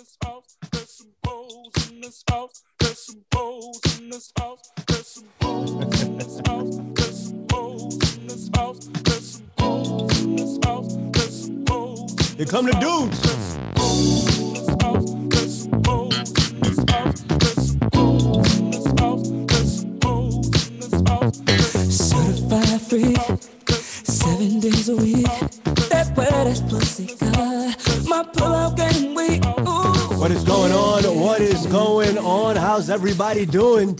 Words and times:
this 0.00 0.16
house. 0.24 0.56
There's 0.72 0.90
some 0.96 1.12
hoes 1.26 1.90
in 1.90 2.00
this 2.00 2.24
house. 2.30 2.62
There's 2.78 2.98
some 3.06 3.22
hoes 3.34 3.80
in 3.98 4.08
this 4.08 4.32
house. 4.38 4.72
There's 4.86 5.06
some 5.06 5.28
hoes 5.42 6.02
in 6.02 6.16
this 6.16 6.40
house. 6.46 6.76
There's 6.94 7.26
some 7.26 7.44
hoes 7.50 8.16
in 8.16 8.26
this 8.26 8.50
house. 8.54 8.88
There's 9.04 9.30
some 9.30 9.50
hoes 9.58 10.22
in 10.22 10.36
this 10.36 10.58
house. 10.64 10.96
There's 11.12 11.44
some 11.44 11.64
hoes. 11.68 12.30
Here 12.38 12.46
come 12.46 12.66
the 12.66 12.72
dudes. 12.80 13.20
There's 13.20 13.44
some 13.52 13.72
hoes 13.76 14.38
in 14.38 14.54
this 14.54 14.68
house. 14.80 15.10
There's 15.28 15.62
some 15.64 15.84
hoes 15.84 16.50
in 16.50 16.60
this 16.60 16.78
house. 16.88 17.20
There's 17.40 17.62
some 17.68 17.88
hoes 17.92 18.58
in 18.58 18.70
this 18.70 18.86
house. 18.98 19.28
There's 19.50 19.80
some 19.80 19.98
hoes 20.02 20.68
in 20.68 20.80
this 20.80 20.96
house. 21.08 21.36
Certified 22.08 22.80
free, 22.88 23.16
seven 24.04 24.60
days 24.60 24.88
a 24.88 24.96
week. 24.96 25.26
That 25.90 26.14
wet 26.16 26.32
ass 26.32 26.62
pussy 26.62 26.89
on? 32.50 32.56
How's 32.56 32.90
everybody 32.90 33.46
doing? 33.46 33.90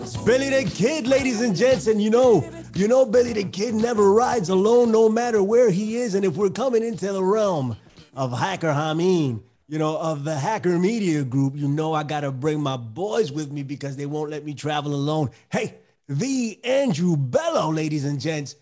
It's 0.00 0.16
Billy 0.16 0.48
the 0.48 0.70
Kid, 0.70 1.06
ladies 1.06 1.40
and 1.42 1.54
gents, 1.54 1.86
and 1.86 2.00
you 2.00 2.08
know, 2.08 2.48
you 2.74 2.88
know, 2.88 3.04
Billy 3.04 3.32
the 3.32 3.44
Kid 3.44 3.74
never 3.74 4.12
rides 4.12 4.48
alone, 4.48 4.90
no 4.90 5.08
matter 5.08 5.42
where 5.42 5.70
he 5.70 5.96
is. 5.96 6.14
And 6.14 6.24
if 6.24 6.36
we're 6.36 6.50
coming 6.50 6.82
into 6.82 7.12
the 7.12 7.22
realm 7.22 7.76
of 8.14 8.36
Hacker 8.38 8.68
Hameen, 8.68 9.42
you 9.68 9.78
know, 9.78 9.98
of 9.98 10.24
the 10.24 10.34
Hacker 10.34 10.78
Media 10.78 11.24
Group, 11.24 11.56
you 11.56 11.68
know, 11.68 11.92
I 11.92 12.02
gotta 12.02 12.30
bring 12.30 12.62
my 12.62 12.76
boys 12.76 13.32
with 13.32 13.52
me 13.52 13.62
because 13.62 13.96
they 13.96 14.06
won't 14.06 14.30
let 14.30 14.44
me 14.44 14.54
travel 14.54 14.94
alone. 14.94 15.30
Hey, 15.50 15.74
the 16.08 16.58
Andrew 16.64 17.16
Bello, 17.16 17.70
ladies 17.70 18.04
and 18.04 18.20
gents 18.20 18.56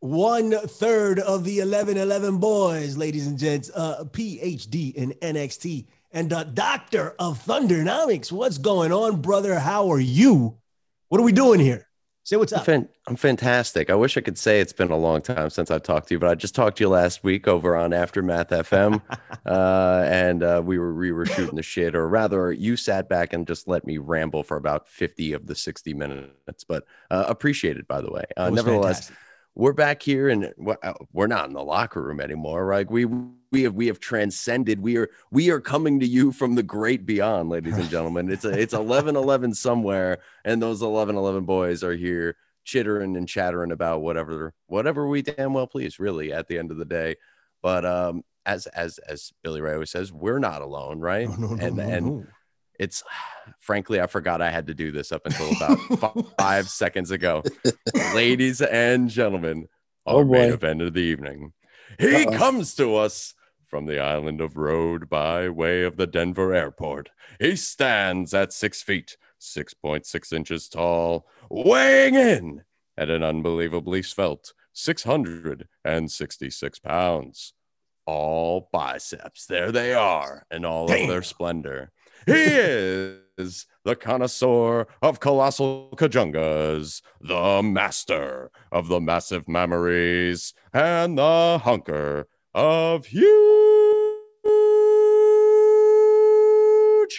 one 0.00 0.52
third 0.52 1.18
of 1.18 1.44
the 1.44 1.58
1111 1.58 2.38
boys, 2.38 2.96
ladies 2.96 3.26
and 3.26 3.38
gents, 3.38 3.70
uh, 3.74 4.04
PhD 4.04 4.94
in 4.94 5.12
NXT 5.20 5.84
and 6.12 6.30
the 6.30 6.44
doctor 6.44 7.14
of 7.18 7.44
Thundernomics. 7.44 8.32
What's 8.32 8.58
going 8.58 8.92
on, 8.92 9.20
brother? 9.20 9.58
How 9.58 9.90
are 9.92 10.00
you? 10.00 10.58
What 11.08 11.20
are 11.20 11.24
we 11.24 11.32
doing 11.32 11.60
here? 11.60 11.86
Say 12.22 12.36
what's 12.36 12.52
up. 12.52 12.68
I'm 12.68 13.16
fantastic. 13.16 13.90
I 13.90 13.94
wish 13.94 14.16
I 14.16 14.20
could 14.20 14.38
say 14.38 14.60
it's 14.60 14.74
been 14.74 14.90
a 14.90 14.96
long 14.96 15.22
time 15.22 15.50
since 15.50 15.70
I've 15.70 15.82
talked 15.82 16.08
to 16.08 16.14
you, 16.14 16.18
but 16.18 16.28
I 16.28 16.34
just 16.34 16.54
talked 16.54 16.76
to 16.78 16.84
you 16.84 16.88
last 16.88 17.24
week 17.24 17.48
over 17.48 17.74
on 17.74 17.92
Aftermath 17.92 18.50
FM, 18.50 19.02
uh, 19.46 20.04
and 20.06 20.42
uh, 20.42 20.62
we 20.64 20.78
were 20.78 20.94
we 20.94 21.12
were 21.12 21.26
shooting 21.26 21.56
the 21.56 21.62
shit, 21.62 21.94
or 21.94 22.08
rather, 22.08 22.52
you 22.52 22.76
sat 22.76 23.08
back 23.08 23.32
and 23.32 23.46
just 23.46 23.66
let 23.66 23.86
me 23.86 23.98
ramble 23.98 24.44
for 24.44 24.58
about 24.58 24.86
50 24.86 25.32
of 25.32 25.46
the 25.46 25.56
60 25.56 25.94
minutes. 25.94 26.62
But 26.62 26.84
uh, 27.10 27.24
appreciated, 27.26 27.88
by 27.88 28.02
the 28.02 28.12
way. 28.12 28.24
Uh, 28.36 28.50
nevertheless, 28.50 29.06
fantastic. 29.06 29.16
we're 29.54 29.72
back 29.72 30.02
here, 30.02 30.28
and 30.28 30.52
uh, 30.84 30.92
we're 31.12 31.26
not 31.26 31.48
in 31.48 31.54
the 31.54 31.64
locker 31.64 32.02
room 32.02 32.20
anymore, 32.20 32.64
right? 32.64 32.88
We 32.88 33.06
we 33.52 33.62
have 33.64 33.74
we 33.74 33.86
have 33.88 33.98
transcended. 34.00 34.80
We 34.80 34.96
are 34.96 35.10
we 35.30 35.50
are 35.50 35.60
coming 35.60 36.00
to 36.00 36.06
you 36.06 36.32
from 36.32 36.54
the 36.54 36.62
great 36.62 37.04
beyond, 37.06 37.48
ladies 37.50 37.76
and 37.76 37.88
gentlemen. 37.90 38.30
It's 38.30 38.44
a 38.44 38.50
it's 38.50 38.74
11 38.74 39.16
11 39.16 39.54
somewhere, 39.54 40.18
and 40.44 40.62
those 40.62 40.82
11 40.82 41.16
11 41.16 41.44
boys 41.44 41.82
are 41.82 41.94
here 41.96 42.36
chittering 42.64 43.16
and 43.16 43.26
chattering 43.28 43.72
about 43.72 44.02
whatever 44.02 44.52
whatever 44.66 45.08
we 45.08 45.22
damn 45.22 45.54
well 45.54 45.66
please 45.66 45.98
really 45.98 46.30
at 46.30 46.46
the 46.46 46.58
end 46.58 46.70
of 46.70 46.76
the 46.76 46.84
day 46.84 47.16
but 47.62 47.86
um 47.86 48.22
as 48.44 48.66
as 48.68 48.98
as 48.98 49.32
billy 49.42 49.62
ray 49.62 49.72
always 49.72 49.90
says 49.90 50.12
we're 50.12 50.38
not 50.38 50.60
alone 50.60 51.00
right 51.00 51.26
No, 51.26 51.36
no, 51.36 51.54
no, 51.54 51.64
and 51.66 51.76
no, 51.76 51.82
and 51.82 52.06
no. 52.06 52.26
it's 52.78 53.02
frankly 53.60 53.98
i 53.98 54.06
forgot 54.06 54.42
i 54.42 54.50
had 54.50 54.66
to 54.66 54.74
do 54.74 54.92
this 54.92 55.10
up 55.10 55.22
until 55.24 55.50
about 55.56 55.78
fi- 55.98 56.22
five 56.38 56.68
seconds 56.68 57.10
ago 57.10 57.42
ladies 58.14 58.60
and 58.60 59.08
gentlemen 59.08 59.66
our 60.06 60.16
Oh, 60.20 60.24
main 60.24 60.52
event 60.52 60.82
of 60.82 60.92
the 60.92 61.00
evening 61.00 61.54
he 61.98 62.26
Uh-oh. 62.26 62.36
comes 62.36 62.74
to 62.74 62.94
us 62.96 63.32
from 63.70 63.86
the 63.86 64.00
island 64.00 64.40
of 64.40 64.56
Rhode 64.56 65.08
by 65.08 65.48
way 65.48 65.84
of 65.84 65.96
the 65.96 66.08
Denver 66.08 66.52
airport. 66.52 67.10
He 67.38 67.54
stands 67.54 68.34
at 68.34 68.52
six 68.52 68.82
feet, 68.82 69.16
6.6 69.40 70.32
inches 70.32 70.68
tall, 70.68 71.28
weighing 71.48 72.16
in 72.16 72.64
at 72.98 73.08
an 73.08 73.22
unbelievably 73.22 74.02
svelte 74.02 74.52
666 74.72 76.78
pounds. 76.80 77.52
All 78.06 78.68
biceps, 78.72 79.46
there 79.46 79.70
they 79.70 79.94
are 79.94 80.44
in 80.50 80.64
all 80.64 80.90
of 80.90 81.08
their 81.08 81.22
splendor. 81.22 81.92
He 82.26 82.32
is 82.32 83.66
the 83.84 83.94
connoisseur 83.96 84.86
of 85.00 85.20
colossal 85.20 85.94
kajungas, 85.96 87.00
the 87.20 87.62
master 87.62 88.50
of 88.72 88.88
the 88.88 89.00
massive 89.00 89.46
memories, 89.48 90.52
and 90.72 91.18
the 91.18 91.60
hunker 91.62 92.26
of 92.54 93.06
huge 93.06 93.39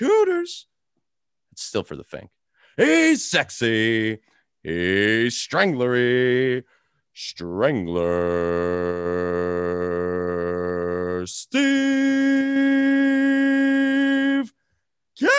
hooters. 0.08 0.68
It's 1.52 1.64
still 1.64 1.84
for 1.84 1.96
the 1.96 2.04
fink. 2.04 2.30
He's 2.78 3.24
sexy. 3.30 4.20
He's 4.64 5.36
stranglery. 5.36 6.64
Strangler 7.14 8.08
Steve. 11.28 11.72
King. 15.18 15.30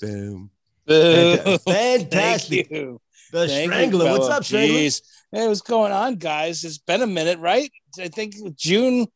Boom. 0.00 0.50
Boo. 0.84 1.58
Fantastic. 1.58 2.68
Thank 2.68 2.70
you. 2.70 3.00
The 3.30 3.46
Thank 3.46 3.50
you, 3.50 3.72
Strangler. 3.72 4.10
What's 4.10 4.28
up, 4.28 4.44
Strangler? 4.44 4.78
Jeez. 4.78 5.00
Hey, 5.32 5.48
what's 5.48 5.62
going 5.62 5.92
on, 5.92 6.16
guys? 6.16 6.62
It's 6.64 6.78
been 6.78 7.02
a 7.02 7.06
minute, 7.06 7.38
right? 7.38 7.70
I 7.98 8.08
think 8.08 8.34
June 8.56 9.06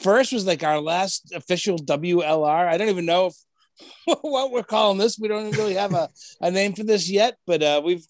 1st 0.00 0.32
was 0.32 0.46
like 0.46 0.62
our 0.62 0.80
last 0.80 1.32
official 1.34 1.76
WLR. 1.78 2.68
I 2.68 2.76
don't 2.78 2.88
even 2.90 3.06
know 3.06 3.26
if 3.26 3.34
what 4.22 4.52
we're 4.52 4.62
calling 4.62 4.98
this. 4.98 5.18
We 5.18 5.28
don't 5.28 5.56
really 5.56 5.74
have 5.74 5.92
a, 5.94 6.08
a 6.40 6.50
name 6.50 6.74
for 6.74 6.84
this 6.84 7.10
yet, 7.10 7.34
but 7.46 7.62
uh, 7.62 7.82
we've 7.84 8.04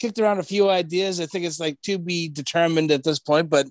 kicked 0.00 0.18
around 0.18 0.38
a 0.38 0.42
few 0.44 0.70
ideas. 0.70 1.20
I 1.20 1.26
think 1.26 1.44
it's 1.44 1.60
like 1.60 1.80
to 1.82 1.98
be 1.98 2.28
determined 2.28 2.90
at 2.90 3.04
this 3.04 3.18
point, 3.18 3.50
but 3.50 3.66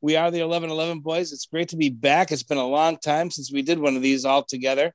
we 0.00 0.16
are 0.16 0.30
the 0.30 0.42
1111 0.42 1.00
boys. 1.00 1.32
It's 1.32 1.46
great 1.46 1.68
to 1.70 1.76
be 1.76 1.88
back. 1.90 2.30
It's 2.30 2.42
been 2.44 2.58
a 2.58 2.66
long 2.66 2.98
time 2.98 3.30
since 3.30 3.52
we 3.52 3.62
did 3.62 3.80
one 3.80 3.96
of 3.96 4.02
these 4.02 4.24
all 4.24 4.44
together. 4.44 4.92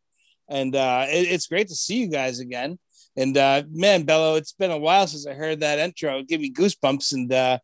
And 0.49 0.75
uh, 0.75 1.05
it- 1.09 1.29
it's 1.29 1.47
great 1.47 1.67
to 1.69 1.75
see 1.75 1.97
you 1.97 2.07
guys 2.07 2.39
again. 2.39 2.79
And 3.17 3.35
uh, 3.35 3.63
man, 3.69 4.03
Bello, 4.03 4.35
it's 4.35 4.53
been 4.53 4.71
a 4.71 4.77
while 4.77 5.07
since 5.07 5.25
I 5.27 5.33
heard 5.33 5.59
that 5.59 5.79
intro. 5.79 6.21
Give 6.23 6.39
me 6.39 6.53
goosebumps. 6.53 7.13
And 7.13 7.33
uh, 7.33 7.57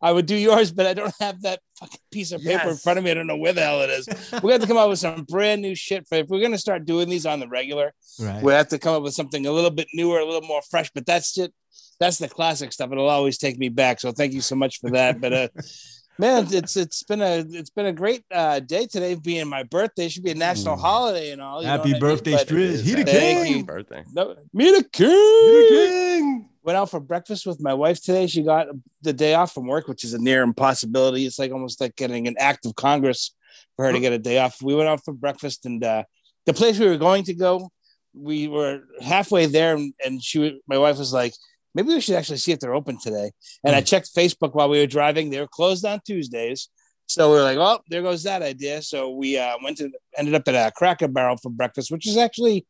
I 0.00 0.12
would 0.12 0.26
do 0.26 0.36
yours, 0.36 0.70
but 0.70 0.86
I 0.86 0.94
don't 0.94 1.14
have 1.20 1.42
that 1.42 1.60
fucking 1.78 1.98
piece 2.12 2.32
of 2.32 2.42
paper 2.42 2.68
in 2.70 2.76
front 2.76 2.98
of 2.98 3.04
me. 3.04 3.10
I 3.10 3.14
don't 3.14 3.26
know 3.26 3.36
where 3.36 3.52
the 3.52 3.62
hell 3.62 3.82
it 3.82 3.90
is. 3.90 4.08
we 4.42 4.52
have 4.52 4.60
to 4.60 4.66
come 4.66 4.76
up 4.76 4.88
with 4.88 4.98
some 5.00 5.24
brand 5.24 5.60
new 5.62 5.74
shit. 5.74 6.06
For, 6.08 6.16
if 6.16 6.28
we're 6.28 6.40
going 6.40 6.52
to 6.52 6.58
start 6.58 6.84
doing 6.84 7.08
these 7.08 7.26
on 7.26 7.40
the 7.40 7.48
regular, 7.48 7.92
Right. 8.20 8.42
we 8.42 8.52
have 8.52 8.68
to 8.68 8.78
come 8.78 8.94
up 8.94 9.02
with 9.02 9.14
something 9.14 9.46
a 9.46 9.52
little 9.52 9.70
bit 9.70 9.88
newer, 9.94 10.18
a 10.20 10.24
little 10.24 10.46
more 10.46 10.62
fresh. 10.70 10.90
But 10.94 11.06
that's 11.06 11.36
it. 11.38 11.52
That's 12.00 12.18
the 12.18 12.28
classic 12.28 12.72
stuff. 12.72 12.92
It'll 12.92 13.08
always 13.08 13.38
take 13.38 13.58
me 13.58 13.68
back. 13.70 13.98
So 14.00 14.12
thank 14.12 14.32
you 14.32 14.40
so 14.40 14.54
much 14.54 14.78
for 14.80 14.90
that. 14.90 15.20
But 15.20 15.32
uh, 15.32 15.48
man, 16.18 16.46
it's 16.50 16.76
it's 16.76 17.02
been 17.02 17.20
a 17.20 17.44
it's 17.48 17.70
been 17.70 17.86
a 17.86 17.92
great 17.92 18.22
uh, 18.32 18.60
day 18.60 18.86
today, 18.86 19.16
being 19.16 19.48
my 19.48 19.64
birthday. 19.64 20.06
It 20.06 20.12
should 20.12 20.22
be 20.22 20.30
a 20.30 20.34
national 20.36 20.74
Ooh. 20.74 20.80
holiday 20.80 21.32
and 21.32 21.42
all. 21.42 21.60
you 21.60 21.66
Happy 21.68 21.80
what 21.80 21.88
I 21.88 21.92
mean? 21.92 22.00
birthday, 22.00 22.32
But- 22.34 22.46
Striz. 22.46 22.82
He 22.82 22.94
the 22.94 23.04
Thank 23.04 23.46
king. 23.46 23.56
you. 23.58 23.64
Birthday. 23.64 24.04
No, 24.12 24.36
me 24.52 24.70
the 24.70 24.84
king. 24.84 25.08
He 25.10 25.12
the 25.12 25.68
king. 25.70 26.48
Went 26.68 26.76
out 26.76 26.90
for 26.90 27.00
breakfast 27.00 27.46
with 27.46 27.62
my 27.62 27.72
wife 27.72 28.02
today. 28.02 28.26
She 28.26 28.42
got 28.42 28.66
the 29.00 29.14
day 29.14 29.32
off 29.32 29.54
from 29.54 29.66
work, 29.66 29.88
which 29.88 30.04
is 30.04 30.12
a 30.12 30.18
near 30.18 30.42
impossibility. 30.42 31.24
It's 31.24 31.38
like 31.38 31.50
almost 31.50 31.80
like 31.80 31.96
getting 31.96 32.28
an 32.28 32.34
act 32.38 32.66
of 32.66 32.74
Congress 32.74 33.34
for 33.74 33.86
her 33.86 33.92
to 33.92 33.98
get 33.98 34.12
a 34.12 34.18
day 34.18 34.36
off. 34.38 34.60
We 34.60 34.74
went 34.74 34.86
out 34.86 35.02
for 35.02 35.14
breakfast, 35.14 35.64
and 35.64 35.82
uh, 35.82 36.02
the 36.44 36.52
place 36.52 36.78
we 36.78 36.86
were 36.86 36.98
going 36.98 37.24
to 37.24 37.32
go, 37.32 37.70
we 38.12 38.48
were 38.48 38.80
halfway 39.00 39.46
there, 39.46 39.76
and, 39.76 39.94
and 40.04 40.22
she, 40.22 40.60
my 40.68 40.76
wife 40.76 40.98
was 40.98 41.10
like, 41.10 41.32
"Maybe 41.74 41.88
we 41.88 42.02
should 42.02 42.16
actually 42.16 42.36
see 42.36 42.52
if 42.52 42.60
they're 42.60 42.74
open 42.74 42.98
today." 43.00 43.30
And 43.64 43.74
I 43.74 43.80
checked 43.80 44.14
Facebook 44.14 44.54
while 44.54 44.68
we 44.68 44.78
were 44.78 44.86
driving; 44.86 45.30
they 45.30 45.40
were 45.40 45.48
closed 45.48 45.86
on 45.86 46.02
Tuesdays. 46.04 46.68
So 47.06 47.30
we 47.30 47.38
were 47.38 47.44
like, 47.44 47.56
"Oh, 47.56 47.78
there 47.88 48.02
goes 48.02 48.24
that 48.24 48.42
idea." 48.42 48.82
So 48.82 49.08
we 49.08 49.38
uh, 49.38 49.56
went 49.64 49.78
to 49.78 49.90
ended 50.18 50.34
up 50.34 50.46
at 50.48 50.68
a 50.68 50.70
Cracker 50.72 51.08
Barrel 51.08 51.38
for 51.38 51.48
breakfast, 51.48 51.90
which 51.90 52.06
is 52.06 52.18
actually 52.18 52.66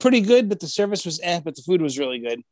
pretty 0.00 0.20
good, 0.20 0.50
but 0.50 0.60
the 0.60 0.68
service 0.68 1.06
was 1.06 1.18
eh, 1.22 1.40
but 1.42 1.56
the 1.56 1.62
food 1.62 1.80
was 1.80 1.98
really 1.98 2.18
good. 2.18 2.42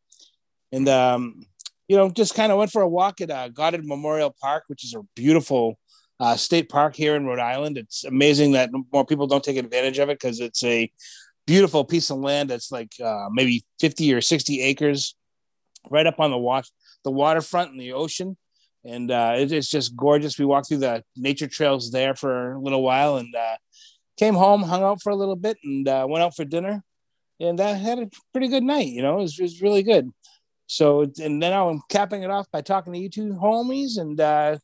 And 0.76 0.90
um, 0.90 1.46
you 1.88 1.96
know, 1.96 2.11
just 2.11 2.34
kind 2.34 2.52
of 2.52 2.58
went 2.58 2.70
for 2.70 2.82
a 2.82 2.88
walk 2.88 3.23
at 3.23 3.31
uh, 3.31 3.49
Goddard 3.49 3.87
Memorial 3.87 4.34
Park, 4.43 4.64
which 4.67 4.84
is 4.84 4.94
a 4.94 5.00
beautiful 5.14 5.78
uh, 6.20 6.37
state 6.37 6.69
park 6.69 6.94
here 6.94 7.17
in 7.17 7.25
Rhode 7.25 7.38
Island. 7.38 7.78
It's 7.78 8.05
amazing 8.05 8.52
that 8.52 8.69
more 8.93 9.06
people 9.06 9.26
don't 9.26 9.43
take 9.43 9.56
advantage 9.56 9.99
of 9.99 10.11
it 10.11 10.19
because 10.20 10.38
it's 10.38 10.62
a 10.64 10.90
beautiful 11.46 11.82
piece 11.82 12.11
of 12.11 12.19
land 12.19 12.50
that's 12.50 12.70
like 12.70 12.93
uh, 13.02 13.28
maybe 13.31 13.64
50 13.81 14.12
or 14.12 14.20
60 14.20 14.61
acres 14.61 15.14
right 15.88 16.06
up 16.06 16.20
on 16.20 16.31
the 16.31 16.62
the 17.05 17.11
waterfront 17.11 17.70
and 17.70 17.81
the 17.81 17.93
ocean. 17.94 18.37
And 18.84 19.11
uh, 19.11 19.37
it- 19.38 19.52
it's 19.52 19.70
just 19.70 19.96
gorgeous. 19.96 20.38
We 20.38 20.44
walked 20.44 20.69
through 20.69 20.78
the 20.78 21.02
nature 21.17 21.49
trails 21.49 21.90
there 21.90 22.14
for 22.14 22.52
a 22.52 22.61
little 22.61 22.82
while 22.82 23.17
and 23.17 23.34
uh, 23.34 23.56
came 24.19 24.34
home 24.34 24.62
hung 24.62 24.82
out 24.82 25.00
for 25.00 25.08
a 25.08 25.17
little 25.17 25.37
bit 25.37 25.56
and 25.64 25.88
uh, 25.88 26.06
went 26.06 26.23
out 26.23 26.37
for 26.37 26.44
dinner. 26.44 26.82
And 27.40 27.58
uh, 27.61 27.75
had 27.75 27.99
a 27.99 28.08
pretty 28.32 28.49
good 28.49 28.62
night 28.62 28.88
you 28.88 29.00
know? 29.02 29.19
It 29.19 29.23
was, 29.23 29.38
it 29.38 29.43
was 29.43 29.62
really 29.62 29.82
good 29.82 30.11
So 30.67 31.03
and 31.23 31.43
then 31.43 31.53
I'm 31.53 31.81
capping 31.89 32.23
it 32.23 32.31
off 32.31 32.51
by 32.51 32.61
talking 32.61 32.93
to 32.93 32.99
you 32.99 33.09
two 33.09 33.35
homies 33.35 33.99
and 33.99 34.21
uh, 34.21 34.59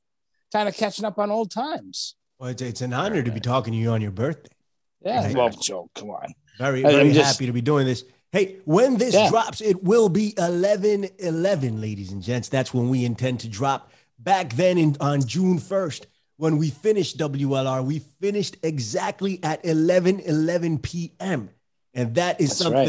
kind 0.53 0.69
of 0.69 0.75
catching 0.77 1.05
up 1.05 1.19
on 1.19 1.31
old 1.31 1.51
times. 1.51 2.15
Well, 2.39 2.51
it's, 2.51 2.63
it's 2.63 2.81
an 2.81 2.93
honor 2.93 3.23
to 3.23 3.31
be 3.31 3.41
talking 3.41 3.73
to 3.73 3.79
you 3.79 3.91
on 3.91 4.01
your 4.01 4.11
birthday. 4.11 4.51
Yeah, 5.05 5.25
Right. 5.27 5.37
well, 5.37 5.49
Joe, 5.51 5.91
come 5.95 6.11
on. 6.11 6.35
Very, 6.59 6.83
very 6.83 7.01
I'm 7.09 7.13
just- 7.13 7.33
happy 7.35 7.47
to 7.47 7.53
be 7.53 7.61
doing 7.61 7.87
this. 7.87 8.05
Hey, 8.33 8.57
when 8.65 8.97
this 8.97 9.15
Yeah. 9.15 9.29
drops, 9.29 9.61
it 9.61 9.85
will 9.85 10.09
be 10.09 10.33
11 10.39 11.09
11, 11.19 11.81
ladies 11.81 12.13
and 12.13 12.23
gents. 12.23 12.49
That's 12.49 12.73
when 12.73 12.89
we 12.89 13.05
intend 13.05 13.41
to 13.41 13.49
drop. 13.49 13.91
Back 14.19 14.55
then 14.55 14.79
in, 14.79 14.97
on 15.01 15.21
June 15.27 15.59
1st, 15.59 16.07
when 16.37 16.57
we 16.57 16.71
finished 16.71 17.19
WLR, 17.19 17.85
we 17.85 17.99
finished 17.99 18.57
exactly 18.63 19.39
at 19.43 19.65
11 19.65 20.21
11 20.21 20.79
p.m. 20.79 21.51
And 21.95 22.15
that 22.15 22.41
is 22.41 22.59
That's 22.59 22.71
right. 22.71 22.87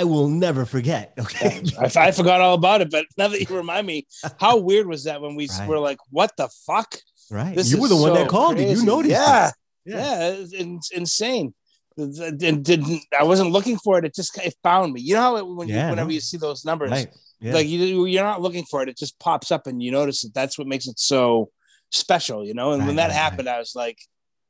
I 0.00 0.04
will 0.04 0.28
never 0.28 0.64
forget. 0.64 1.12
Okay. 1.18 1.62
I, 1.80 2.08
I 2.08 2.10
forgot 2.12 2.40
all 2.40 2.54
about 2.54 2.80
it, 2.82 2.90
but 2.90 3.06
now 3.16 3.28
that 3.28 3.40
you 3.48 3.56
remind 3.56 3.86
me, 3.86 4.06
how 4.40 4.56
weird 4.68 4.86
was 4.86 5.04
that 5.04 5.20
when 5.20 5.34
we 5.34 5.48
Right. 5.48 5.68
were 5.68 5.78
like, 5.78 5.98
"What 6.10 6.30
the 6.36 6.48
fuck?" 6.66 6.90
right. 7.30 7.54
This 7.56 7.70
you 7.72 7.80
were 7.80 7.88
the 7.88 7.96
one 7.96 8.14
that 8.14 8.26
so 8.26 8.30
called 8.36 8.58
it. 8.58 8.62
You 8.62 8.66
crazy. 8.76 8.86
noticed. 8.86 9.10
it. 9.12 9.14
Yeah, 9.14 9.50
Yeah. 9.84 10.34
yeah, 10.50 10.76
insane. 11.00 11.54
And 11.96 12.64
didn't 12.64 13.00
I 13.18 13.24
wasn't 13.24 13.50
looking 13.50 13.76
for 13.78 13.98
it. 13.98 14.04
It 14.06 14.14
just 14.14 14.36
it 14.38 14.54
found 14.62 14.92
me. 14.94 15.00
You 15.02 15.14
know 15.14 15.20
how 15.20 15.36
it, 15.36 15.46
when 15.46 15.68
Yeah, 15.68 15.84
you, 15.84 15.90
whenever 15.90 16.08
no. 16.08 16.14
you 16.14 16.20
see 16.20 16.38
those 16.38 16.64
numbers, 16.64 16.90
Right. 16.90 17.08
Yeah. 17.40 17.52
like 17.54 17.66
you 17.68 18.06
you're 18.06 18.24
not 18.24 18.40
looking 18.40 18.64
for 18.64 18.82
it. 18.82 18.88
It 18.88 18.96
just 18.96 19.18
pops 19.18 19.50
up 19.50 19.66
and 19.66 19.82
you 19.82 19.90
notice 19.90 20.24
it. 20.24 20.32
That's 20.32 20.56
what 20.58 20.66
makes 20.66 20.86
it 20.86 20.98
so 20.98 21.50
special, 21.90 22.44
you 22.46 22.54
know. 22.54 22.72
And 22.72 22.80
Right, 22.80 22.86
when 22.88 22.96
that 22.96 23.10
happened, 23.12 23.48
I 23.48 23.58
was 23.58 23.74
like, 23.74 23.98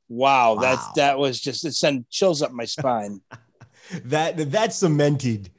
"Wow, 0.09 0.55
Wow. 0.57 0.93
that 0.97 1.19
was 1.19 1.41
just 1.41 1.65
it 1.65 1.75
sent 1.75 2.09
chills 2.11 2.43
up 2.43 2.53
my 2.53 2.65
spine." 2.67 3.21
that 4.05 4.51
that 4.53 4.73
cemented 4.73 5.51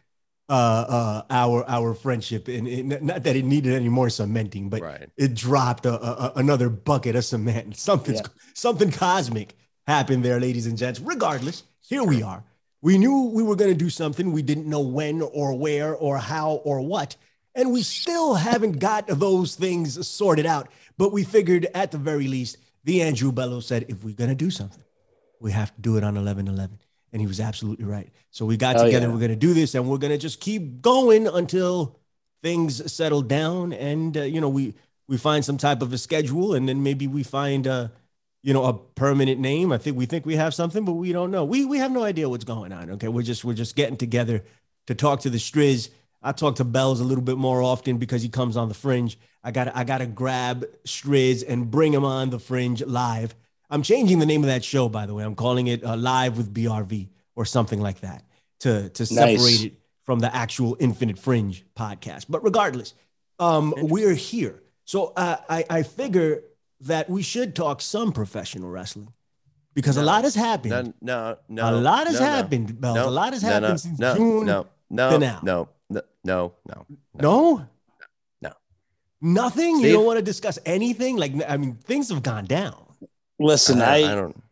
uh 0.50 0.54
uh 0.54 1.22
our 1.30 1.64
our 1.70 1.94
friendship 1.94 2.48
and 2.48 2.68
it, 2.68 3.02
not 3.02 3.24
that 3.24 3.36
it 3.36 3.46
needed 3.46 3.74
any 3.74 3.90
more 3.90 4.10
cementing 4.10 4.70
but 4.70 4.82
Right. 4.82 5.10
it 5.18 5.34
dropped 5.34 5.86
a, 5.86 5.94
a, 5.94 6.34
another 6.36 6.70
bucket 6.70 7.16
of 7.16 7.24
cement. 7.26 7.78
Something's 7.78 8.20
Yeah. 8.20 8.28
something 8.54 8.92
cosmic 8.92 9.56
happened 9.88 10.24
there 10.26 10.40
ladies 10.40 10.68
and 10.68 10.78
gents. 10.78 11.00
Regardless 11.00 11.64
here 11.82 12.04
we 12.04 12.22
are. 12.24 12.44
We 12.82 12.98
knew 12.98 13.30
we 13.34 13.44
were 13.44 13.56
going 13.56 13.72
to 13.72 13.78
do 13.78 13.90
something. 13.90 14.32
We 14.34 14.42
didn't 14.42 14.68
know 14.68 14.82
when 14.82 15.22
or 15.22 15.54
where 15.58 15.96
or 15.96 16.18
how 16.18 16.56
or 16.66 16.82
what. 16.82 17.16
And 17.56 17.72
we 17.72 17.82
still 17.84 18.34
haven't 18.34 18.80
got 18.80 19.08
those 19.08 19.56
things 19.56 20.06
sorted 20.08 20.46
out. 20.46 20.68
But 20.98 21.14
we 21.14 21.24
figured 21.24 21.68
at 21.74 21.92
the 21.92 21.98
very 21.98 22.28
least 22.28 22.58
the 22.84 23.02
andrew 23.02 23.32
bello 23.32 23.62
said 23.62 23.86
if 23.88 24.04
we're 24.04 24.14
going 24.14 24.30
to 24.30 24.36
do 24.36 24.50
something 24.52 24.84
we 25.40 25.52
have 25.54 25.74
to 25.74 25.82
do 25.82 25.96
it 25.98 26.04
on 26.04 26.18
11 26.18 26.50
11 26.50 26.78
and 27.14 27.22
he 27.22 27.28
was 27.28 27.40
absolutely 27.40 27.86
right. 27.86 28.12
So 28.32 28.46
we 28.46 28.58
got 28.58 28.76
Hell 28.76 28.86
together 28.86 29.06
yeah. 29.06 29.14
we're 29.14 29.20
going 29.20 29.30
to 29.30 29.38
do 29.38 29.54
this 29.54 29.76
and 29.76 29.88
we're 29.88 30.00
going 30.00 30.12
to 30.12 30.18
just 30.18 30.42
keep 30.42 30.82
going 30.82 31.28
until 31.28 32.00
things 32.42 32.92
settle 32.92 33.22
down 33.22 33.72
and 33.72 34.18
uh, 34.18 34.24
you 34.24 34.42
know 34.42 34.50
we 34.50 34.74
we 35.08 35.18
find 35.18 35.46
some 35.46 35.58
type 35.58 35.82
of 35.82 35.94
a 35.94 35.98
schedule 35.98 36.54
and 36.56 36.68
then 36.68 36.84
maybe 36.84 37.08
we 37.08 37.24
find 37.24 37.68
uh 37.68 37.88
you 38.42 38.54
know 38.54 38.66
a 38.66 38.74
permanent 38.74 39.40
name. 39.40 39.72
I 39.72 39.78
think 39.78 39.96
we 39.96 40.06
think 40.06 40.26
we 40.26 40.36
have 40.36 40.54
something 40.54 40.84
but 40.84 40.94
we 40.94 41.14
don't 41.14 41.32
know. 41.32 41.46
We 41.46 41.66
we 41.66 41.78
have 41.78 41.92
no 41.92 42.04
idea 42.04 42.28
what's 42.28 42.44
going 42.44 42.74
on 42.74 42.90
okay? 42.92 43.08
We're 43.08 43.22
just 43.22 43.46
we're 43.46 43.54
just 43.54 43.76
getting 43.76 43.96
together 43.96 44.44
to 44.88 44.96
talk 44.96 45.22
to 45.22 45.30
the 45.30 45.38
striz. 45.38 45.90
I 46.22 46.32
talk 46.32 46.56
to 46.56 46.66
bells 46.66 47.00
a 47.00 47.04
little 47.04 47.24
bit 47.24 47.38
more 47.38 47.62
often 47.62 47.98
because 47.98 48.24
he 48.24 48.30
comes 48.30 48.58
on 48.58 48.70
the 48.70 48.74
fringe. 48.74 49.20
I 49.44 49.52
gotta 49.52 49.78
i 49.78 49.84
gotta 49.84 50.08
grab 50.08 50.66
striz 50.84 51.44
and 51.48 51.70
bring 51.70 51.94
him 51.94 52.04
on 52.04 52.32
the 52.32 52.40
fringe 52.40 52.84
live 52.84 53.36
i'm 53.74 53.82
changing 53.84 54.20
the 54.20 54.26
name 54.26 54.42
of 54.46 54.48
that 54.48 54.64
show 54.64 54.88
by 54.88 55.06
the 55.06 55.14
way 55.14 55.24
i'm 55.24 55.36
calling 55.36 55.68
it 55.68 55.84
uh, 55.84 55.96
live 55.98 56.38
with 56.38 56.54
brv 56.54 57.10
or 57.36 57.44
something 57.46 57.82
like 57.82 58.00
that 58.02 58.24
to 58.60 58.90
to 58.90 59.06
separate 59.06 59.38
Nice. 59.40 59.64
it 59.64 59.74
from 60.08 60.20
the 60.20 60.34
actual 60.44 60.78
infinite 60.80 61.18
fringe 61.20 61.66
podcast 61.76 62.26
but 62.30 62.44
regardless 62.44 62.94
um 63.40 63.74
we're 63.78 64.14
here 64.14 64.62
so 64.86 65.12
uh, 65.18 65.38
i 65.50 65.66
i 65.70 65.84
figure 65.84 66.44
that 66.82 67.10
we 67.10 67.22
should 67.24 67.56
talk 67.56 67.82
some 67.82 68.12
professional 68.12 68.70
wrestling 68.70 69.12
because 69.74 69.98
a 69.98 70.04
lot 70.04 70.24
has 70.24 70.36
happened 70.36 70.94
No, 71.02 71.38
no, 71.50 71.64
no. 71.64 71.70
a 71.70 71.74
lot 71.90 72.06
has 72.08 72.20
no, 72.20 72.26
no. 72.26 72.32
happened. 72.36 72.82
No, 72.82 73.10
a 73.10 73.16
lot 73.22 73.34
has 73.34 73.42
no, 73.44 73.50
happened 73.50 73.70
no, 73.74 73.78
since 73.78 74.00
no, 74.00 74.16
june 74.16 74.46
No, 74.46 74.68
no, 74.90 75.10
to 75.12 75.18
no, 75.18 75.26
now. 75.26 75.40
no, 75.44 75.58
no, 75.90 76.02
no, 76.24 76.54
no. 76.70 76.86
no 77.28 77.68
No. 78.42 78.52
nothing 79.22 79.80
you 79.80 79.94
don't 79.94 80.06
want 80.06 80.20
to 80.20 80.24
discuss 80.34 80.60
anything 80.66 81.16
like 81.18 81.32
i 81.48 81.56
mean 81.58 81.76
things 81.76 82.10
have 82.10 82.22
gone 82.22 82.46
down 82.46 82.83
Listen, 83.44 83.82
I, 83.82 83.86
I, 84.04 84.12
I 84.12 84.16
don't. 84.16 84.44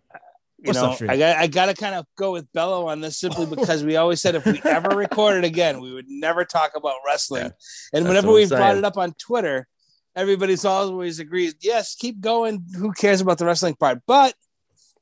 you 0.59 0.73
know. 0.73 0.95
I 1.07 1.17
got 1.17 1.37
I 1.37 1.47
got 1.47 1.65
to 1.67 1.73
kind 1.73 1.95
of 1.95 2.05
go 2.17 2.31
with 2.31 2.51
Bello 2.53 2.87
on 2.87 3.01
this 3.01 3.17
simply 3.17 3.45
because 3.45 3.83
we 3.83 3.95
always 3.95 4.21
said 4.21 4.35
if 4.35 4.45
we 4.45 4.61
ever 4.65 4.89
recorded 4.95 5.43
again, 5.43 5.79
we 5.81 5.93
would 5.93 6.05
never 6.09 6.45
talk 6.45 6.71
about 6.75 6.95
wrestling. 7.05 7.45
Yeah, 7.45 7.51
and 7.93 8.07
whenever 8.07 8.31
we 8.31 8.45
brought 8.47 8.77
it 8.77 8.83
up 8.83 8.97
on 8.97 9.13
Twitter, 9.13 9.67
everybody's 10.15 10.65
always 10.65 11.19
agrees, 11.19 11.55
yes, 11.61 11.95
keep 11.95 12.19
going. 12.19 12.63
Who 12.77 12.91
cares 12.93 13.21
about 13.21 13.37
the 13.37 13.45
wrestling 13.45 13.75
part? 13.75 13.99
But 14.05 14.35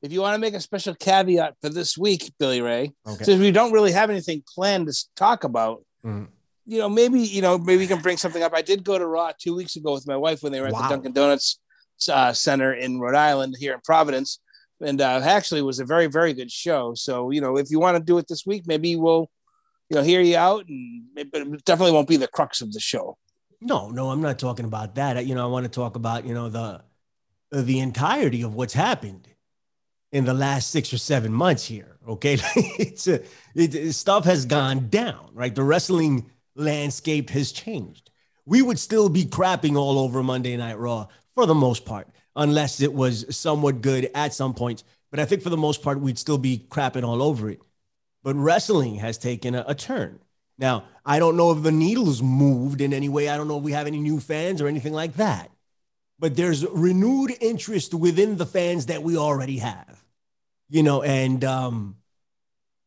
if 0.02 0.12
you 0.12 0.20
want 0.22 0.34
to 0.34 0.38
make 0.40 0.54
a 0.54 0.60
special 0.60 0.94
caveat 0.94 1.56
for 1.60 1.68
this 1.68 1.98
week, 1.98 2.32
Billy 2.38 2.62
Ray, 2.62 2.92
okay 3.06 3.24
since 3.24 3.40
we 3.40 3.50
don't 3.50 3.72
really 3.72 3.92
have 3.92 4.08
anything 4.08 4.42
planned 4.54 4.86
to 4.86 4.94
talk 5.16 5.44
about, 5.44 5.84
Mhm. 6.06 6.28
you 6.64 6.78
know, 6.78 6.88
maybe 6.88 7.20
you 7.20 7.42
know, 7.42 7.58
maybe 7.58 7.78
we 7.78 7.86
can 7.86 8.00
bring 8.00 8.16
something 8.16 8.42
up. 8.42 8.54
I 8.54 8.62
did 8.62 8.82
go 8.84 8.96
to 8.98 9.06
Raw 9.06 9.32
two 9.38 9.54
weeks 9.54 9.76
ago 9.76 9.92
with 9.92 10.06
my 10.06 10.16
wife 10.16 10.42
when 10.42 10.52
they 10.52 10.60
were 10.60 10.68
at 10.68 10.72
Wow. 10.72 10.82
the 10.82 10.88
Dunkin' 10.94 11.12
Donuts 11.12 11.58
uh, 12.08 12.32
Center 12.32 12.72
in 12.72 13.00
Rhode 13.00 13.14
Island 13.16 13.56
here 13.58 13.74
in 13.74 13.80
Providence, 13.84 14.40
and 14.80 15.00
uh, 15.00 15.20
actually 15.22 15.62
was 15.62 15.78
a 15.80 15.84
very 15.84 16.06
very 16.06 16.32
good 16.32 16.50
show. 16.50 16.94
So 16.94 17.30
you 17.30 17.40
know, 17.40 17.56
if 17.56 17.70
you 17.70 17.80
want 17.80 17.96
to 17.96 18.02
do 18.02 18.18
it 18.18 18.26
this 18.28 18.46
week, 18.46 18.64
maybe 18.66 18.96
we'll 18.96 19.30
you 19.88 19.96
know 19.96 20.02
hear 20.02 20.20
you 20.20 20.36
out, 20.36 20.66
and 20.68 21.04
it 21.16 21.64
definitely 21.64 21.92
won't 21.92 22.08
be 22.08 22.16
the 22.16 22.28
crux 22.28 22.60
of 22.60 22.72
the 22.72 22.80
show. 22.80 23.16
No, 23.60 23.90
no, 23.90 24.10
I'm 24.10 24.22
not 24.22 24.38
talking 24.38 24.64
about 24.64 24.94
that. 24.94 25.26
You 25.26 25.34
know, 25.34 25.44
I 25.44 25.50
want 25.50 25.64
to 25.64 25.70
talk 25.70 25.96
about 25.96 26.24
you 26.24 26.34
know 26.34 26.48
the 26.48 26.82
the 27.52 27.80
entirety 27.80 28.42
of 28.42 28.54
what's 28.54 28.74
happened 28.74 29.26
in 30.12 30.24
the 30.24 30.34
last 30.34 30.70
six 30.70 30.92
or 30.92 30.98
seven 30.98 31.32
months 31.32 31.64
here. 31.66 31.98
Okay, 32.08 32.38
it's 32.56 33.06
a, 33.06 33.22
it, 33.54 33.74
it- 33.74 33.92
stuff 33.92 34.24
has 34.24 34.46
gone 34.46 34.88
down. 34.88 35.30
Right, 35.34 35.54
the 35.54 35.62
wrestling 35.62 36.30
landscape 36.56 37.30
has 37.30 37.52
changed. 37.52 38.10
We 38.46 38.62
would 38.62 38.78
still 38.78 39.08
be 39.08 39.24
crapping 39.26 39.76
all 39.76 39.98
over 39.98 40.22
Monday 40.22 40.56
Night 40.56 40.78
Raw 40.78 41.06
for 41.40 41.46
the 41.46 41.54
most 41.54 41.86
part, 41.86 42.06
unless 42.36 42.82
it 42.82 42.92
was 42.92 43.24
somewhat 43.34 43.80
good 43.80 44.10
at 44.14 44.34
some 44.34 44.52
points. 44.52 44.84
But 45.10 45.20
I 45.20 45.24
think 45.24 45.42
for 45.42 45.48
the 45.48 45.56
most 45.56 45.82
part, 45.82 45.98
we'd 45.98 46.18
still 46.18 46.36
be 46.36 46.66
crapping 46.68 47.02
all 47.02 47.22
over 47.22 47.48
it. 47.48 47.62
But 48.22 48.36
wrestling 48.36 48.96
has 48.96 49.16
taken 49.16 49.54
a, 49.54 49.64
a 49.66 49.74
turn. 49.74 50.18
Now, 50.58 50.84
I 51.06 51.18
don't 51.18 51.38
know 51.38 51.50
if 51.52 51.62
the 51.62 51.72
needle's 51.72 52.22
moved 52.22 52.82
in 52.82 52.92
any 52.92 53.08
way. 53.08 53.30
I 53.30 53.38
don't 53.38 53.48
know 53.48 53.56
if 53.56 53.64
we 53.64 53.72
have 53.72 53.86
any 53.86 53.98
new 53.98 54.20
fans 54.20 54.60
or 54.60 54.68
anything 54.68 54.92
like 54.92 55.14
that. 55.14 55.50
But 56.18 56.36
there's 56.36 56.66
renewed 56.66 57.34
interest 57.40 57.94
within 57.94 58.36
the 58.36 58.44
fans 58.44 58.86
that 58.86 59.02
we 59.02 59.16
already 59.16 59.56
have. 59.58 60.04
You 60.68 60.82
know, 60.82 61.02
and 61.02 61.42
um, 61.42 61.96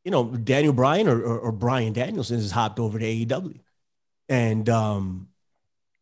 you 0.03 0.11
know, 0.11 0.25
Daniel 0.25 0.73
Bryan 0.73 1.07
or, 1.07 1.19
or, 1.19 1.39
or 1.39 1.51
Brian 1.51 1.93
Danielson 1.93 2.37
has 2.37 2.51
hopped 2.51 2.79
over 2.79 2.99
to 2.99 3.05
AEW. 3.05 3.59
And 4.29 4.69
um 4.69 5.29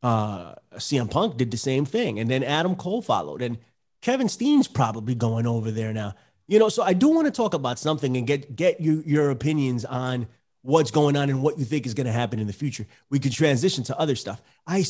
uh 0.04 0.56
CM 0.76 1.10
Punk 1.10 1.38
did 1.38 1.52
the 1.52 1.58
same 1.58 1.86
thing. 1.86 2.20
And 2.20 2.30
then 2.30 2.44
Adam 2.44 2.76
Cole 2.76 3.02
followed. 3.02 3.42
And 3.42 3.58
Kevin 4.02 4.30
Steen's 4.30 4.68
probably 4.68 5.16
going 5.16 5.46
over 5.46 5.72
there 5.72 5.94
now. 5.94 6.16
You 6.48 6.60
know, 6.60 6.70
so 6.70 6.84
I 6.84 6.94
do 6.94 7.10
want 7.10 7.28
to 7.28 7.32
talk 7.32 7.54
about 7.54 7.80
something 7.80 8.18
and 8.18 8.28
get 8.28 8.56
get 8.56 8.82
you 8.82 9.04
your 9.06 9.30
opinions 9.30 9.86
on 9.86 10.28
what's 10.64 10.92
going 10.92 11.16
on 11.16 11.30
and 11.30 11.42
what 11.42 11.58
you 11.58 11.66
think 11.66 11.86
is 11.86 11.94
going 11.94 12.08
to 12.08 12.14
happen 12.14 12.40
in 12.40 12.48
the 12.48 12.54
future. 12.54 12.86
We 13.10 13.20
could 13.20 13.32
transition 13.32 13.84
to 13.86 13.98
other 13.98 14.16
stuff. 14.16 14.42
I 14.68 14.86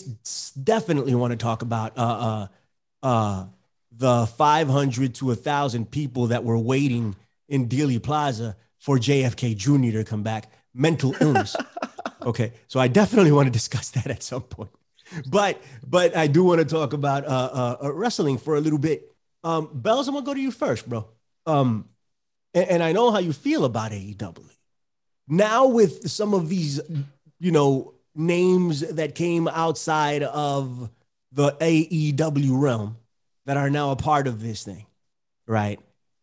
definitely 0.62 1.16
want 1.16 1.32
to 1.32 1.38
talk 1.38 1.62
about 1.62 1.98
uh 1.98 2.48
uh 3.04 3.06
uh 3.06 3.46
the 3.92 4.26
500 4.26 5.16
to 5.16 5.26
1000 5.28 5.92
people 5.92 6.28
that 6.28 6.44
were 6.44 6.58
waiting 6.58 7.16
in 7.48 7.68
Dealey 7.68 8.02
Plaza 8.02 8.56
for 8.80 8.98
JFK 8.98 9.56
Jr. 9.56 9.98
to 10.00 10.04
come 10.04 10.24
back. 10.24 10.52
Mental 10.74 11.14
illness. 11.20 11.56
okay, 12.24 12.54
so 12.68 12.80
I 12.80 12.88
definitely 12.88 13.34
want 13.34 13.48
to 13.48 13.52
discuss 13.52 13.90
that 13.92 14.08
at 14.08 14.24
some 14.24 14.44
point. 14.44 14.72
But 15.28 15.62
but 15.86 16.16
I 16.16 16.28
do 16.28 16.44
want 16.44 16.60
to 16.60 16.66
talk 16.66 16.94
about 16.94 17.26
uh, 17.26 17.28
uh, 17.28 17.78
uh, 17.86 17.94
wrestling 17.94 18.38
for 18.38 18.56
a 18.56 18.62
little 18.62 18.80
bit. 18.80 19.14
Um, 19.44 19.70
Bells, 19.74 20.08
I'm 20.08 20.14
gonna 20.14 20.26
go 20.26 20.34
to 20.34 20.40
you 20.40 20.52
first, 20.52 20.88
bro. 20.88 21.08
Um, 21.46 21.90
and, 22.54 22.70
and 22.70 22.84
I 22.84 22.92
know 22.92 23.12
how 23.12 23.20
you 23.20 23.34
feel 23.34 23.66
about 23.66 23.92
AEW. 23.92 24.50
Now 25.28 25.68
with 25.68 26.10
some 26.10 26.34
of 26.34 26.50
these, 26.50 26.80
you 27.40 27.52
know, 27.52 27.94
names 28.16 28.82
that 28.82 29.16
came 29.16 29.48
outside 29.48 30.24
of 30.24 30.90
the 31.32 31.52
AEW 31.54 32.62
realm 32.62 32.98
that 33.46 33.58
are 33.58 33.70
now 33.70 33.92
a 33.92 33.96
part 33.96 34.28
of 34.28 34.42
this 34.42 34.64
thing, 34.64 34.86
right? 35.48 35.80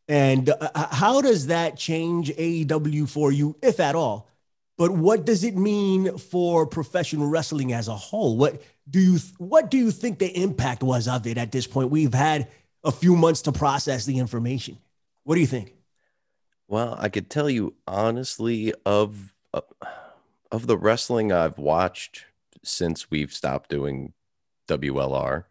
And 0.06 0.48
uh, 0.48 0.88
how 0.90 1.20
does 1.20 1.48
that 1.48 1.76
change 1.76 2.30
AEW 2.30 3.08
for 3.08 3.32
you, 3.32 3.56
if 3.62 3.80
at 3.80 3.94
all? 3.94 4.28
But 4.76 4.92
what 4.92 5.26
does 5.26 5.44
it 5.44 5.56
mean 5.56 6.18
for 6.18 6.66
professional 6.66 7.28
wrestling 7.28 7.72
as 7.72 7.88
a 7.88 7.96
whole? 7.96 8.36
What 8.36 8.62
do 8.88 9.00
you 9.00 9.18
what 9.38 9.70
do 9.70 9.76
you 9.78 9.90
think 9.90 10.18
the 10.18 10.34
impact 10.40 10.82
was 10.82 11.08
of 11.08 11.26
it 11.26 11.38
at 11.38 11.52
this 11.52 11.66
point? 11.66 11.90
We've 11.90 12.14
had 12.14 12.48
a 12.84 12.92
few 12.92 13.16
months 13.16 13.42
to 13.42 13.52
process 13.52 14.06
the 14.06 14.18
information. 14.18 14.78
What 15.24 15.34
do 15.34 15.40
you 15.40 15.46
think? 15.46 15.74
Well, 16.68 16.96
I 16.98 17.08
could 17.08 17.28
tell 17.30 17.48
you 17.50 17.74
honestly 17.86 18.72
of 18.86 19.34
of- 19.52 19.64
of 20.50 20.66
the 20.66 20.78
wrestling 20.78 21.30
I've 21.32 21.58
watched 21.58 22.24
since 22.64 23.10
we've 23.10 23.32
stopped 23.32 23.68
doing 23.68 24.14
WLR, 24.66 25.44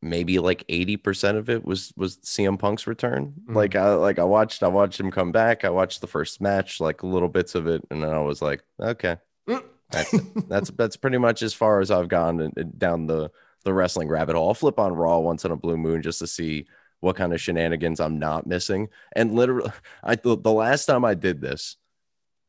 maybe 0.00 0.38
like 0.38 0.64
80% 0.68 1.36
of 1.36 1.50
it 1.50 1.64
was 1.64 1.92
was 1.96 2.18
CM 2.18 2.56
Punk's 2.58 2.86
return. 2.86 3.34
Mhm. 3.48 3.54
Like 3.56 3.74
I 3.74 3.94
like 3.94 4.18
I 4.18 4.24
watched 4.24 4.62
I 4.62 4.68
watched 4.68 5.00
him 5.00 5.10
come 5.10 5.32
back. 5.32 5.64
I 5.64 5.70
watched 5.70 6.00
the 6.00 6.06
first 6.06 6.40
match, 6.40 6.80
like 6.80 7.02
little 7.02 7.28
bits 7.28 7.54
of 7.56 7.66
it, 7.66 7.82
and 7.90 8.02
then 8.02 8.10
I 8.10 8.20
was 8.20 8.40
like, 8.40 8.62
okay. 8.80 9.16
Mm. 9.48 9.64
That's 9.90 10.14
that's 10.48 10.70
that's 10.70 10.96
pretty 10.96 11.18
much 11.18 11.42
as 11.42 11.54
far 11.54 11.80
as 11.80 11.90
I've 11.90 12.08
gone 12.08 12.40
and- 12.40 12.56
and 12.56 12.78
down 12.78 13.06
the 13.06 13.30
the 13.64 13.72
wrestling 13.74 14.08
rabbit 14.08 14.36
hole. 14.36 14.48
I'll 14.48 14.54
flip 14.54 14.78
on 14.78 14.92
Raw 14.92 15.18
once 15.18 15.44
in 15.44 15.50
a 15.50 15.56
blue 15.56 15.76
moon 15.76 16.02
just 16.02 16.18
to 16.20 16.26
see 16.26 16.66
what 17.00 17.16
kind 17.16 17.32
of 17.32 17.40
shenanigans 17.40 18.00
I'm 18.00 18.18
not 18.18 18.46
missing. 18.46 18.88
And 19.14 19.34
literally, 19.34 19.70
I 20.02 20.16
the, 20.16 20.36
the 20.36 20.52
last 20.52 20.86
time 20.86 21.04
I 21.04 21.14
did 21.14 21.40
this, 21.40 21.76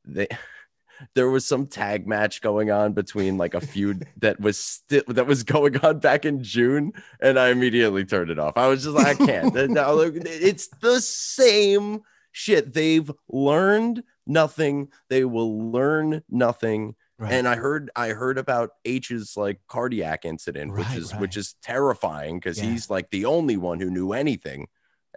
they 0.06 0.28
there 1.16 1.30
was 1.30 1.46
some 1.46 1.68
tag 1.68 2.08
match 2.08 2.42
going 2.42 2.72
on 2.72 2.94
between 2.94 3.38
like 3.38 3.54
a 3.54 3.62
feud 3.62 4.06
that 4.18 4.40
was 4.40 4.60
still 4.60 5.04
that 5.08 5.28
was 5.28 5.44
going 5.44 5.78
on 5.78 6.00
back 6.00 6.26
in 6.26 6.44
June, 6.44 6.92
and 7.22 7.40
I 7.40 7.50
immediately 7.50 8.06
turned 8.06 8.30
it 8.32 8.40
off. 8.40 8.58
I 8.58 8.68
was 8.68 8.84
just 8.84 8.96
like, 8.96 9.22
I 9.22 9.26
can't. 9.26 9.54
It's 9.56 10.68
the 10.82 11.00
same 11.00 12.02
shit. 12.32 12.74
They've 12.74 13.10
learned 13.30 14.04
nothing. 14.28 14.90
They 15.10 15.26
will 15.26 15.72
learn 15.72 16.22
nothing. 16.30 16.96
Right. 17.20 17.34
And 17.34 17.48
I 17.50 17.56
heard 17.58 17.92
I 17.98 18.10
heard 18.10 18.38
about 18.38 18.70
H's 18.86 19.36
like 19.36 19.60
cardiac 19.68 20.24
incident, 20.24 20.72
which 20.74 20.94
is 20.96 21.12
right. 21.12 21.20
which 21.22 21.36
is 21.36 21.56
terrifying 21.62 22.40
because 22.40 22.58
Yeah. 22.58 22.70
he's 22.72 22.90
like 22.90 23.10
the 23.12 23.26
only 23.26 23.58
one 23.58 23.82
who 23.82 23.90
knew 23.92 24.14
anything. 24.14 24.68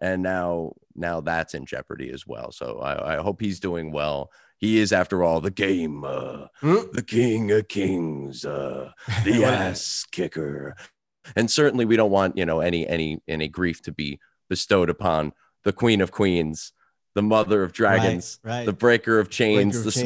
And 0.00 0.20
now 0.22 0.72
now 0.96 1.20
that's 1.20 1.54
in 1.54 1.64
jeopardy 1.64 2.10
as 2.10 2.26
well. 2.26 2.50
So 2.50 2.80
I, 2.80 3.14
I 3.14 3.22
hope 3.22 3.40
he's 3.40 3.60
doing 3.60 3.92
well. 3.92 4.32
He 4.58 4.78
is, 4.78 4.92
after 4.92 5.22
all, 5.24 5.40
the 5.40 5.50
game, 5.50 6.02
uh, 6.04 6.46
Mm. 6.60 6.92
the 6.92 7.02
king 7.02 7.50
of 7.52 7.68
kings, 7.68 8.44
uh, 8.44 8.90
the 9.24 9.44
ass 9.44 10.04
kicker. 10.10 10.76
And 11.36 11.48
certainly 11.50 11.84
we 11.84 11.96
don't 11.96 12.10
want, 12.10 12.36
you 12.36 12.44
know, 12.46 12.58
any 12.60 12.86
any 12.88 13.20
any 13.28 13.46
grief 13.46 13.80
to 13.82 13.92
be 13.92 14.18
bestowed 14.48 14.90
upon 14.90 15.32
the 15.62 15.72
queen 15.72 16.00
of 16.00 16.10
queens, 16.10 16.72
the 17.14 17.22
mother 17.22 17.62
of 17.62 17.72
dragons, 17.72 18.38
right. 18.42 18.64
the 18.66 18.72
breaker 18.72 19.18
of 19.18 19.28
chains, 19.30 19.74
Breaker 19.74 19.78
of 19.78 19.84
the 19.84 19.90
chains. 19.92 20.04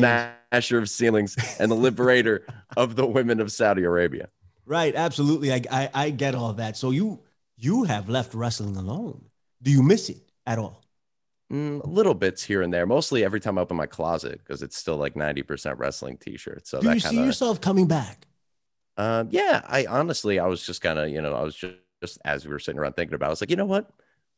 smasher 0.51 0.79
of 0.79 0.91
ceilings, 0.91 1.37
and 1.61 1.71
the 1.71 1.77
liberator 1.77 2.45
of 2.77 2.97
the 2.97 3.07
women 3.07 3.41
of 3.41 3.53
Saudi 3.53 3.85
Arabia. 3.85 4.29
Right, 4.65 4.95
absolutely. 4.95 5.53
I, 5.53 5.63
I 5.71 5.91
I 5.95 6.11
get 6.11 6.35
all 6.35 6.53
that. 6.55 6.77
So 6.77 6.91
you 6.91 7.21
you 7.57 7.85
have 7.85 8.09
left 8.09 8.35
wrestling 8.35 8.77
alone. 8.77 9.27
Do 9.63 9.71
you 9.71 9.83
miss 9.83 10.09
it 10.11 10.31
at 10.47 10.59
all? 10.59 10.83
Mm, 11.53 11.81
little 11.87 12.15
bits 12.15 12.43
here 12.43 12.63
and 12.63 12.75
there, 12.75 12.87
mostly 12.87 13.25
every 13.25 13.39
time 13.41 13.57
I 13.57 13.61
open 13.63 13.77
my 13.77 13.87
closet 13.87 14.41
because 14.43 14.63
it's 14.63 14.77
still 14.77 14.97
like 14.97 15.15
90% 15.15 15.79
wrestling 15.79 16.17
t 16.17 16.37
shirts. 16.37 16.71
So 16.71 16.81
Do 16.81 16.89
you 16.89 16.99
that 17.01 17.09
see 17.11 17.23
yourself 17.25 17.61
coming 17.61 17.87
back? 17.87 18.27
um, 18.97 19.29
yeah, 19.31 19.61
I 19.67 19.87
honestly, 19.87 20.39
I 20.41 20.47
was 20.47 20.65
just 20.65 20.81
kind 20.81 20.99
of, 20.99 21.09
you 21.11 21.21
know, 21.23 21.35
I 21.35 21.43
was 21.43 21.55
just, 21.55 21.75
just 22.03 22.19
as 22.25 22.45
we 22.45 22.53
were 22.53 22.59
sitting 22.59 22.79
around 22.79 22.95
thinking 22.95 23.15
about 23.15 23.27
it, 23.27 23.29
I 23.29 23.31
was 23.31 23.41
like, 23.41 23.51
you 23.51 23.57
know 23.57 23.65
what? 23.67 23.91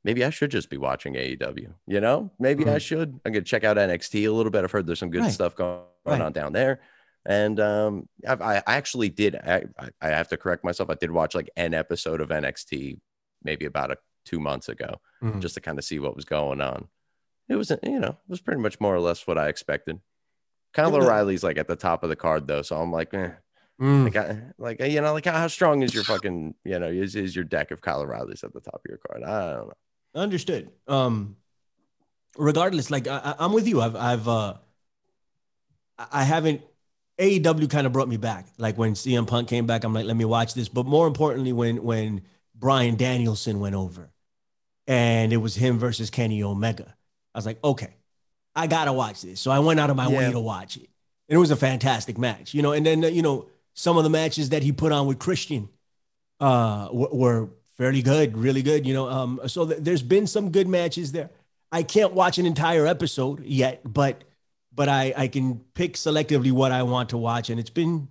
Maybe 0.04 0.24
I 0.24 0.30
should 0.30 0.50
just 0.50 0.70
be 0.70 0.76
watching 0.76 1.14
AEW, 1.14 1.74
you 1.86 2.00
know, 2.00 2.30
maybe 2.38 2.64
I 2.64 2.76
Mhm. 2.76 2.80
should. 2.80 3.20
I'm 3.26 3.32
to 3.32 3.42
check 3.42 3.64
out 3.64 3.76
NXT 3.78 4.24
a 4.26 4.32
little 4.32 4.50
bit. 4.50 4.64
I've 4.64 4.70
heard 4.70 4.86
there's 4.86 5.00
some 5.00 5.10
good 5.10 5.22
Right. 5.22 5.32
stuff 5.32 5.54
going, 5.56 5.82
Right. 6.06 6.20
on 6.20 6.32
down 6.32 6.52
there. 6.52 6.80
And 7.26 7.58
um, 7.60 8.08
I've, 8.26 8.40
I 8.40 8.58
I 8.66 8.76
actually 8.76 9.08
did, 9.10 9.34
I, 9.36 9.64
I- 10.00 10.08
have 10.08 10.28
to 10.28 10.36
correct 10.36 10.64
myself. 10.64 10.88
I 10.88 10.94
did 10.94 11.10
watch 11.10 11.34
like 11.34 11.50
an 11.56 11.74
episode 11.74 12.20
of 12.20 12.28
NXT 12.30 13.00
maybe 13.42 13.66
about 13.66 13.90
a, 13.90 13.98
two 14.24 14.38
months 14.40 14.68
ago 14.68 15.00
Mhm. 15.22 15.40
just 15.40 15.54
to 15.56 15.60
kind 15.60 15.78
of 15.78 15.84
see 15.84 15.98
what 15.98 16.14
was 16.16 16.24
going 16.24 16.60
on. 16.60 16.88
It 17.48 17.56
was, 17.56 17.70
you 17.82 17.98
know, 17.98 18.10
it 18.10 18.28
was 18.28 18.40
pretty 18.40 18.60
much 18.60 18.78
more 18.80 18.94
or 18.94 19.00
less 19.00 19.26
what 19.26 19.36
I 19.38 19.48
expected. 19.48 20.00
Kyle 20.74 20.92
Yeah, 20.92 20.98
O'Reilly's 21.04 21.42
like 21.42 21.58
at 21.58 21.66
the 21.66 21.76
top 21.76 22.02
of 22.02 22.08
the 22.08 22.16
card 22.16 22.46
though, 22.46 22.62
so 22.62 22.76
I'm 22.80 22.92
like, 22.92 23.12
eh. 23.14 23.32
Mm. 23.80 24.04
like, 24.04 24.16
I, 24.16 24.42
like 24.58 24.80
you 24.80 25.00
know, 25.00 25.12
like 25.12 25.24
how 25.24 25.46
strong 25.48 25.82
is 25.82 25.94
your 25.94 26.04
fucking, 26.04 26.54
you 26.64 26.78
know, 26.78 26.88
is, 26.88 27.14
is 27.16 27.34
your 27.34 27.44
deck 27.44 27.70
if 27.72 27.80
Kyle 27.80 28.00
O'Reilly's 28.00 28.42
at 28.44 28.52
the 28.52 28.60
top 28.60 28.76
of 28.76 28.88
your 28.88 28.98
card? 28.98 29.22
I 29.22 29.50
don't 29.54 29.68
know. 29.68 29.72
Understood. 30.14 30.70
Um, 30.86 31.36
regardless, 32.36 32.90
like 32.90 33.06
I, 33.06 33.34
I'm 33.38 33.52
with 33.52 33.68
you. 33.68 33.80
I've 33.80 33.96
I've 33.96 34.28
uh, 34.28 34.54
I 35.98 36.24
haven't. 36.24 36.62
AEW 37.18 37.68
kind 37.68 37.84
of 37.84 37.92
brought 37.92 38.08
me 38.08 38.16
back. 38.16 38.46
Like 38.58 38.78
when 38.78 38.94
CM 38.94 39.26
Punk 39.26 39.48
came 39.48 39.66
back, 39.66 39.82
I'm 39.82 39.92
like, 39.92 40.06
let 40.06 40.16
me 40.16 40.24
watch 40.24 40.54
this. 40.54 40.68
But 40.68 40.86
more 40.86 41.06
importantly, 41.06 41.52
when 41.52 41.82
when 41.82 42.22
Brian 42.54 42.96
Danielson 42.96 43.58
went 43.58 43.74
over, 43.74 44.10
and 44.86 45.32
it 45.32 45.38
was 45.38 45.56
him 45.56 45.78
versus 45.78 46.10
Kenny 46.10 46.42
Omega, 46.42 46.94
I 47.34 47.38
was 47.38 47.46
like, 47.46 47.62
okay, 47.64 47.94
I 48.54 48.68
gotta 48.68 48.92
watch 48.92 49.22
this. 49.22 49.40
So 49.40 49.50
I 49.50 49.58
went 49.58 49.80
out 49.80 49.90
of 49.90 49.96
my 49.96 50.08
way 50.08 50.30
to 50.30 50.40
watch 50.40 50.76
it, 50.76 50.88
and 51.28 51.36
it 51.36 51.38
was 51.38 51.50
a 51.50 51.56
fantastic 51.56 52.18
match. 52.18 52.54
You 52.54 52.62
know, 52.62 52.72
and 52.72 52.86
then 52.86 53.04
uh, 53.04 53.08
you 53.08 53.22
know 53.22 53.48
some 53.74 53.96
of 53.96 54.04
the 54.04 54.10
matches 54.10 54.50
that 54.50 54.62
he 54.62 54.72
put 54.72 54.92
on 54.92 55.06
with 55.06 55.18
Christian 55.18 55.68
uh, 56.40 56.86
w- 56.86 57.08
were 57.12 57.48
fairly 57.78 58.02
good, 58.02 58.36
really 58.36 58.62
good. 58.62 58.86
You 58.86 58.94
know, 58.94 59.08
um, 59.08 59.40
so 59.46 59.66
th- 59.66 59.80
there's 59.80 60.02
been 60.02 60.26
some 60.26 60.50
good 60.50 60.68
matches 60.68 61.12
there. 61.12 61.30
I 61.70 61.82
can't 61.82 62.12
watch 62.12 62.38
an 62.38 62.46
entire 62.46 62.86
episode 62.86 63.44
yet, 63.44 63.80
but 63.84 64.24
but 64.74 64.88
I 64.88 65.14
I 65.16 65.28
can 65.28 65.60
pick 65.74 65.94
selectively 65.94 66.52
what 66.52 66.72
I 66.72 66.82
want 66.82 67.10
to 67.10 67.18
watch, 67.18 67.50
and 67.50 67.60
it's 67.60 67.70
been 67.70 68.08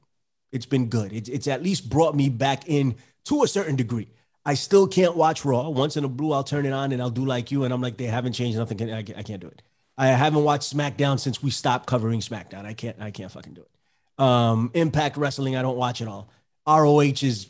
it's 0.51 0.65
been 0.65 0.89
good. 0.89 1.13
It's 1.13 1.29
it's 1.29 1.47
at 1.47 1.63
least 1.63 1.89
brought 1.89 2.15
me 2.15 2.29
back 2.29 2.67
in 2.67 2.95
to 3.25 3.43
a 3.43 3.47
certain 3.47 3.75
degree. 3.75 4.09
I 4.45 4.53
still 4.53 4.87
can't 4.87 5.15
watch 5.17 5.43
Raw. 5.43 5.69
Once 5.69 5.97
in 5.97 6.05
a 6.05 6.07
blue, 6.07 6.31
I'll 6.31 6.43
turn 6.43 6.65
it 6.65 6.71
on 6.71 6.93
and 6.93 7.01
I'll 7.01 7.09
do 7.09 7.25
like 7.25 7.51
you, 7.51 7.65
and 7.65 7.73
I'm 7.73 7.81
like, 7.81 7.97
they 7.97 8.05
haven't 8.05 8.33
changed 8.33 8.57
nothing. 8.57 8.81
I 8.91 9.03
can't, 9.03 9.19
I 9.19 9.23
can't 9.23 9.41
do 9.41 9.47
it. 9.47 9.61
I 9.97 10.07
haven't 10.07 10.43
watched 10.43 10.73
SmackDown 10.75 11.19
since 11.19 11.41
we 11.41 11.49
stopped 11.49 11.87
covering 11.87 12.21
SmackDown. 12.21 12.65
I 12.65 12.73
can't 12.73 13.01
I 13.01 13.11
can't 13.11 13.31
fucking 13.31 13.53
do 13.53 13.61
it. 13.61 14.23
Um, 14.23 14.71
Impact 14.73 15.17
Wrestling, 15.17 15.55
I 15.55 15.61
don't 15.61 15.77
watch 15.77 16.01
it 16.01 16.07
all. 16.07 16.29
ROH 16.67 17.23
is 17.23 17.47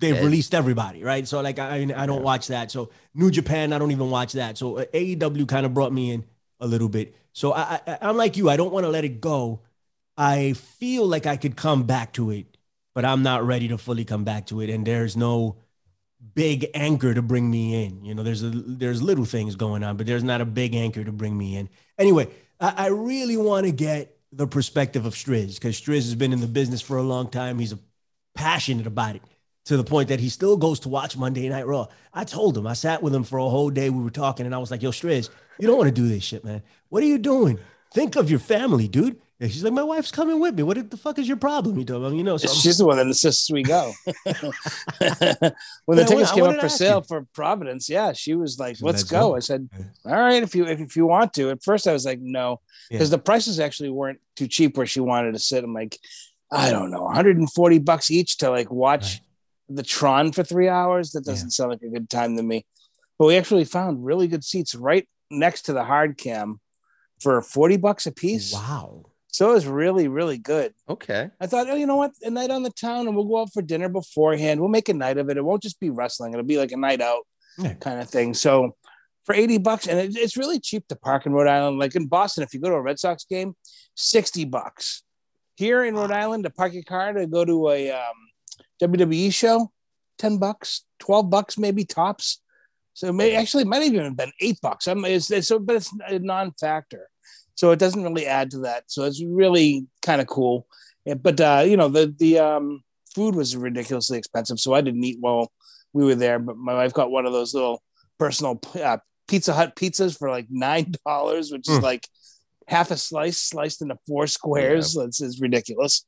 they've 0.00 0.20
released 0.20 0.54
everybody, 0.54 1.02
right? 1.02 1.26
So 1.26 1.40
like 1.40 1.58
I 1.58 1.76
I 1.96 2.06
don't 2.06 2.18
Yeah. 2.18 2.22
watch 2.22 2.48
that. 2.48 2.70
So 2.70 2.90
New 3.14 3.30
Japan, 3.30 3.72
I 3.72 3.78
don't 3.78 3.90
even 3.90 4.10
watch 4.10 4.32
that. 4.34 4.58
So 4.58 4.78
uh, 4.78 4.84
AEW 4.92 5.46
kind 5.46 5.66
of 5.66 5.74
brought 5.74 5.92
me 5.92 6.10
in 6.12 6.24
a 6.60 6.66
little 6.66 6.88
bit. 6.88 7.14
So 7.32 7.52
I, 7.52 7.80
I 7.86 7.98
I'm 8.02 8.16
like 8.16 8.36
you. 8.36 8.48
I 8.50 8.56
don't 8.56 8.72
want 8.72 8.84
to 8.84 8.90
let 8.90 9.04
it 9.04 9.20
go. 9.20 9.60
I 10.16 10.54
feel 10.54 11.06
like 11.06 11.26
I 11.26 11.36
could 11.36 11.56
come 11.56 11.84
back 11.84 12.12
to 12.14 12.30
it, 12.30 12.56
but 12.94 13.04
I'm 13.04 13.22
not 13.22 13.46
ready 13.46 13.68
to 13.68 13.78
fully 13.78 14.04
come 14.04 14.24
back 14.24 14.46
to 14.46 14.60
it. 14.60 14.70
And 14.70 14.86
there's 14.86 15.16
no 15.16 15.56
big 16.34 16.66
anchor 16.74 17.14
to 17.14 17.22
bring 17.22 17.50
me 17.50 17.84
in. 17.84 18.04
You 18.04 18.14
know, 18.14 18.22
there's 18.22 18.42
a 18.42 18.50
there's 18.50 19.02
little 19.02 19.24
things 19.24 19.56
going 19.56 19.84
on, 19.84 19.96
but 19.96 20.06
there's 20.06 20.24
not 20.24 20.40
a 20.40 20.44
big 20.44 20.74
anchor 20.74 21.04
to 21.04 21.12
bring 21.12 21.36
me 21.36 21.56
in. 21.56 21.68
Anyway, 21.98 22.28
I, 22.60 22.74
I 22.76 22.86
really 22.88 23.36
want 23.36 23.66
to 23.66 23.72
get 23.72 24.16
the 24.32 24.46
perspective 24.46 25.06
of 25.06 25.14
Striz 25.14 25.54
because 25.54 25.80
Striz 25.80 26.04
has 26.04 26.14
been 26.14 26.32
in 26.32 26.40
the 26.40 26.46
business 26.46 26.80
for 26.82 26.96
a 26.98 27.02
long 27.02 27.28
time. 27.30 27.58
He's 27.58 27.72
a, 27.72 27.78
passionate 28.34 28.86
about 28.86 29.16
it 29.16 29.22
to 29.68 29.76
the 29.76 29.84
point 29.84 30.08
that 30.08 30.18
he 30.18 30.30
still 30.30 30.56
goes 30.56 30.80
to 30.80 30.88
watch 30.88 31.14
Monday 31.14 31.46
Night 31.48 31.66
Raw. 31.66 31.88
I 32.14 32.24
told 32.24 32.56
him, 32.56 32.66
I 32.66 32.72
sat 32.72 33.02
with 33.02 33.14
him 33.14 33.22
for 33.22 33.38
a 33.38 33.48
whole 33.48 33.68
day. 33.68 33.90
We 33.90 34.02
were 34.02 34.08
talking, 34.10 34.46
and 34.46 34.54
I 34.54 34.58
was 34.58 34.70
like, 34.70 34.82
"Yo, 34.82 34.90
Striz, 34.90 35.28
you 35.58 35.66
don't 35.68 35.76
want 35.76 35.88
to 35.88 35.94
do 35.94 36.08
this 36.08 36.24
shit, 36.24 36.42
man. 36.42 36.62
What 36.88 37.02
are 37.02 37.06
you 37.06 37.18
doing? 37.18 37.58
Think 37.92 38.16
of 38.16 38.30
your 38.30 38.38
family, 38.40 38.88
dude." 38.88 39.20
And 39.40 39.52
she's 39.52 39.62
like, 39.62 39.74
"My 39.74 39.82
wife's 39.82 40.10
coming 40.10 40.40
with 40.40 40.54
me. 40.54 40.62
What 40.62 40.90
the 40.90 40.96
fuck 40.96 41.18
is 41.18 41.28
your 41.28 41.36
problem?" 41.36 41.78
You 41.78 41.84
told 41.84 42.02
him, 42.06 42.14
you 42.14 42.24
know. 42.24 42.38
So 42.38 42.48
She's 42.48 42.78
the 42.78 42.86
one 42.86 42.96
that 42.96 43.06
insists 43.06 43.50
we 43.50 43.62
go. 43.62 43.92
when 44.14 44.34
the 44.38 45.54
Yeah, 45.96 46.04
tickets 46.04 46.32
came 46.32 46.44
up 46.44 46.58
for 46.60 46.68
sale 46.70 46.98
you. 46.98 47.04
for 47.06 47.26
Providence, 47.34 47.90
yeah, 47.90 48.12
she 48.14 48.34
was 48.34 48.58
like, 48.58 48.78
"Let's 48.80 49.04
go." 49.04 49.36
I 49.36 49.40
said, 49.40 49.68
"All 50.06 50.12
right, 50.12 50.42
if 50.42 50.54
you 50.54 50.66
if, 50.66 50.80
if 50.80 50.96
you 50.96 51.04
want 51.06 51.34
to." 51.34 51.50
At 51.50 51.62
first, 51.62 51.86
I 51.86 51.92
was 51.92 52.06
like, 52.06 52.20
"No," 52.20 52.60
Yeah. 52.90 52.96
because 52.96 53.10
the 53.10 53.18
prices 53.18 53.60
actually 53.60 53.90
weren't 53.90 54.20
too 54.34 54.48
cheap 54.48 54.76
where 54.78 54.86
she 54.86 55.00
wanted 55.00 55.32
to 55.32 55.38
sit. 55.38 55.62
I'm 55.62 55.74
like, 55.74 55.98
I 56.50 56.70
don't 56.70 56.90
know, 56.90 57.02
140 57.02 57.78
bucks 57.80 58.10
each 58.10 58.38
to 58.38 58.50
like 58.50 58.70
watch 58.70 59.20
the 59.68 59.82
Tron 59.82 60.32
for 60.32 60.42
three 60.42 60.68
hours. 60.68 61.12
That 61.12 61.24
doesn't 61.24 61.50
sound 61.50 61.70
like 61.70 61.82
a 61.82 61.88
good 61.88 62.08
time 62.10 62.36
to 62.36 62.42
me. 62.42 62.64
But 63.18 63.26
we 63.26 63.36
actually 63.36 63.64
found 63.64 64.04
really 64.04 64.28
good 64.28 64.44
seats 64.44 64.74
right 64.74 65.08
next 65.30 65.62
to 65.62 65.72
the 65.72 65.84
hard 65.84 66.16
cam 66.16 66.60
for 67.20 67.42
40 67.42 67.76
bucks 67.78 68.06
a 68.06 68.12
piece. 68.12 68.52
wow. 68.52 69.04
So 69.30 69.50
it 69.50 69.54
was 69.54 69.66
really, 69.66 70.08
really 70.08 70.38
good. 70.38 70.72
Okay. 70.88 71.28
I 71.40 71.46
thought, 71.46 71.68
oh, 71.68 71.74
you 71.74 71.86
know 71.86 71.96
what? 71.96 72.12
A 72.22 72.30
night 72.30 72.50
on 72.50 72.62
the 72.62 72.70
town, 72.70 73.06
and 73.06 73.14
we'll 73.14 73.26
go 73.26 73.40
out 73.42 73.52
for 73.52 73.60
dinner 73.60 73.88
beforehand. 73.88 74.58
We'll 74.60 74.70
make 74.70 74.88
a 74.88 74.94
night 74.94 75.18
of 75.18 75.28
it. 75.28 75.36
It 75.36 75.44
won't 75.44 75.62
just 75.62 75.78
be 75.78 75.90
wrestling; 75.90 76.32
it'll 76.32 76.46
be 76.46 76.56
like 76.58 76.72
a 76.72 76.76
night 76.78 77.00
out 77.02 77.22
Yeah. 77.58 77.74
kind 77.74 78.00
of 78.00 78.08
thing. 78.08 78.32
So 78.34 78.74
for 79.26 79.34
eighty 79.34 79.58
bucks, 79.58 79.86
and 79.86 79.98
it, 80.00 80.16
it's 80.16 80.36
really 80.38 80.58
cheap 80.58 80.88
to 80.88 80.96
park 80.96 81.26
in 81.26 81.32
Rhode 81.32 81.46
Island. 81.46 81.78
Like 81.78 81.94
in 81.94 82.06
Boston, 82.06 82.42
if 82.42 82.54
you 82.54 82.58
go 82.60 82.70
to 82.70 82.76
a 82.76 82.80
Red 82.80 82.98
Sox 82.98 83.24
game, 83.24 83.54
sixty 83.94 84.44
bucks. 84.46 85.02
Here 85.56 85.84
in 85.84 85.94
Rhode 85.94 86.10
Island, 86.12 86.44
to 86.44 86.50
park 86.50 86.72
your 86.72 86.84
car 86.84 87.12
to 87.12 87.26
go 87.26 87.44
to 87.44 87.68
a 87.68 87.90
um, 87.90 88.14
WWE 88.82 89.32
show, 89.32 89.70
ten 90.18 90.38
bucks, 90.38 90.84
twelve 90.98 91.30
bucks 91.30 91.58
maybe 91.58 91.84
tops. 91.84 92.40
So 92.94 93.08
it 93.08 93.12
may 93.12 93.36
actually 93.36 93.62
it 93.62 93.68
might 93.68 93.82
have 93.82 93.94
even 93.94 94.14
been 94.14 94.32
eight 94.40 94.58
bucks. 94.60 94.88
I'm 94.88 95.04
it's, 95.04 95.30
it's 95.30 95.48
so, 95.48 95.58
but 95.58 95.76
it's 95.76 95.92
a 96.08 96.18
non-factor, 96.18 97.08
so 97.54 97.70
it 97.70 97.78
doesn't 97.78 98.02
really 98.02 98.26
add 98.26 98.50
to 98.52 98.58
that. 98.60 98.84
So 98.88 99.04
it's 99.04 99.22
really 99.22 99.86
kind 100.02 100.20
of 100.20 100.26
cool. 100.26 100.66
Yeah, 101.04 101.14
but 101.14 101.40
uh, 101.40 101.64
you 101.66 101.76
know 101.76 101.88
the 101.88 102.12
the 102.18 102.38
um, 102.40 102.82
food 103.14 103.34
was 103.34 103.56
ridiculously 103.56 104.18
expensive, 104.18 104.58
so 104.58 104.74
I 104.74 104.80
didn't 104.80 105.04
eat 105.04 105.18
while 105.20 105.52
we 105.92 106.04
were 106.04 106.16
there. 106.16 106.38
But 106.38 106.56
my 106.56 106.74
wife 106.74 106.92
got 106.92 107.10
one 107.10 107.24
of 107.26 107.32
those 107.32 107.54
little 107.54 107.82
personal 108.18 108.60
uh, 108.82 108.98
Pizza 109.28 109.52
Hut 109.52 109.76
pizzas 109.76 110.18
for 110.18 110.28
like 110.30 110.46
nine 110.50 110.92
dollars, 111.06 111.52
which 111.52 111.68
is 111.68 111.78
Hmm. 111.78 111.84
like 111.84 112.08
half 112.66 112.90
a 112.90 112.96
slice 112.96 113.38
sliced 113.38 113.80
into 113.80 113.96
four 114.08 114.26
squares. 114.26 114.94
That's 114.94 115.20
is 115.20 115.40
ridiculous. 115.40 116.04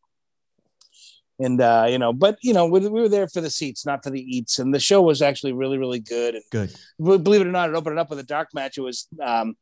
And 1.41 1.61
uh, 1.61 1.87
you 1.89 1.99
know, 1.99 2.13
but 2.13 2.39
you 2.43 2.53
know, 2.53 2.67
we, 2.67 2.81
we 2.81 3.01
were 3.01 3.09
there 3.09 3.27
for 3.27 3.41
the 3.41 3.49
seats, 3.49 3.87
not 3.87 4.05
for 4.05 4.11
the 4.11 4.21
eats. 4.21 4.59
And 4.59 4.75
the 4.75 4.79
show 4.79 5.01
was 5.01 5.23
actually 5.23 5.55
really, 5.55 5.79
really 5.79 5.99
good. 5.99 6.35
And 6.35 6.45
Good. 6.51 6.75
believe 6.99 7.41
it 7.41 7.47
or 7.47 7.51
not, 7.51 7.71
it 7.71 7.77
opened 7.77 7.99
up 7.99 8.11
with 8.11 8.19
a 8.19 8.25
dark 8.25 8.49
match. 8.53 8.77
It 8.77 8.83
was 8.83 9.09
um, 9.23 9.55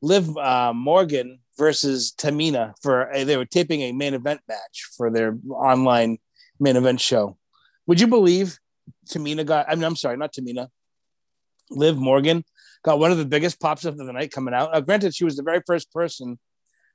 Liv 0.00 0.36
uh, 0.36 0.72
Morgan 0.72 1.40
versus 1.58 2.14
Tamina 2.16 2.74
for 2.80 3.10
a, 3.10 3.24
they 3.24 3.36
were 3.36 3.46
taping 3.46 3.80
a 3.82 3.92
main 3.92 4.14
event 4.14 4.42
match 4.46 4.88
for 4.96 5.10
their 5.10 5.36
online 5.50 6.18
main 6.60 6.76
event 6.76 7.00
show. 7.00 7.36
Would 7.88 8.00
you 8.00 8.06
believe 8.06 8.58
Tamina 9.08 9.44
got? 9.44 9.66
I 9.68 9.74
mean, 9.74 9.84
I'm 9.84 9.96
sorry, 9.96 10.16
not 10.16 10.32
Tamina. 10.32 10.68
Liv 11.70 11.96
Morgan 11.96 12.44
got 12.84 13.00
one 13.00 13.10
of 13.10 13.18
the 13.18 13.24
biggest 13.24 13.58
pops 13.58 13.84
of 13.84 13.96
the 13.96 14.04
night 14.12 14.30
coming 14.30 14.54
out. 14.54 14.74
Uh, 14.74 14.80
granted, 14.80 15.16
she 15.16 15.24
was 15.24 15.36
the 15.36 15.42
very 15.42 15.62
first 15.66 15.92
person 15.92 16.38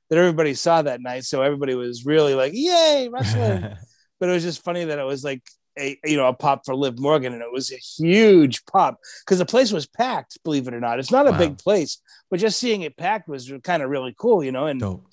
that 0.10 0.17
everybody 0.17 0.53
saw 0.53 0.81
that 0.81 1.01
night, 1.01 1.25
so 1.25 1.41
everybody 1.41 1.75
was 1.75 2.05
really 2.05 2.36
like, 2.36 2.53
"Yay, 2.55 3.10
wrestling!" 3.12 3.75
but 4.19 4.29
it 4.29 4.33
was 4.33 4.43
just 4.43 4.63
funny 4.63 4.83
that 4.85 4.99
it 4.99 5.05
was 5.05 5.23
like 5.23 5.41
a 5.77 5.97
you 6.03 6.17
know 6.17 6.27
a 6.27 6.33
pop 6.33 6.65
for 6.65 6.75
Liv 6.75 6.99
Morgan, 6.99 7.33
and 7.33 7.41
it 7.41 7.51
was 7.51 7.71
a 7.71 7.77
huge 7.77 8.65
pop 8.65 8.97
because 9.25 9.38
the 9.39 9.45
place 9.45 9.71
was 9.71 9.88
packed. 9.88 10.38
Believe 10.43 10.67
it 10.67 10.73
or 10.73 10.79
not, 10.79 10.99
it's 10.99 11.11
not 11.11 11.27
a 11.27 11.31
Wow. 11.31 11.38
big 11.38 11.57
place, 11.57 12.01
but 12.29 12.39
just 12.39 12.59
seeing 12.59 12.81
it 12.81 12.97
packed 12.97 13.27
was 13.29 13.51
kind 13.63 13.81
of 13.83 13.89
really 13.89 14.13
cool, 14.17 14.43
you 14.43 14.51
know. 14.51 14.65
And 14.67 14.79
Dope. 14.79 15.05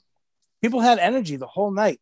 people 0.63 0.81
had 0.81 0.99
energy 0.99 1.37
the 1.37 1.47
whole 1.47 1.71
night. 1.71 2.01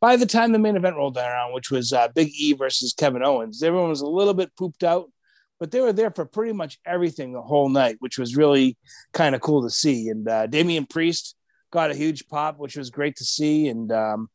By 0.00 0.16
the 0.16 0.26
time 0.26 0.52
the 0.52 0.58
main 0.58 0.76
event 0.76 0.96
rolled 0.96 1.16
around, 1.16 1.52
which 1.52 1.70
was 1.70 1.92
uh, 1.92 2.08
Big 2.08 2.28
E 2.38 2.52
versus 2.52 2.92
Kevin 2.96 3.22
Owens, 3.24 3.62
everyone 3.62 3.88
was 3.90 4.00
a 4.00 4.06
little 4.06 4.34
bit 4.34 4.54
pooped 4.56 4.84
out, 4.84 5.10
but 5.58 5.70
they 5.70 5.80
were 5.80 5.92
there 5.92 6.10
for 6.10 6.24
pretty 6.24 6.52
much 6.52 6.78
everything 6.86 7.32
the 7.32 7.42
whole 7.42 7.68
night, 7.68 7.96
which 8.00 8.18
was 8.18 8.36
really 8.36 8.76
kind 9.12 9.34
of 9.34 9.40
cool 9.40 9.62
to 9.62 9.70
see. 9.70 10.08
And 10.08 10.28
uh, 10.28 10.46
Damian 10.46 10.86
Priest 10.86 11.34
got 11.72 11.90
a 11.90 11.94
huge 11.94 12.28
pop, 12.28 12.58
which 12.58 12.76
was 12.76 12.90
great 12.90 13.16
to 13.16 13.24
see. 13.24 13.68
And 13.68 13.90
um, 13.92 14.28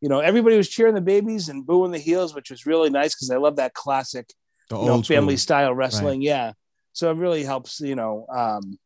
you 0.00 0.08
know, 0.08 0.20
everybody 0.20 0.56
was 0.56 0.68
cheering 0.68 0.94
the 0.94 1.00
babies 1.00 1.48
and 1.48 1.66
booing 1.66 1.90
the 1.92 1.98
heels, 1.98 2.34
which 2.34 2.50
was 2.50 2.66
really 2.66 2.90
nice 2.90 3.14
because 3.14 3.30
I 3.30 3.36
love 3.36 3.56
that 3.56 3.74
classic 3.74 4.32
The 4.70 4.78
you 4.78 4.86
know, 4.86 4.92
old 4.92 5.06
family 5.06 5.36
school. 5.36 5.42
style 5.42 5.74
wrestling. 5.74 6.22
Yeah. 6.22 6.52
So 6.92 7.10
it 7.10 7.16
really 7.18 7.44
helps, 7.44 7.80
you 7.80 7.94
know, 7.94 8.26
um, 8.34 8.78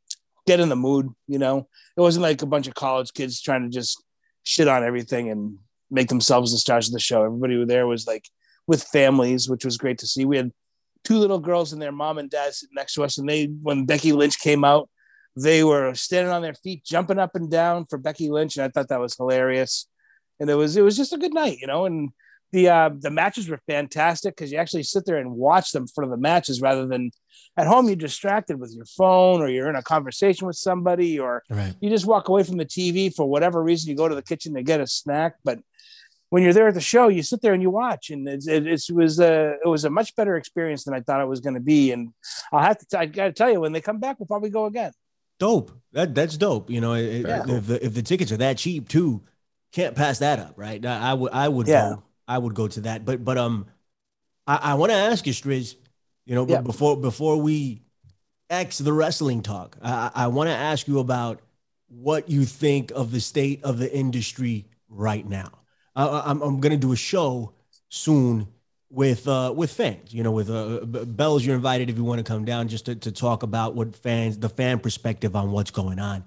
get 0.46 0.60
in 0.60 0.68
the 0.68 0.76
mood, 0.76 1.08
you 1.26 1.38
know. 1.38 1.68
It 1.96 2.00
wasn't 2.00 2.22
like 2.22 2.42
a 2.42 2.46
bunch 2.46 2.66
of 2.66 2.74
college 2.74 3.12
kids 3.12 3.40
trying 3.40 3.62
to 3.62 3.68
just 3.68 4.02
shit 4.42 4.68
on 4.68 4.84
everything 4.84 5.30
and 5.30 5.58
make 5.90 6.08
themselves 6.08 6.52
the 6.52 6.58
stars 6.58 6.88
of 6.88 6.92
the 6.92 7.00
show. 7.00 7.24
Everybody 7.24 7.54
who 7.54 7.64
there 7.64 7.86
was 7.86 8.06
like 8.06 8.28
with 8.66 8.82
families, 8.82 9.48
which 9.48 9.64
was 9.64 9.76
great 9.78 9.98
to 9.98 10.06
see. 10.06 10.24
We 10.24 10.36
had 10.36 10.52
two 11.04 11.16
little 11.18 11.38
girls 11.38 11.72
and 11.72 11.80
their 11.80 11.92
mom 11.92 12.18
and 12.18 12.28
dad 12.30 12.54
sitting 12.54 12.74
next 12.74 12.94
to 12.94 13.04
us, 13.04 13.18
and 13.18 13.28
they 13.28 13.46
when 13.46 13.86
Becky 13.86 14.12
Lynch 14.12 14.38
came 14.40 14.64
out, 14.64 14.88
they 15.36 15.62
were 15.64 15.94
standing 15.94 16.32
on 16.32 16.42
their 16.42 16.54
feet, 16.54 16.84
jumping 16.84 17.18
up 17.18 17.34
and 17.34 17.50
down 17.50 17.86
for 17.86 17.98
Becky 17.98 18.30
Lynch, 18.30 18.56
and 18.56 18.64
I 18.64 18.68
thought 18.68 18.88
that 18.88 19.00
was 19.00 19.16
hilarious. 19.16 19.86
And 20.40 20.50
it 20.50 20.54
was 20.54 20.76
it 20.76 20.82
was 20.82 20.96
just 20.96 21.12
a 21.12 21.18
good 21.18 21.32
night, 21.34 21.58
you 21.60 21.66
know, 21.66 21.86
and 21.86 22.10
the 22.52 22.68
uh, 22.68 22.90
the 22.98 23.10
matches 23.10 23.48
were 23.48 23.60
fantastic 23.66 24.36
because 24.36 24.52
you 24.52 24.58
actually 24.58 24.82
sit 24.84 25.04
there 25.06 25.16
and 25.18 25.32
watch 25.32 25.72
them 25.72 25.86
for 25.86 26.06
the 26.06 26.16
matches 26.16 26.60
rather 26.60 26.86
than 26.86 27.10
at 27.56 27.66
home 27.66 27.86
you're 27.86 27.96
distracted 27.96 28.58
with 28.60 28.72
your 28.74 28.84
phone 28.84 29.40
or 29.42 29.48
you're 29.48 29.68
in 29.68 29.76
a 29.76 29.82
conversation 29.82 30.46
with 30.46 30.56
somebody 30.56 31.18
or 31.18 31.42
Right. 31.50 31.74
you 31.80 31.88
just 31.90 32.06
walk 32.06 32.28
away 32.28 32.42
from 32.42 32.56
the 32.56 32.64
TV 32.66 33.14
for 33.14 33.26
whatever 33.28 33.62
reason 33.62 33.90
you 33.90 33.96
go 33.96 34.08
to 34.08 34.14
the 34.14 34.22
kitchen 34.22 34.54
to 34.54 34.62
get 34.62 34.80
a 34.80 34.86
snack 34.86 35.34
but 35.44 35.58
when 36.30 36.42
you're 36.42 36.52
there 36.52 36.66
at 36.68 36.74
the 36.74 36.80
show 36.80 37.06
you 37.08 37.22
sit 37.22 37.40
there 37.42 37.54
and 37.54 37.62
you 37.62 37.70
watch 37.70 38.10
and 38.10 38.28
it's, 38.28 38.46
it, 38.48 38.66
it 38.66 38.82
was 38.92 39.18
a 39.20 39.54
it 39.64 39.68
was 39.68 39.84
a 39.84 39.90
much 39.90 40.14
better 40.16 40.36
experience 40.36 40.84
than 40.84 40.94
I 40.94 41.00
thought 41.00 41.20
it 41.20 41.28
was 41.28 41.40
going 41.40 41.54
to 41.54 41.60
be 41.60 41.90
and 41.92 42.10
I'll 42.52 42.60
have 42.62 42.78
to 42.78 42.86
t- 42.86 42.96
I 42.96 43.06
got 43.06 43.26
to 43.26 43.32
tell 43.32 43.50
you 43.52 43.60
when 43.60 43.72
they 43.72 43.80
come 43.80 43.98
back 43.98 44.18
we'll 44.18 44.26
probably 44.26 44.50
go 44.50 44.66
again 44.66 44.92
Dope. 45.40 45.72
That 45.92 46.14
that's 46.14 46.36
dope. 46.36 46.70
You 46.70 46.80
know, 46.80 46.94
it- 46.94 47.24
it- 47.26 47.44
cool. 47.44 47.56
if 47.56 47.66
the 47.66 47.84
if 47.86 47.94
the 47.94 48.02
tickets 48.02 48.30
are 48.30 48.36
that 48.36 48.56
cheap 48.58 48.88
too, 48.88 49.22
can't 49.74 49.96
pass 49.96 50.20
that 50.20 50.38
up, 50.38 50.54
right? 50.56 50.84
I, 50.86 51.10
I 51.10 51.14
would 51.14 51.32
I 51.32 51.48
would 51.48 51.66
Yeah. 51.66 51.80
go 51.90 52.02
I 52.28 52.38
would 52.38 52.54
go 52.54 52.68
to 52.68 52.80
that. 52.82 53.04
But 53.04 53.24
but 53.24 53.36
um, 53.36 53.66
I, 54.46 54.56
I 54.62 54.74
want 54.74 54.90
to 54.92 54.96
ask 54.96 55.26
you, 55.26 55.32
Striz. 55.32 55.74
You 56.26 56.34
know, 56.34 56.46
Yeah. 56.46 56.60
before 56.60 56.96
before 56.96 57.36
we 57.36 57.82
X 58.48 58.78
the 58.78 58.92
wrestling 58.92 59.42
talk, 59.42 59.76
I, 59.82 60.10
I 60.14 60.26
want 60.28 60.48
to 60.48 60.54
ask 60.54 60.86
you 60.88 61.00
about 61.00 61.40
what 61.88 62.30
you 62.30 62.44
think 62.44 62.92
of 62.92 63.10
the 63.10 63.20
state 63.20 63.62
of 63.64 63.78
the 63.78 63.92
industry 63.92 64.66
right 64.88 65.26
now. 65.28 65.50
I, 65.96 66.22
I'm 66.26 66.40
I'm 66.40 66.60
gonna 66.60 66.76
do 66.76 66.92
a 66.92 66.96
show 66.96 67.52
soon 67.88 68.48
with 68.90 69.26
uh 69.26 69.52
with 69.56 69.72
fans 69.72 70.14
you 70.14 70.22
know 70.22 70.30
with 70.30 70.48
uh 70.48 70.84
bells 70.84 71.44
you're 71.44 71.56
invited 71.56 71.90
if 71.90 71.96
you 71.96 72.04
want 72.04 72.18
to 72.18 72.24
come 72.24 72.44
down 72.44 72.68
just 72.68 72.86
to, 72.86 72.94
to 72.94 73.10
talk 73.10 73.42
about 73.42 73.74
what 73.74 73.96
fans 73.96 74.38
the 74.38 74.48
fan 74.48 74.78
perspective 74.78 75.34
on 75.34 75.50
what's 75.50 75.72
going 75.72 75.98
on 75.98 76.24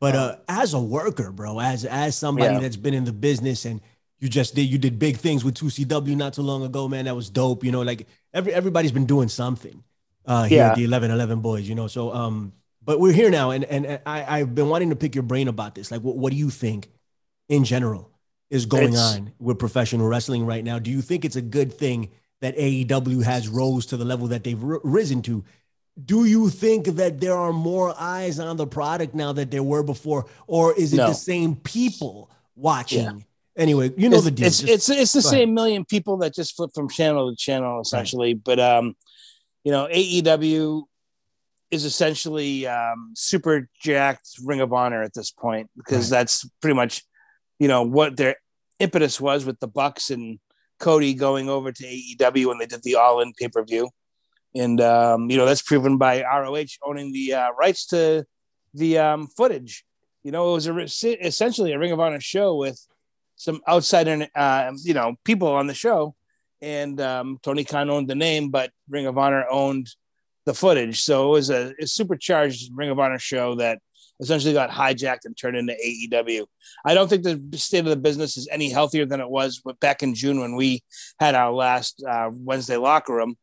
but 0.00 0.14
uh 0.16 0.36
as 0.48 0.74
a 0.74 0.80
worker 0.80 1.30
bro 1.30 1.60
as 1.60 1.84
as 1.84 2.16
somebody 2.16 2.54
Yeah. 2.54 2.60
that's 2.60 2.76
been 2.76 2.94
in 2.94 3.04
the 3.04 3.12
business 3.12 3.64
and 3.64 3.80
you 4.18 4.28
just 4.28 4.54
did 4.54 4.62
you 4.62 4.78
did 4.78 4.98
big 4.98 5.16
things 5.16 5.44
with 5.44 5.54
2cw 5.54 6.16
not 6.16 6.34
too 6.34 6.42
long 6.42 6.62
ago 6.64 6.88
man 6.88 7.04
that 7.06 7.16
was 7.16 7.30
dope 7.30 7.64
you 7.64 7.72
know 7.72 7.82
like 7.82 8.06
every 8.34 8.52
everybody's 8.52 8.92
been 8.92 9.06
doing 9.06 9.28
something 9.28 9.82
uh 10.26 10.44
here 10.44 10.58
Yeah. 10.58 10.68
at 10.70 10.76
the 10.76 10.82
1111 10.82 11.40
boys 11.40 11.68
you 11.68 11.74
know 11.74 11.86
so 11.86 12.12
um 12.12 12.52
but 12.82 12.98
we're 13.00 13.12
here 13.12 13.30
now 13.30 13.50
and 13.50 13.64
and 13.64 14.00
I, 14.06 14.40
i've 14.40 14.54
been 14.54 14.68
wanting 14.68 14.90
to 14.90 14.96
pick 14.96 15.14
your 15.14 15.22
brain 15.24 15.48
about 15.48 15.74
this 15.74 15.90
like 15.90 16.02
what, 16.02 16.16
what 16.16 16.30
do 16.32 16.36
you 16.38 16.50
think 16.50 16.88
in 17.48 17.64
general 17.64 18.10
is 18.50 18.66
going 18.66 18.92
It's- 18.94 19.16
on 19.16 19.32
with 19.38 19.58
professional 19.60 20.08
wrestling 20.08 20.44
right 20.44 20.64
now. 20.64 20.80
Do 20.80 20.90
you 20.90 21.02
think 21.02 21.24
it's 21.24 21.36
a 21.36 21.42
good 21.42 21.72
thing 21.72 22.10
that 22.40 22.56
AEW 22.56 23.22
has 23.22 23.46
rose 23.46 23.86
to 23.86 23.96
the 23.96 24.04
level 24.04 24.26
that 24.28 24.42
they've 24.42 24.60
ri- 24.60 24.80
risen 24.82 25.22
to? 25.22 25.44
Do 26.02 26.24
you 26.24 26.48
think 26.48 26.86
that 26.86 27.20
there 27.20 27.34
are 27.36 27.52
more 27.52 27.94
eyes 27.98 28.38
on 28.38 28.56
the 28.56 28.66
product 28.66 29.14
now 29.14 29.32
that 29.32 29.50
there 29.50 29.62
were 29.62 29.82
before, 29.82 30.26
or 30.46 30.74
is 30.74 30.92
it 30.92 30.96
No. 30.98 31.08
the 31.08 31.14
same 31.14 31.56
people 31.56 32.30
watching? 32.56 33.24
Anyway, 33.56 33.92
you 33.96 34.08
know 34.08 34.16
it's, 34.16 34.24
the 34.24 34.30
deal. 34.30 34.46
It's 34.46 34.60
Just- 34.60 34.70
it's 34.70 34.88
it's 34.88 35.12
the 35.12 35.20
go 35.22 35.28
ahead. 35.28 35.38
same 35.40 35.54
million 35.54 35.84
people 35.84 36.16
that 36.18 36.32
just 36.34 36.56
flip 36.56 36.70
from 36.74 36.88
channel 36.88 37.30
to 37.30 37.36
channel 37.36 37.80
essentially. 37.80 38.32
But 38.34 38.58
um, 38.60 38.96
you 39.64 39.72
know, 39.72 39.88
AEW 39.92 40.84
is 41.70 41.84
essentially 41.84 42.66
um, 42.66 43.12
super 43.14 43.68
jacked 43.82 44.28
Ring 44.44 44.60
of 44.60 44.72
Honor 44.72 45.02
at 45.02 45.12
this 45.14 45.30
point 45.30 45.68
because 45.76 46.10
Right. 46.10 46.18
that's 46.18 46.48
pretty 46.62 46.74
much 46.74 47.02
you 47.58 47.68
know 47.68 47.82
what 47.82 48.16
their 48.16 48.36
impetus 48.78 49.20
was 49.20 49.44
with 49.44 49.60
the 49.60 49.68
Bucks 49.68 50.08
and 50.10 50.38
Cody 50.78 51.12
going 51.12 51.50
over 51.50 51.70
to 51.72 51.84
AEW 51.84 52.46
when 52.46 52.58
they 52.58 52.66
did 52.66 52.82
the 52.82 52.94
All 52.94 53.20
In 53.20 53.32
pay 53.34 53.48
per 53.48 53.62
view, 53.64 53.90
and 54.54 54.80
um, 54.80 55.30
you 55.30 55.36
know 55.36 55.46
that's 55.46 55.62
proven 55.62 55.96
by 55.96 56.22
ROH 56.22 56.78
owning 56.82 57.12
the 57.12 57.34
uh, 57.34 57.50
rights 57.52 57.86
to 57.86 58.24
the 58.74 58.98
um, 58.98 59.26
footage. 59.28 59.84
You 60.22 60.32
know, 60.32 60.50
it 60.50 60.52
was 60.52 60.66
a, 60.68 61.26
essentially 61.26 61.72
a 61.72 61.78
Ring 61.78 61.92
of 61.92 62.00
Honor 62.00 62.20
show 62.20 62.56
with 62.56 62.78
some 63.36 63.62
outside, 63.66 64.28
uh, 64.34 64.72
you 64.82 64.92
know, 64.92 65.14
people 65.24 65.48
on 65.48 65.66
the 65.66 65.74
show, 65.74 66.14
and 66.60 67.00
um, 67.00 67.38
Tony 67.42 67.64
Khan 67.64 67.88
owned 67.88 68.08
the 68.08 68.14
name, 68.14 68.50
but 68.50 68.70
Ring 68.88 69.06
of 69.06 69.16
Honor 69.16 69.46
owned 69.50 69.88
the 70.44 70.52
footage. 70.52 71.02
So 71.02 71.28
it 71.28 71.32
was 71.32 71.50
a, 71.50 71.72
a 71.80 71.86
supercharged 71.86 72.70
Ring 72.74 72.90
of 72.90 72.98
Honor 72.98 73.18
show 73.18 73.54
that 73.56 73.78
essentially 74.20 74.52
got 74.52 74.70
hijacked 74.70 75.24
and 75.24 75.36
turned 75.36 75.56
into 75.56 75.72
AEW. 75.72 76.44
I 76.84 76.94
don't 76.94 77.08
think 77.08 77.22
the 77.22 77.58
state 77.58 77.80
of 77.80 77.86
the 77.86 77.96
business 77.96 78.36
is 78.36 78.48
any 78.50 78.68
healthier 78.68 79.06
than 79.06 79.20
it 79.20 79.28
was 79.28 79.62
back 79.80 80.02
in 80.02 80.14
June 80.14 80.40
when 80.40 80.54
we 80.54 80.82
had 81.18 81.34
our 81.34 81.52
last 81.52 82.04
uh, 82.06 82.30
Wednesday 82.30 82.76
locker 82.76 83.14
room, 83.14 83.36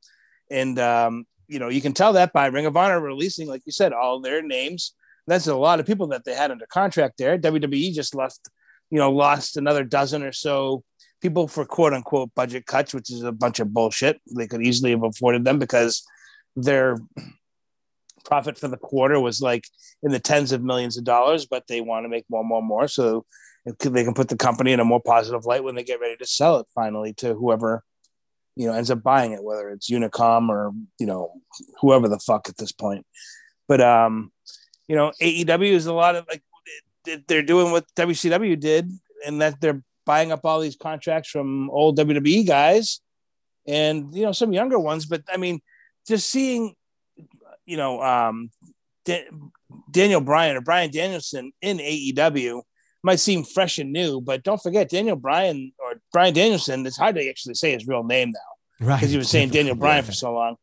and 0.49 0.77
um, 0.79 1.25
you 1.47 1.59
know 1.59 1.69
you 1.69 1.81
can 1.81 1.93
tell 1.93 2.13
that 2.13 2.33
by 2.33 2.47
Ring 2.47 2.65
of 2.65 2.77
Honor 2.77 2.99
releasing, 2.99 3.47
like 3.47 3.63
you 3.65 3.71
said, 3.71 3.93
all 3.93 4.19
their 4.19 4.41
names. 4.41 4.93
That's 5.27 5.47
a 5.47 5.55
lot 5.55 5.79
of 5.79 5.85
people 5.85 6.07
that 6.07 6.23
they 6.23 6.33
had 6.33 6.51
under 6.51 6.65
contract 6.67 7.17
there. 7.17 7.37
WWE 7.37 7.93
just 7.93 8.15
lost, 8.15 8.49
you 8.89 8.97
know, 8.97 9.11
lost 9.11 9.57
another 9.57 9.83
dozen 9.83 10.23
or 10.23 10.31
so 10.31 10.83
people 11.21 11.47
for 11.47 11.65
quote 11.65 11.93
unquote 11.93 12.33
budget 12.35 12.65
cuts, 12.65 12.93
which 12.93 13.11
is 13.11 13.23
a 13.23 13.31
bunch 13.31 13.59
of 13.59 13.73
bullshit. 13.73 14.21
They 14.35 14.47
could 14.47 14.61
easily 14.61 14.91
have 14.91 15.03
afforded 15.03 15.43
them 15.43 15.59
because 15.59 16.03
their 16.55 16.97
profit 18.25 18.57
for 18.57 18.67
the 18.67 18.77
quarter 18.77 19.19
was 19.19 19.41
like 19.41 19.65
in 20.03 20.11
the 20.11 20.19
tens 20.19 20.51
of 20.51 20.63
millions 20.63 20.97
of 20.97 21.03
dollars, 21.03 21.45
but 21.45 21.65
they 21.67 21.81
want 21.81 22.05
to 22.05 22.09
make 22.09 22.25
more, 22.29 22.43
more, 22.43 22.61
more. 22.61 22.87
So 22.87 23.25
they 23.65 24.03
can 24.03 24.13
put 24.13 24.29
the 24.29 24.37
company 24.37 24.71
in 24.71 24.79
a 24.79 24.85
more 24.85 25.01
positive 25.01 25.45
light 25.45 25.63
when 25.63 25.75
they 25.75 25.83
get 25.83 25.99
ready 25.99 26.15
to 26.17 26.25
sell 26.25 26.57
it 26.57 26.67
finally 26.73 27.13
to 27.15 27.33
whoever, 27.33 27.83
you 28.57 28.67
know, 28.67 28.73
ends 28.73 28.91
up 28.91 29.03
buying 29.03 29.33
it, 29.33 29.43
whether 29.43 29.69
it's 29.69 29.89
Unicom 29.89 30.49
or, 30.49 30.71
you 30.99 31.05
know, 31.05 31.33
whoever 31.79 32.07
the 32.07 32.19
fuck 32.19 32.49
at 32.49 32.57
this 32.57 32.71
point. 32.71 33.05
But, 33.67 33.81
um, 33.81 34.31
you 34.87 34.95
know, 34.95 35.11
AEW 35.21 35.71
is 35.71 35.85
a 35.85 35.93
lot 35.93 36.15
of 36.15 36.25
like, 36.27 36.41
they're 37.27 37.43
doing 37.43 37.71
what 37.71 37.85
WCW 37.95 38.59
did 38.59 38.91
and 39.25 39.41
that 39.41 39.61
they're 39.61 39.81
buying 40.05 40.31
up 40.31 40.41
all 40.43 40.59
these 40.59 40.75
contracts 40.75 41.29
from 41.29 41.69
old 41.69 41.97
WWE 41.97 42.47
guys 42.47 43.01
and 43.67 44.15
you 44.15 44.23
know 44.23 44.31
some 44.31 44.53
younger 44.53 44.79
ones. 44.79 45.05
But 45.05 45.23
I 45.31 45.37
mean, 45.37 45.59
just 46.07 46.29
seeing, 46.29 46.73
you 47.65 47.77
know, 47.77 48.01
um, 48.01 48.49
Da- 49.05 49.27
Daniel 49.91 50.21
Bryan 50.21 50.57
or 50.57 50.61
Brian 50.61 50.89
Danielson 50.89 51.51
in 51.61 51.77
AEW 51.77 52.61
might 53.03 53.19
seem 53.19 53.43
fresh 53.43 53.77
and 53.77 53.93
new, 53.93 54.19
but 54.19 54.43
don't 54.43 54.61
forget 54.61 54.89
Daniel 54.89 55.15
Bryan 55.15 55.71
or 55.79 56.01
Brian 56.11 56.33
Danielson. 56.33 56.85
It's 56.85 56.97
hard 56.97 57.15
to 57.15 57.29
actually 57.29 57.53
say 57.53 57.73
his 57.73 57.87
real 57.87 58.03
name 58.03 58.31
now 58.31 58.39
right 58.79 58.97
because 58.97 59.11
he 59.11 59.17
was 59.17 59.29
saying 59.29 59.49
Daniel 59.49 59.75
Bryan 59.75 60.03
for 60.03 60.11
so 60.11 60.33
long. 60.33 60.55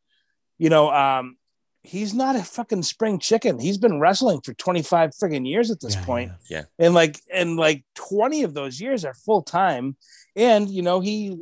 You 0.58 0.70
know, 0.70 0.90
um, 0.90 1.36
he's 1.82 2.14
not 2.14 2.36
a 2.36 2.42
fucking 2.42 2.82
spring 2.84 3.18
chicken. 3.18 3.58
He's 3.58 3.78
been 3.78 3.98
wrestling 4.00 4.40
for 4.42 4.54
25 4.54 5.10
friggin' 5.10 5.46
years 5.46 5.70
at 5.70 5.80
this 5.80 5.94
Yeah, 5.96 6.04
point. 6.04 6.32
yeah. 6.48 6.62
And 6.78 6.94
like 6.94 7.20
and 7.32 7.56
like 7.56 7.84
20 7.96 8.42
of 8.44 8.54
those 8.54 8.80
years 8.80 9.04
are 9.04 9.14
full 9.14 9.42
time. 9.42 9.96
And 10.36 10.68
you 10.70 10.82
know, 10.82 11.00
he 11.00 11.36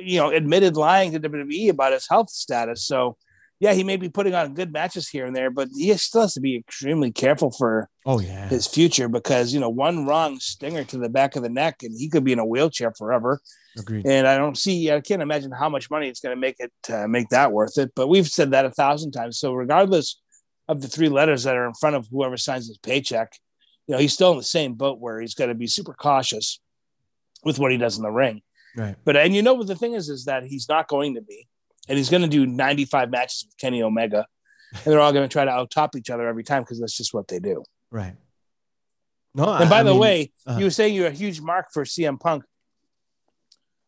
you 0.00 0.18
know 0.18 0.30
admitted 0.30 0.76
lying 0.76 1.12
to 1.12 1.20
WWE 1.20 1.70
about 1.70 1.92
his 1.92 2.08
health 2.08 2.30
status. 2.30 2.84
So 2.84 3.16
yeah, 3.60 3.72
he 3.72 3.84
may 3.84 3.96
be 3.96 4.08
putting 4.08 4.34
on 4.34 4.52
good 4.54 4.72
matches 4.72 5.08
here 5.08 5.24
and 5.26 5.34
there, 5.34 5.48
but 5.50 5.68
he 5.74 5.94
still 5.96 6.22
has 6.22 6.34
to 6.34 6.40
be 6.40 6.56
extremely 6.56 7.12
careful 7.12 7.50
for 7.52 7.88
Oh 8.04 8.18
yeah. 8.20 8.48
his 8.48 8.66
future 8.66 9.08
because 9.08 9.54
you 9.54 9.60
know 9.60 9.68
one 9.70 10.06
wrong 10.06 10.38
stinger 10.40 10.84
to 10.84 10.98
the 10.98 11.08
back 11.08 11.36
of 11.36 11.42
the 11.42 11.48
neck 11.48 11.82
and 11.82 11.96
he 11.96 12.08
could 12.08 12.24
be 12.24 12.32
in 12.32 12.38
a 12.40 12.44
wheelchair 12.44 12.92
forever. 12.98 13.40
Agreed. 13.78 14.06
And 14.06 14.26
I 14.26 14.36
don't 14.36 14.56
see, 14.56 14.90
I 14.92 15.00
can't 15.00 15.22
imagine 15.22 15.50
how 15.50 15.68
much 15.68 15.90
money 15.90 16.08
it's 16.08 16.20
going 16.20 16.34
to 16.34 16.40
make 16.40 16.56
it 16.60 16.72
uh, 16.92 17.08
make 17.08 17.28
that 17.30 17.52
worth 17.52 17.76
it. 17.78 17.92
But 17.96 18.08
we've 18.08 18.26
said 18.26 18.52
that 18.52 18.64
a 18.64 18.70
thousand 18.70 19.12
times. 19.12 19.38
So 19.38 19.52
regardless 19.52 20.20
of 20.68 20.80
the 20.80 20.88
three 20.88 21.08
letters 21.08 21.42
that 21.44 21.56
are 21.56 21.66
in 21.66 21.74
front 21.74 21.96
of 21.96 22.06
whoever 22.10 22.36
signs 22.36 22.68
his 22.68 22.78
paycheck, 22.78 23.36
you 23.86 23.94
know, 23.94 23.98
he's 23.98 24.12
still 24.12 24.30
in 24.32 24.38
the 24.38 24.44
same 24.44 24.74
boat 24.74 25.00
where 25.00 25.20
he's 25.20 25.34
got 25.34 25.46
to 25.46 25.54
be 25.54 25.66
super 25.66 25.92
cautious 25.92 26.60
with 27.42 27.58
what 27.58 27.72
he 27.72 27.78
does 27.78 27.96
in 27.96 28.02
the 28.02 28.10
ring. 28.10 28.42
Right. 28.76 28.96
But 29.04 29.16
and 29.16 29.34
you 29.34 29.42
know 29.42 29.54
what 29.54 29.66
the 29.66 29.76
thing 29.76 29.94
is 29.94 30.08
is 30.08 30.24
that 30.24 30.44
he's 30.44 30.68
not 30.68 30.88
going 30.88 31.14
to 31.14 31.20
be, 31.20 31.46
and 31.88 31.98
he's 31.98 32.10
going 32.10 32.22
to 32.22 32.28
do 32.28 32.46
95 32.46 33.10
matches 33.10 33.44
with 33.46 33.56
Kenny 33.58 33.82
Omega, 33.82 34.26
and 34.72 34.84
they're 34.84 35.00
all 35.00 35.12
going 35.12 35.28
to 35.28 35.32
try 35.32 35.44
to 35.44 35.50
out 35.50 35.70
top 35.70 35.96
each 35.96 36.10
other 36.10 36.26
every 36.26 36.44
time 36.44 36.62
because 36.62 36.80
that's 36.80 36.96
just 36.96 37.14
what 37.14 37.28
they 37.28 37.38
do. 37.38 37.62
Right. 37.90 38.14
No. 39.34 39.52
And 39.52 39.68
by 39.68 39.80
I 39.80 39.82
the 39.82 39.90
mean, 39.90 40.00
way, 40.00 40.32
uh-huh. 40.46 40.58
you 40.58 40.64
were 40.64 40.70
saying 40.70 40.94
you're 40.94 41.08
a 41.08 41.12
huge 41.12 41.40
mark 41.40 41.66
for 41.72 41.84
CM 41.84 42.18
Punk. 42.18 42.44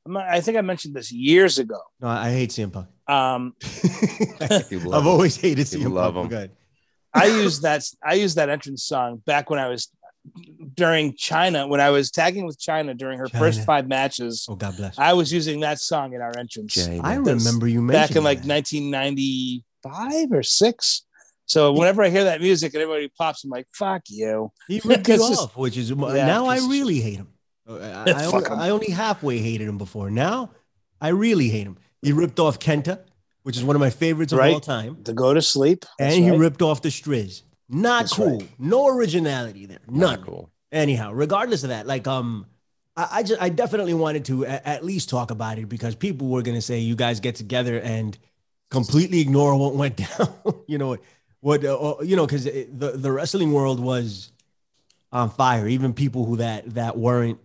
I'm 0.06 0.12
not- 0.12 0.28
I 0.28 0.40
think 0.40 0.56
I 0.56 0.60
mentioned 0.62 0.94
this 0.94 1.10
years 1.12 1.58
ago. 1.58 1.78
no, 2.00 2.08
I 2.08 2.30
hate 2.30 2.50
CM 2.50 2.72
Punk. 2.72 2.88
Um, 3.08 3.54
love 4.40 4.50
I've 4.50 4.72
him. 4.72 5.06
always 5.06 5.36
hated 5.36 5.70
You 5.72 5.80
CM 5.88 5.92
love 5.92 6.14
Punk. 6.14 6.32
him. 6.32 6.50
I 7.12 7.26
used 7.26 7.62
that 7.62 7.82
I 8.04 8.14
used 8.14 8.36
that 8.36 8.48
entrance 8.48 8.84
song 8.84 9.22
back 9.26 9.48
when 9.50 9.58
I 9.58 9.68
was 9.68 9.88
during 10.74 11.12
Chyna 11.14 11.68
when 11.68 11.80
I 11.80 11.90
was 11.90 12.10
tagging 12.10 12.44
with 12.46 12.58
Chyna 12.58 12.96
during 12.96 13.18
her 13.18 13.28
first 13.28 13.64
five 13.64 13.86
matches. 13.88 14.44
Oh 14.48 14.56
God 14.56 14.76
bless. 14.76 14.98
I 14.98 15.12
was 15.12 15.32
using 15.32 15.60
that 15.60 15.78
song 15.80 16.14
in 16.14 16.20
our 16.20 16.36
entrance 16.36 16.74
Jane. 16.74 17.00
I 17.04 17.14
remember 17.14 17.66
you 17.68 17.80
mentioned 17.80 18.08
back 18.10 18.16
in 18.16 18.24
like 18.24 18.42
that. 18.42 18.48
1995 18.48 20.32
or 20.32 20.42
six. 20.42 21.02
So 21.46 21.72
whenever 21.72 22.02
I 22.02 22.08
hear 22.08 22.24
that 22.24 22.40
music 22.40 22.74
and 22.74 22.82
everybody 22.82 23.08
pops, 23.16 23.44
I'm 23.44 23.50
like, 23.50 23.66
"Fuck 23.72 24.02
you!" 24.08 24.50
He 24.66 24.80
ripped 24.84 25.06
you 25.08 25.14
It's 25.20 25.28
just- 25.28 25.42
off, 25.42 25.56
which 25.56 25.76
is 25.76 25.90
Yeah, 25.90 26.26
now 26.26 26.46
I 26.46 26.56
really 26.56 27.00
hate 27.00 27.16
him. 27.18 27.28
Uh, 27.68 28.04
I, 28.06 28.10
I, 28.12 28.24
only. 28.26 28.46
I 28.46 28.70
only 28.70 28.90
halfway 28.90 29.38
hated 29.38 29.68
him 29.68 29.78
before. 29.78 30.10
Now 30.10 30.50
I 31.00 31.08
really 31.08 31.48
hate 31.48 31.66
him. 31.66 31.78
He 32.02 32.12
ripped 32.12 32.38
off 32.38 32.58
Kenta, 32.58 33.00
which 33.42 33.56
is 33.56 33.64
one 33.64 33.74
of 33.76 33.80
my 33.80 33.90
favorites 33.90 34.32
of 34.32 34.38
Right. 34.38 34.54
all 34.54 34.60
time, 34.60 35.02
To 35.04 35.12
go 35.12 35.34
to 35.34 35.42
sleep, 35.42 35.84
and 35.98 36.10
That's 36.10 36.16
he 36.16 36.30
right. 36.30 36.38
ripped 36.38 36.62
off 36.62 36.82
the 36.82 36.90
Striz. 36.90 37.42
Not 37.68 38.02
That's 38.02 38.12
cool. 38.14 38.38
right. 38.38 38.48
No 38.58 38.86
originality 38.88 39.66
there. 39.66 39.80
None. 39.88 39.98
Not 39.98 40.22
cool. 40.24 40.50
Anyhow, 40.70 41.12
regardless 41.12 41.64
of 41.64 41.70
that, 41.70 41.86
like 41.86 42.06
um, 42.06 42.46
I, 42.96 43.08
I 43.10 43.22
just 43.24 43.42
I 43.42 43.48
definitely 43.48 43.94
wanted 43.94 44.24
to 44.26 44.44
a- 44.44 44.68
at 44.68 44.84
least 44.84 45.08
talk 45.08 45.30
about 45.32 45.58
it 45.58 45.68
because 45.68 45.94
people 45.96 46.28
were 46.28 46.42
gonna 46.42 46.60
say 46.62 46.78
you 46.78 46.94
guys 46.94 47.18
get 47.20 47.34
together 47.34 47.80
and 47.80 48.16
completely 48.70 49.20
ignore 49.20 49.56
what 49.58 49.74
went 49.74 49.96
down. 50.18 50.28
you 50.68 50.78
know 50.78 50.96
what? 51.40 51.64
Uh, 51.64 51.74
uh, 51.76 52.02
you 52.02 52.14
know 52.14 52.26
because 52.26 52.44
the 52.44 52.92
the 52.94 53.10
wrestling 53.10 53.52
world 53.52 53.80
was 53.80 54.30
on 55.12 55.30
fire. 55.30 55.66
Even 55.66 55.92
people 55.92 56.24
who 56.24 56.36
that 56.36 56.74
that 56.74 56.96
weren't 56.96 57.38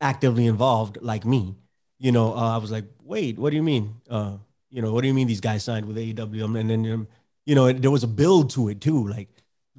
actively 0.00 0.46
involved, 0.46 0.98
like 1.02 1.24
me. 1.24 1.54
You 1.98 2.12
know, 2.12 2.34
uh, 2.34 2.54
I 2.54 2.58
was 2.58 2.70
like, 2.70 2.84
wait, 3.02 3.38
what 3.38 3.50
do 3.50 3.56
you 3.56 3.62
mean? 3.62 3.94
Uh, 4.08 4.36
you 4.70 4.82
know, 4.82 4.92
what 4.92 5.02
do 5.02 5.08
you 5.08 5.14
mean 5.14 5.26
these 5.26 5.40
guys 5.40 5.64
signed 5.64 5.86
with 5.86 5.96
AEW? 5.96 6.56
And 6.58 6.70
then 6.70 6.86
um, 6.92 7.08
you 7.46 7.54
know, 7.54 7.72
there 7.72 7.90
was 7.90 8.04
a 8.04 8.08
build 8.08 8.50
to 8.50 8.68
it 8.68 8.80
too, 8.80 9.08
like 9.08 9.28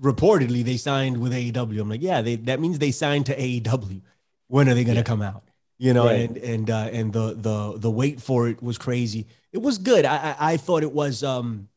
reportedly 0.01 0.63
they 0.63 0.77
signed 0.77 1.21
with 1.21 1.31
AEW. 1.33 1.79
I'm 1.81 1.89
like, 1.89 2.01
yeah, 2.01 2.21
they, 2.21 2.35
that 2.37 2.59
means 2.59 2.79
they 2.79 2.91
signed 2.91 3.25
to 3.27 3.35
AEW. 3.35 4.01
When 4.47 4.67
are 4.67 4.73
they 4.73 4.83
going 4.83 4.97
to 4.97 5.03
come 5.03 5.21
out? 5.21 5.43
You 5.77 5.93
know, 5.93 6.07
Right. 6.07 6.29
and 6.29 6.37
and 6.37 6.69
uh, 6.69 6.89
and 6.91 7.13
the 7.13 7.35
the 7.35 7.77
the 7.77 7.91
wait 7.91 8.21
for 8.21 8.49
it 8.49 8.61
was 8.61 8.77
crazy. 8.77 9.27
It 9.53 9.59
was 9.61 9.77
good. 9.77 10.03
I, 10.05 10.35
I 10.39 10.53
I 10.53 10.57
thought 10.57 10.83
it 10.83 10.91
was. 10.91 11.23
um 11.23 11.69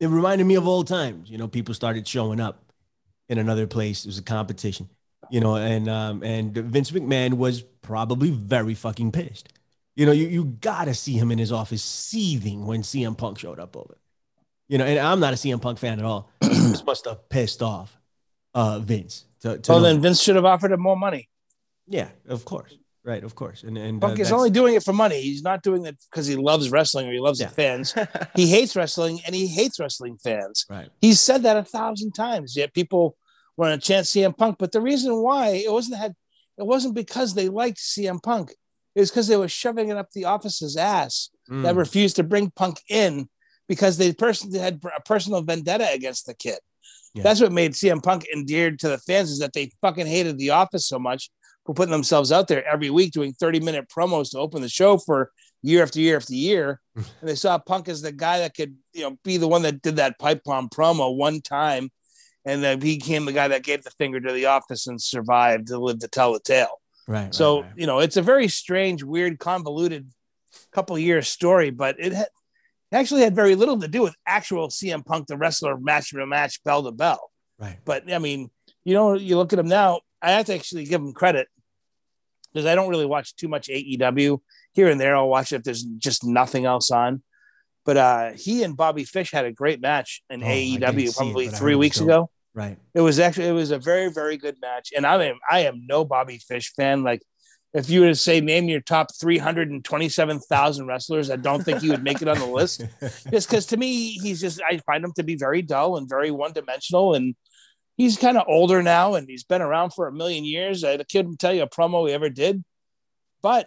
It 0.00 0.06
reminded 0.08 0.44
me 0.46 0.54
of 0.56 0.66
old 0.66 0.86
times. 0.88 1.30
You 1.30 1.38
know, 1.38 1.48
people 1.48 1.74
started 1.74 2.06
showing 2.08 2.40
up 2.40 2.72
in 3.28 3.38
another 3.38 3.66
place. 3.66 4.04
It 4.04 4.08
was 4.08 4.18
a 4.18 4.22
competition. 4.22 4.88
You 5.32 5.40
know, 5.40 5.56
and 5.56 5.88
um 5.88 6.22
and 6.22 6.54
Vince 6.54 6.90
McMahon 6.90 7.34
was 7.34 7.62
probably 7.80 8.30
very 8.30 8.74
fucking 8.74 9.12
pissed. 9.12 9.48
You 9.96 10.04
know, 10.06 10.12
you 10.12 10.26
you 10.28 10.44
gotta 10.44 10.92
see 10.94 11.14
him 11.14 11.32
in 11.32 11.38
his 11.38 11.50
office 11.50 11.82
seething 11.82 12.66
when 12.66 12.82
CM 12.82 13.16
Punk 13.16 13.38
showed 13.38 13.58
up 13.58 13.74
over. 13.76 13.96
You 14.68 14.76
know, 14.78 14.84
and 14.84 14.98
I'm 14.98 15.20
not 15.20 15.32
a 15.32 15.36
CM 15.36 15.60
Punk 15.60 15.78
fan 15.78 15.98
at 15.98 16.04
all. 16.04 16.30
this 16.40 16.84
must 16.86 17.06
have 17.06 17.28
pissed 17.30 17.62
off 17.62 17.98
uh 18.54 18.78
Vince. 18.80 19.24
To, 19.40 19.56
to 19.58 19.72
Well, 19.72 19.80
know- 19.80 19.86
then 19.88 20.02
Vince 20.02 20.20
should 20.22 20.36
have 20.36 20.44
offered 20.44 20.70
him 20.70 20.80
more 20.82 20.96
money. 20.98 21.30
yeah, 21.88 22.08
of 22.28 22.44
course, 22.44 22.76
right, 23.02 23.24
of 23.24 23.34
course, 23.34 23.62
and 23.62 23.78
and 23.78 24.02
Punk 24.02 24.18
uh, 24.18 24.22
is 24.22 24.32
only 24.32 24.50
doing 24.50 24.74
it 24.74 24.82
for 24.82 24.92
money. 24.92 25.20
He's 25.22 25.42
not 25.42 25.62
doing 25.62 25.86
it 25.86 25.96
because 26.10 26.26
he 26.26 26.36
loves 26.36 26.70
wrestling 26.70 27.08
or 27.08 27.12
he 27.12 27.20
loves 27.20 27.40
Yeah. 27.40 27.46
the 27.48 27.54
fans. 27.54 27.94
he 28.36 28.46
hates 28.48 28.76
wrestling 28.76 29.20
and 29.24 29.34
he 29.34 29.46
hates 29.46 29.80
wrestling 29.80 30.18
fans. 30.22 30.66
right. 30.68 30.90
He's 31.00 31.22
said 31.22 31.42
that 31.44 31.56
a 31.56 31.64
thousand 31.64 32.12
times. 32.12 32.54
Yet 32.54 32.74
people 32.74 33.16
want 33.56 33.80
to 33.80 33.86
chant 33.86 34.06
CM 34.06 34.36
Punk. 34.36 34.56
But 34.58 34.72
the 34.72 34.80
reason 34.80 35.16
why 35.22 35.48
it 35.50 35.72
wasn't 35.72 35.98
had 35.98 36.14
it 36.58 36.66
wasn't 36.66 36.94
because 36.94 37.34
they 37.34 37.48
liked 37.48 37.78
CM 37.78 38.22
Punk. 38.22 38.52
It 38.94 39.00
was 39.00 39.10
because 39.10 39.26
they 39.26 39.36
were 39.36 39.48
shoving 39.48 39.88
it 39.88 39.96
up 39.96 40.10
the 40.12 40.26
office's 40.26 40.76
ass 40.76 41.30
Mm. 41.50 41.64
that 41.64 41.74
refused 41.74 42.16
to 42.16 42.22
bring 42.22 42.50
Punk 42.52 42.80
in 42.88 43.28
because 43.68 43.96
they 43.96 44.12
personally 44.12 44.60
had 44.60 44.80
a 44.96 45.00
personal 45.02 45.42
vendetta 45.42 45.88
against 45.92 46.24
the 46.26 46.34
kid. 46.34 46.58
Yeah. 47.14 47.24
That's 47.24 47.40
what 47.40 47.50
made 47.50 47.72
CM 47.72 48.00
Punk 48.02 48.26
endeared 48.32 48.78
to 48.78 48.88
the 48.88 48.98
fans 48.98 49.28
is 49.30 49.40
that 49.40 49.52
they 49.52 49.72
fucking 49.80 50.06
hated 50.06 50.38
the 50.38 50.50
office 50.50 50.86
so 50.86 51.00
much 51.00 51.30
for 51.66 51.74
putting 51.74 51.90
themselves 51.90 52.30
out 52.30 52.46
there 52.46 52.64
every 52.66 52.90
week 52.90 53.12
doing 53.12 53.32
30 53.32 53.58
minute 53.60 53.86
promos 53.88 54.30
to 54.30 54.38
open 54.38 54.62
the 54.62 54.68
show 54.68 54.98
for 54.98 55.30
year 55.62 55.82
after 55.82 55.98
year 56.00 56.16
after 56.16 56.34
year. 56.34 56.80
and 56.94 57.04
they 57.22 57.34
saw 57.34 57.58
Punk 57.58 57.88
as 57.88 58.02
the 58.02 58.12
guy 58.12 58.38
that 58.38 58.54
could, 58.54 58.76
you 58.92 59.02
know, 59.02 59.16
be 59.24 59.36
the 59.36 59.48
one 59.48 59.62
that 59.62 59.82
did 59.82 59.96
that 59.96 60.18
pipe 60.20 60.42
bomb 60.44 60.68
promo 60.68 61.14
one 61.16 61.40
time. 61.40 61.90
And 62.44 62.62
then 62.62 62.80
he 62.80 62.98
became 62.98 63.24
the 63.24 63.32
guy 63.32 63.48
that 63.48 63.62
gave 63.62 63.84
the 63.84 63.90
finger 63.90 64.20
to 64.20 64.32
the 64.32 64.46
office 64.46 64.86
and 64.86 65.00
survived 65.00 65.68
to 65.68 65.78
live 65.78 66.00
to 66.00 66.08
tell 66.08 66.32
the 66.32 66.40
tale. 66.40 66.80
right. 67.06 67.34
So, 67.34 67.56
right, 67.56 67.64
right. 67.64 67.72
you 67.76 67.86
know, 67.86 68.00
it's 68.00 68.16
a 68.16 68.22
very 68.22 68.48
strange, 68.48 69.02
weird, 69.04 69.38
convoluted 69.38 70.08
couple 70.72 70.98
years 70.98 71.28
story, 71.28 71.70
but 71.70 71.96
it 71.98 72.12
had, 72.12 72.26
actually 72.92 73.22
had 73.22 73.34
very 73.34 73.54
little 73.54 73.78
to 73.80 73.88
do 73.88 74.02
with 74.02 74.14
actual 74.26 74.68
CM 74.68 75.04
Punk, 75.04 75.26
the 75.26 75.36
wrestler, 75.36 75.78
match 75.78 76.10
to 76.10 76.26
match, 76.26 76.62
bell 76.64 76.82
to 76.82 76.92
bell. 76.92 77.30
right. 77.58 77.78
But 77.84 78.12
I 78.12 78.18
mean, 78.18 78.50
you 78.84 78.94
know, 78.94 79.14
you 79.14 79.36
look 79.36 79.52
at 79.52 79.58
him 79.58 79.68
now, 79.68 80.00
I 80.20 80.32
have 80.32 80.46
to 80.46 80.54
actually 80.54 80.84
give 80.84 81.00
him 81.00 81.12
credit 81.12 81.48
because 82.52 82.66
I 82.66 82.74
don't 82.74 82.90
really 82.90 83.06
watch 83.06 83.34
too 83.36 83.48
much 83.48 83.68
AEW 83.68 84.40
here 84.72 84.88
and 84.88 85.00
there. 85.00 85.16
I'll 85.16 85.28
watch 85.28 85.52
it 85.52 85.56
if 85.56 85.62
there's 85.62 85.82
just 85.82 86.24
nothing 86.24 86.64
else 86.64 86.90
on. 86.90 87.22
But 87.84 87.96
uh, 87.96 88.30
he 88.32 88.62
and 88.62 88.76
Bobby 88.76 89.04
Fish 89.04 89.32
had 89.32 89.44
a 89.44 89.52
great 89.52 89.80
match 89.80 90.22
in 90.30 90.42
Oh, 90.42 90.46
AEW 90.46 91.08
it, 91.08 91.16
probably 91.16 91.48
three 91.48 91.72
it 91.72 91.76
was 91.76 91.80
weeks 91.80 92.00
ago. 92.00 92.30
Right. 92.54 92.78
It 92.94 93.00
was 93.00 93.18
actually 93.18 93.48
it 93.48 93.52
was 93.52 93.70
a 93.70 93.78
very 93.78 94.12
very 94.12 94.36
good 94.36 94.56
match, 94.60 94.90
and 94.94 95.06
I 95.06 95.24
am 95.24 95.38
I 95.50 95.60
am 95.60 95.86
no 95.86 96.04
Bobby 96.04 96.38
Fish 96.38 96.72
fan. 96.74 97.02
Like 97.02 97.22
if 97.74 97.88
you 97.88 98.02
were 98.02 98.08
to 98.08 98.14
say 98.14 98.40
name 98.40 98.68
your 98.68 98.80
top 98.80 99.08
three 99.18 99.38
hundred 99.38 99.70
and 99.70 99.84
twenty 99.84 100.08
seven 100.10 100.38
thousand 100.38 100.86
wrestlers, 100.86 101.30
I 101.30 101.36
don't 101.36 101.64
think 101.64 101.80
he 101.80 101.90
would 101.90 102.04
make 102.04 102.20
it 102.20 102.28
on 102.28 102.38
the 102.38 102.46
list. 102.46 102.84
Just 103.30 103.48
because 103.48 103.66
to 103.66 103.76
me 103.76 104.12
he's 104.12 104.40
just 104.40 104.60
I 104.62 104.78
find 104.78 105.02
him 105.04 105.12
to 105.16 105.22
be 105.22 105.36
very 105.36 105.62
dull 105.62 105.96
and 105.96 106.08
very 106.08 106.30
one 106.30 106.52
dimensional, 106.52 107.14
and 107.14 107.34
he's 107.96 108.18
kind 108.18 108.36
of 108.36 108.44
older 108.46 108.82
now, 108.82 109.14
and 109.14 109.26
he's 109.28 109.44
been 109.44 109.62
around 109.62 109.94
for 109.94 110.06
a 110.06 110.12
million 110.12 110.44
years. 110.44 110.84
I 110.84 110.98
couldn't 110.98 111.38
tell 111.38 111.54
you 111.54 111.62
a 111.62 111.68
promo 111.68 112.06
he 112.06 112.12
ever 112.14 112.28
did, 112.28 112.62
but 113.42 113.66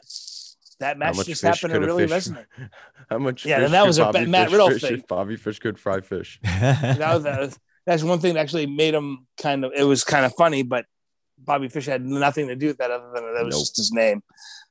that 0.79 0.97
match 0.97 1.25
just 1.25 1.41
happened 1.41 1.73
to 1.73 1.79
really 1.79 2.07
fish- 2.07 2.27
resonate. 2.27 2.45
How 3.09 3.19
much? 3.19 3.45
Yeah, 3.45 3.57
fish 3.57 3.65
and 3.65 3.73
that 3.73 3.81
could 3.81 3.87
was 3.87 3.97
a 3.99 4.03
Bobby 4.05 4.25
Matt 4.25 4.45
Fish 4.45 4.51
Riddle 4.51 4.69
fish 4.71 4.81
thing. 4.81 5.03
Bobby 5.07 5.35
Fish 5.35 5.59
could 5.59 5.79
fry 5.79 6.01
fish. 6.01 6.39
that 6.43 6.99
was 6.99 7.25
a, 7.25 7.51
that's 7.85 8.03
one 8.03 8.19
thing 8.19 8.33
that 8.33 8.39
actually 8.39 8.65
made 8.65 8.93
him 8.93 9.25
kind 9.41 9.63
of 9.63 9.71
it 9.75 9.83
was 9.83 10.03
kind 10.03 10.25
of 10.25 10.33
funny 10.35 10.63
but 10.63 10.85
bobby 11.37 11.67
fish 11.67 11.85
had 11.85 12.03
nothing 12.05 12.47
to 12.47 12.55
do 12.55 12.67
with 12.67 12.77
that 12.77 12.91
other 12.91 13.11
than 13.13 13.33
that 13.33 13.45
was 13.45 13.55
Nope. 13.55 13.61
just 13.61 13.77
his 13.77 13.91
name 13.91 14.23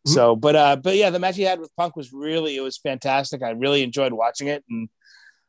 so 0.07 0.35
but 0.35 0.57
uh 0.57 0.77
but 0.77 0.97
yeah 0.97 1.11
the 1.11 1.19
match 1.19 1.37
he 1.37 1.43
had 1.43 1.61
with 1.61 1.75
punk 1.77 1.97
was 1.97 2.13
really 2.13 2.57
it 2.57 2.61
was 2.61 2.79
fantastic 2.79 3.43
i 3.43 3.51
really 3.51 3.83
enjoyed 3.83 4.13
watching 4.13 4.49
it 4.49 4.65
and 4.69 4.89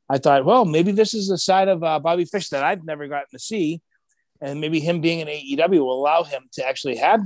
i 0.09 0.17
thought 0.17 0.45
well 0.45 0.65
maybe 0.65 0.91
this 0.91 1.13
is 1.13 1.29
a 1.29 1.37
side 1.37 1.67
of 1.67 1.83
uh, 1.83 1.99
bobby 1.99 2.25
fish 2.25 2.49
that 2.49 2.63
i've 2.63 2.83
never 2.83 3.07
gotten 3.07 3.27
to 3.31 3.39
see 3.39 3.81
and 4.41 4.59
maybe 4.59 4.79
him 4.79 5.01
being 5.01 5.19
in 5.19 5.27
aew 5.27 5.69
will 5.79 5.99
allow 5.99 6.23
him 6.23 6.43
to 6.53 6.65
actually 6.65 6.97
have 6.97 7.21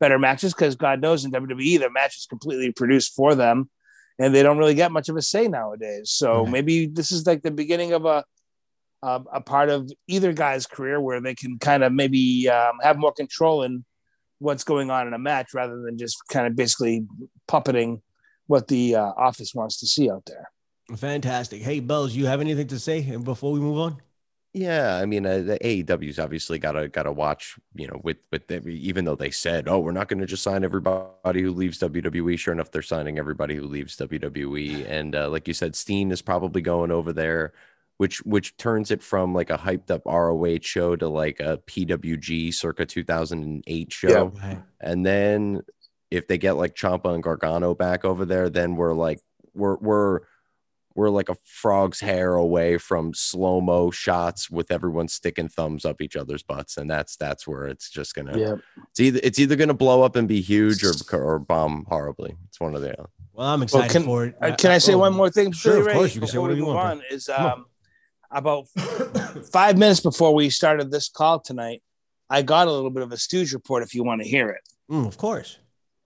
better 0.00 0.18
matches 0.18 0.52
because 0.54 0.76
god 0.76 1.00
knows 1.00 1.24
in 1.24 1.30
wwe 1.32 1.78
the 1.78 1.90
match 1.90 2.16
is 2.16 2.26
completely 2.26 2.70
produced 2.72 3.14
for 3.14 3.34
them 3.34 3.68
and 4.18 4.34
they 4.34 4.42
don't 4.42 4.58
really 4.58 4.74
get 4.74 4.92
much 4.92 5.08
of 5.08 5.16
a 5.16 5.22
say 5.22 5.48
nowadays 5.48 6.10
so 6.10 6.42
Right. 6.42 6.50
maybe 6.52 6.86
this 6.86 7.10
is 7.12 7.26
like 7.26 7.42
the 7.42 7.50
beginning 7.50 7.92
of 7.92 8.04
a 8.04 8.24
uh, 9.00 9.20
a 9.32 9.40
part 9.40 9.68
of 9.68 9.88
either 10.08 10.32
guy's 10.32 10.66
career 10.66 11.00
where 11.00 11.20
they 11.20 11.34
can 11.34 11.56
kind 11.58 11.84
of 11.84 11.92
maybe 11.92 12.48
um, 12.48 12.72
have 12.82 12.98
more 12.98 13.12
control 13.12 13.62
in 13.62 13.84
what's 14.40 14.64
going 14.64 14.90
on 14.90 15.06
in 15.06 15.14
a 15.14 15.18
match 15.18 15.54
rather 15.54 15.80
than 15.82 15.96
just 15.96 16.16
kind 16.32 16.48
of 16.48 16.56
basically 16.56 17.06
puppeting 17.48 18.00
what 18.48 18.66
the 18.66 18.96
uh, 18.96 19.12
office 19.16 19.54
wants 19.54 19.78
to 19.78 19.86
see 19.86 20.10
out 20.10 20.24
there. 20.26 20.50
Fantastic. 20.96 21.62
Hey, 21.62 21.78
Bells, 21.78 22.12
you 22.16 22.26
have 22.26 22.40
anything 22.40 22.66
to 22.68 22.78
say 22.80 23.00
before 23.18 23.52
we 23.52 23.60
move 23.60 23.78
on? 23.78 24.02
Yeah, 24.58 24.96
I 24.96 25.06
mean, 25.06 25.24
uh, 25.24 25.38
the 25.38 25.58
AEW's 25.60 26.18
obviously 26.18 26.58
got 26.58 26.72
to 26.72 26.88
got 26.88 27.04
to 27.04 27.12
watch. 27.12 27.56
You 27.74 27.86
know, 27.86 28.00
with 28.02 28.16
with 28.32 28.48
the, 28.48 28.66
even 28.66 29.04
though 29.04 29.14
they 29.14 29.30
said, 29.30 29.68
"Oh, 29.68 29.78
we're 29.78 29.92
not 29.92 30.08
going 30.08 30.18
to 30.18 30.26
just 30.26 30.42
sign 30.42 30.64
everybody 30.64 31.42
who 31.42 31.52
leaves 31.52 31.78
WWE." 31.78 32.36
Sure 32.36 32.54
enough, 32.54 32.72
they're 32.72 32.82
signing 32.82 33.18
everybody 33.18 33.54
who 33.54 33.64
leaves 33.64 33.96
WWE. 33.96 34.88
And 34.90 35.14
uh, 35.14 35.28
like 35.28 35.46
you 35.46 35.54
said, 35.54 35.76
Steen 35.76 36.10
is 36.10 36.22
probably 36.22 36.60
going 36.60 36.90
over 36.90 37.12
there, 37.12 37.52
which 37.98 38.18
which 38.24 38.56
turns 38.56 38.90
it 38.90 39.00
from 39.00 39.32
like 39.32 39.50
a 39.50 39.58
hyped 39.58 39.92
up 39.92 40.02
ROH 40.04 40.62
show 40.62 40.96
to 40.96 41.08
like 41.08 41.38
a 41.38 41.58
PWG 41.58 42.52
circa 42.52 42.84
2008 42.84 43.92
show. 43.92 44.32
Right. 44.42 44.60
And 44.80 45.06
then 45.06 45.62
if 46.10 46.26
they 46.26 46.36
get 46.36 46.56
like 46.56 46.74
Ciampa 46.74 47.14
and 47.14 47.22
Gargano 47.22 47.76
back 47.76 48.04
over 48.04 48.24
there, 48.24 48.50
then 48.50 48.74
we're 48.74 48.94
like 48.94 49.20
we're 49.54 49.76
we're 49.76 50.20
we're 50.98 51.10
like 51.10 51.28
a 51.28 51.36
frog's 51.44 52.00
hair 52.00 52.34
away 52.34 52.76
from 52.76 53.14
slow 53.14 53.60
mo 53.60 53.88
shots 53.92 54.50
with 54.50 54.72
everyone 54.72 55.06
sticking 55.06 55.48
thumbs 55.48 55.84
up 55.84 56.00
each 56.02 56.16
other's 56.16 56.42
butts, 56.42 56.76
and 56.76 56.90
that's 56.90 57.14
that's 57.16 57.46
where 57.46 57.66
it's 57.66 57.88
just 57.88 58.16
gonna. 58.16 58.36
Yeah. 58.36 58.54
It's 58.90 58.98
either 59.00 59.20
it's 59.22 59.38
either 59.38 59.54
gonna 59.54 59.74
blow 59.74 60.02
up 60.02 60.16
and 60.16 60.26
be 60.26 60.40
huge 60.40 60.82
or 60.84 60.92
or 61.12 61.38
bomb 61.38 61.86
horribly. 61.88 62.34
It's 62.48 62.58
one 62.58 62.74
of 62.74 62.82
the. 62.82 62.96
Well, 63.32 63.46
I'm 63.46 63.62
excited 63.62 63.92
can- 63.92 64.02
for 64.04 64.24
it. 64.26 64.34
Uh, 64.42 64.56
can 64.56 64.72
I 64.72 64.78
say 64.78 64.94
oh, 64.94 64.98
one 64.98 65.14
more 65.14 65.30
thing? 65.30 65.52
Sure, 65.52 65.74
Billy 65.74 65.80
of 65.82 65.86
Ray, 65.86 65.92
course. 65.94 66.14
You 66.16 66.20
can 66.20 66.28
say 66.28 66.38
whatever 66.38 66.58
you 66.58 66.66
want. 66.66 66.98
on, 67.00 67.02
Is 67.12 67.26
Come 67.32 67.46
on. 67.46 67.52
um, 67.52 67.64
about 68.32 68.66
five 69.52 69.78
minutes 69.78 70.00
before 70.00 70.34
we 70.34 70.50
started 70.50 70.90
this 70.90 71.08
call 71.08 71.38
tonight, 71.38 71.80
I 72.28 72.42
got 72.42 72.66
a 72.66 72.72
little 72.72 72.90
bit 72.90 73.04
of 73.04 73.12
a 73.12 73.16
Stooge 73.16 73.52
report. 73.54 73.84
If 73.84 73.94
you 73.94 74.02
want 74.02 74.20
to 74.22 74.28
hear 74.28 74.48
it, 74.50 74.62
Mm, 74.90 75.06
of 75.06 75.16
course. 75.16 75.58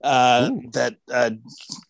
uh, 0.03 0.51
that 0.73 0.97
uh, 1.11 1.31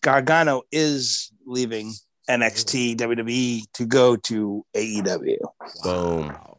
Gargano 0.00 0.62
is 0.72 1.30
leaving 1.46 1.92
NXT 2.28 2.96
WWE 2.96 3.62
to 3.74 3.86
go 3.86 4.16
to 4.16 4.64
AEW. 4.74 5.36
Boom. 5.82 6.28
Wow. 6.28 6.56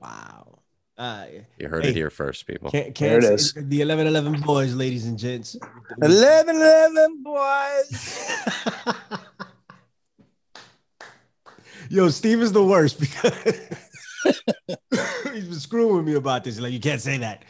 Wow. 0.00 0.58
Uh, 0.96 1.26
You 1.58 1.68
heard 1.68 1.84
Hey. 1.84 1.90
it 1.90 1.96
here 1.96 2.10
first, 2.10 2.46
people. 2.46 2.70
can't, 2.70 2.94
There 2.94 3.20
can't 3.20 3.24
it 3.34 3.38
say- 3.40 3.60
the 3.62 3.80
11 3.80 4.06
11 4.06 4.40
boys, 4.42 4.74
ladies 4.74 5.06
and 5.06 5.18
gents. 5.18 5.56
11 6.02 6.54
11 6.56 7.22
boys. 7.22 8.28
Yo, 11.90 12.08
Steve 12.08 12.40
is 12.40 12.52
the 12.52 12.64
worst 12.64 12.98
because 12.98 13.32
he's 15.32 15.44
been 15.44 15.54
screwing 15.60 15.96
with 15.96 16.06
me 16.06 16.14
about 16.14 16.42
this. 16.44 16.58
Like, 16.58 16.72
you 16.72 16.80
can't 16.80 17.00
say 17.00 17.18
that. 17.18 17.44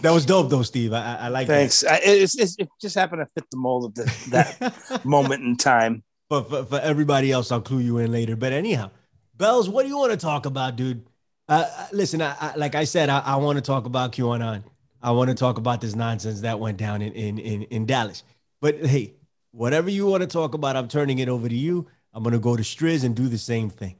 That 0.00 0.10
was 0.12 0.26
dope, 0.26 0.50
though, 0.50 0.62
Steve. 0.62 0.92
I, 0.92 0.98
I, 0.98 1.14
I 1.24 1.28
like 1.28 1.46
Thanks. 1.48 1.84
I, 1.84 1.98
it's, 2.02 2.38
it's, 2.38 2.56
it 2.58 2.68
just 2.80 2.94
happened 2.94 3.22
to 3.22 3.26
fit 3.34 3.44
the 3.50 3.56
mold 3.56 3.86
of 3.86 3.94
the, 3.94 4.04
that 4.30 4.58
that. 4.88 5.04
moment 5.04 5.42
in 5.42 5.56
time. 5.56 6.02
But 6.28 6.48
for, 6.48 6.64
for 6.64 6.80
everybody 6.80 7.32
else, 7.32 7.50
I'll 7.50 7.60
clue 7.60 7.80
you 7.80 7.98
in 7.98 8.12
later. 8.12 8.36
But 8.36 8.52
anyhow, 8.52 8.90
Bells, 9.36 9.68
what 9.68 9.82
do 9.82 9.88
you 9.88 9.98
want 9.98 10.12
to 10.12 10.18
talk 10.18 10.46
about, 10.46 10.76
dude? 10.76 11.06
Uh, 11.48 11.64
uh, 11.66 11.86
listen, 11.92 12.20
I, 12.20 12.36
I, 12.40 12.54
like 12.56 12.74
I 12.74 12.84
said, 12.84 13.08
I, 13.08 13.20
I 13.20 13.36
want 13.36 13.56
to 13.56 13.62
talk 13.62 13.86
about 13.86 14.12
QAnon. 14.12 14.62
I 15.00 15.12
want 15.12 15.30
to 15.30 15.34
talk 15.34 15.58
about 15.58 15.80
this 15.80 15.94
nonsense 15.94 16.40
that 16.42 16.58
went 16.58 16.76
down 16.76 17.02
in, 17.02 17.12
in, 17.12 17.38
in, 17.38 17.62
in 17.64 17.86
Dallas. 17.86 18.24
But 18.60 18.84
hey, 18.84 19.14
whatever 19.52 19.88
you 19.90 20.06
want 20.06 20.22
to 20.22 20.26
talk 20.26 20.54
about, 20.54 20.76
I'm 20.76 20.88
turning 20.88 21.20
it 21.20 21.28
over 21.28 21.48
to 21.48 21.54
you. 21.54 21.86
I'm 22.12 22.22
going 22.22 22.32
to 22.32 22.40
go 22.40 22.56
to 22.56 22.62
Striz 22.62 23.04
and 23.04 23.14
do 23.14 23.28
the 23.28 23.38
same 23.38 23.70
thing. 23.70 23.96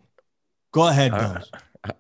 Go 0.73 0.89
ahead, 0.89 1.13
Uh, 1.13 1.35
Bells. 1.35 1.51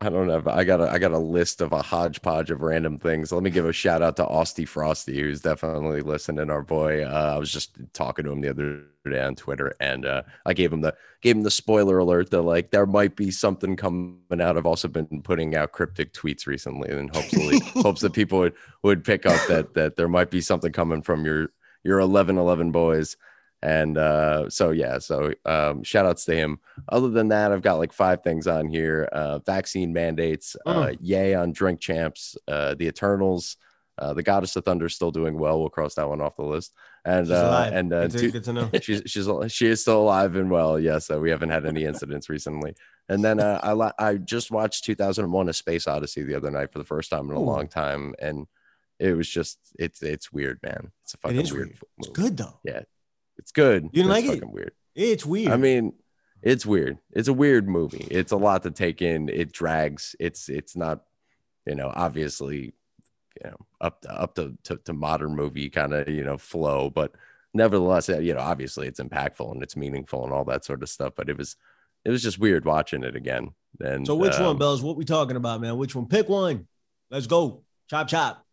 I 0.00 0.08
don't 0.08 0.26
know. 0.26 0.42
I 0.46 0.64
got 0.64 0.80
a 0.80 0.90
I 0.90 0.98
got 0.98 1.12
a 1.12 1.18
list 1.18 1.60
of 1.60 1.72
a 1.72 1.82
hodgepodge 1.82 2.50
of 2.50 2.62
random 2.62 2.98
things. 2.98 3.30
Let 3.30 3.44
me 3.44 3.50
give 3.50 3.64
a 3.64 3.72
shout 3.72 4.02
out 4.02 4.16
to 4.16 4.24
Austy 4.24 4.66
Frosty, 4.66 5.20
who's 5.20 5.40
definitely 5.40 6.00
listening. 6.00 6.50
Our 6.50 6.62
boy. 6.62 7.04
Uh, 7.04 7.34
I 7.36 7.38
was 7.38 7.52
just 7.52 7.78
talking 7.92 8.24
to 8.24 8.32
him 8.32 8.40
the 8.40 8.50
other 8.50 8.82
day 9.08 9.22
on 9.22 9.36
Twitter, 9.36 9.74
and 9.78 10.04
uh, 10.04 10.22
I 10.44 10.52
gave 10.52 10.72
him 10.72 10.80
the 10.80 10.94
gave 11.22 11.36
him 11.36 11.44
the 11.44 11.50
spoiler 11.50 11.98
alert 11.98 12.30
that 12.30 12.42
like 12.42 12.72
there 12.72 12.86
might 12.86 13.14
be 13.14 13.30
something 13.30 13.76
coming 13.76 14.18
out. 14.40 14.56
I've 14.56 14.66
also 14.66 14.88
been 14.88 15.22
putting 15.22 15.54
out 15.54 15.72
cryptic 15.72 16.12
tweets 16.12 16.46
recently, 16.46 16.90
and 16.90 17.14
hopefully 17.14 17.60
hopes 17.74 18.00
that 18.00 18.12
people 18.12 18.40
would 18.40 18.54
would 18.82 19.04
pick 19.04 19.26
up 19.26 19.40
that 19.46 19.74
that 19.74 19.94
there 19.94 20.08
might 20.08 20.30
be 20.30 20.40
something 20.40 20.72
coming 20.72 21.02
from 21.02 21.24
your 21.24 21.50
your 21.84 22.00
eleven 22.00 22.36
eleven 22.36 22.72
boys. 22.72 23.16
And 23.60 23.98
uh, 23.98 24.48
so 24.50 24.70
yeah, 24.70 24.98
so 24.98 25.34
um, 25.44 25.82
shout 25.82 26.06
outs 26.06 26.24
to 26.26 26.34
him 26.34 26.60
other 26.88 27.08
than 27.08 27.28
that, 27.28 27.52
I've 27.52 27.62
got 27.62 27.78
like 27.78 27.92
five 27.92 28.22
things 28.22 28.46
on 28.46 28.68
here: 28.68 29.08
uh, 29.12 29.40
vaccine 29.40 29.92
mandates, 29.92 30.56
uh, 30.64 30.92
Ye 31.00 31.34
on 31.34 31.52
drink 31.52 31.80
champs, 31.80 32.36
uh, 32.46 32.74
the 32.74 32.86
Eternals, 32.86 33.56
uh, 33.98 34.14
the 34.14 34.22
Goddess 34.22 34.56
of 34.56 34.64
Thunder 34.64 34.88
still 34.88 35.10
doing 35.10 35.38
well. 35.38 35.58
We'll 35.58 35.70
cross 35.70 35.94
that 35.94 36.08
one 36.08 36.20
off 36.20 36.36
the 36.36 36.44
list. 36.44 36.72
And 37.04 37.26
She's 37.26 37.32
uh, 37.32 37.70
and 37.72 37.92
uh, 37.92 38.06
good, 38.08 38.18
to, 38.18 38.30
good 38.30 38.44
to 38.44 38.52
know. 38.52 38.70
she's 38.82 39.02
she's 39.06 39.28
she 39.48 39.66
is 39.66 39.80
still 39.80 40.02
alive 40.02 40.36
and 40.36 40.50
well. 40.50 40.78
Yes, 40.78 41.10
uh, 41.10 41.18
we 41.18 41.30
haven't 41.30 41.50
had 41.50 41.66
any 41.66 41.84
incidents 41.84 42.28
recently. 42.28 42.74
And 43.08 43.24
then 43.24 43.40
uh, 43.40 43.60
I 43.62 43.92
I 44.10 44.16
just 44.16 44.50
watched 44.50 44.84
2001: 44.84 45.48
A 45.48 45.52
Space 45.52 45.86
Odyssey 45.86 46.22
the 46.22 46.34
other 46.34 46.50
night 46.50 46.72
for 46.72 46.78
the 46.78 46.84
first 46.84 47.10
time 47.10 47.30
in 47.30 47.36
a 47.36 47.40
Ooh. 47.40 47.44
long 47.44 47.68
time, 47.68 48.14
and 48.20 48.46
it 48.98 49.12
was 49.12 49.28
just 49.28 49.58
it's 49.78 50.02
it's 50.02 50.32
weird, 50.32 50.60
man. 50.62 50.92
It's 51.04 51.14
a 51.14 51.18
fucking 51.18 51.36
weird. 51.36 51.52
weird. 51.52 51.78
It's 51.98 52.08
good, 52.08 52.36
though. 52.36 52.60
It's 53.38 53.52
good. 53.52 53.84
You 53.84 54.02
didn't 54.02 54.08
like 54.10 54.24
it? 54.24 54.34
fucking 54.34 54.52
Weird. 54.52 54.72
It's 54.94 55.24
weird. 55.24 55.52
I 55.52 55.56
mean, 55.56 55.92
it's 56.42 56.66
weird. 56.66 56.98
It's 57.12 57.28
a 57.28 57.32
weird 57.32 57.68
movie. 57.68 58.06
It's 58.10 58.32
a 58.32 58.36
lot 58.36 58.62
to 58.64 58.70
take 58.70 59.02
in. 59.02 59.28
It 59.28 59.52
drags. 59.52 60.14
It's 60.18 60.48
it's 60.48 60.76
not, 60.76 61.02
you 61.66 61.74
know, 61.74 61.92
obviously, 61.94 62.74
you 63.42 63.50
know, 63.50 63.56
up 63.80 64.02
to, 64.02 64.12
up 64.12 64.34
to, 64.36 64.56
to, 64.64 64.76
to 64.84 64.92
modern 64.92 65.34
movie 65.36 65.70
kind 65.70 65.94
of 65.94 66.08
you 66.08 66.24
know 66.24 66.38
flow, 66.38 66.90
but 66.90 67.12
nevertheless, 67.54 68.08
uh, 68.08 68.18
you 68.18 68.34
know, 68.34 68.40
obviously 68.40 68.86
it's 68.86 69.00
impactful 69.00 69.52
and 69.52 69.62
it's 69.62 69.76
meaningful 69.76 70.24
and 70.24 70.32
all 70.32 70.44
that 70.44 70.64
sort 70.64 70.82
of 70.82 70.88
stuff. 70.88 71.14
But 71.16 71.28
it 71.28 71.36
was 71.36 71.56
it 72.04 72.10
was 72.10 72.22
just 72.22 72.38
weird 72.38 72.64
watching 72.64 73.04
it 73.04 73.16
again. 73.16 73.50
And 73.80 74.06
so 74.06 74.14
which 74.14 74.34
one, 74.34 74.46
um, 74.46 74.58
Bells? 74.58 74.82
What 74.82 74.96
we 74.96 75.04
talking 75.04 75.36
about, 75.36 75.60
man? 75.60 75.76
Which 75.76 75.94
one? 75.94 76.06
Pick 76.06 76.28
one. 76.28 76.66
Let's 77.10 77.26
go. 77.26 77.62
Chop 77.90 78.08
chop. 78.08 78.44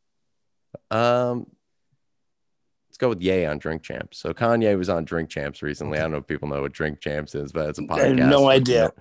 Um, 0.92 1.48
let's 2.96 3.02
go 3.02 3.10
with 3.10 3.22
Ye 3.22 3.46
on 3.46 3.58
Drink 3.58 3.84
Champs. 3.84 4.20
So 4.20 4.34
Kanye 4.34 4.78
was 4.78 4.88
on 4.88 5.04
Drink 5.04 5.30
Champs 5.30 5.62
recently. 5.62 6.00
I 6.00 6.04
don't 6.04 6.14
know 6.14 6.20
if 6.20 6.28
people 6.28 6.48
know 6.48 6.62
what 6.62 6.72
Drink 6.72 7.02
Champs 7.02 7.36
is, 7.36 7.52
but 7.52 7.68
it's 7.68 7.80
a 7.80 7.82
podcast. 7.82 8.00
I 8.00 8.08
have 8.08 8.16
no 8.16 8.50
idea. 8.50 8.94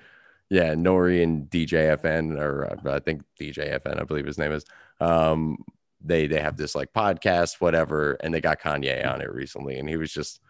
Yeah, 0.50 0.64
N.O.R.E. 0.64 1.22
and 1.22 1.48
DJ 1.48 1.96
EFN, 1.96 2.36
or 2.36 2.64
uh, 2.64 2.92
I 2.92 2.98
think 2.98 3.22
DJ 3.40 3.72
EFN, 3.72 4.00
I 4.00 4.04
believe 4.04 4.26
his 4.26 4.36
name 4.36 4.50
is. 4.50 4.64
Um, 5.00 5.58
they 6.00 6.26
they 6.26 6.40
have 6.40 6.56
this 6.56 6.74
like 6.74 6.92
podcast, 6.92 7.60
whatever, 7.60 8.14
and 8.14 8.34
they 8.34 8.40
got 8.40 8.60
Kanye 8.60 9.06
on 9.06 9.20
it 9.20 9.32
recently, 9.32 9.78
and 9.78 9.88
he 9.88 9.96
was 9.96 10.12
just 10.12 10.40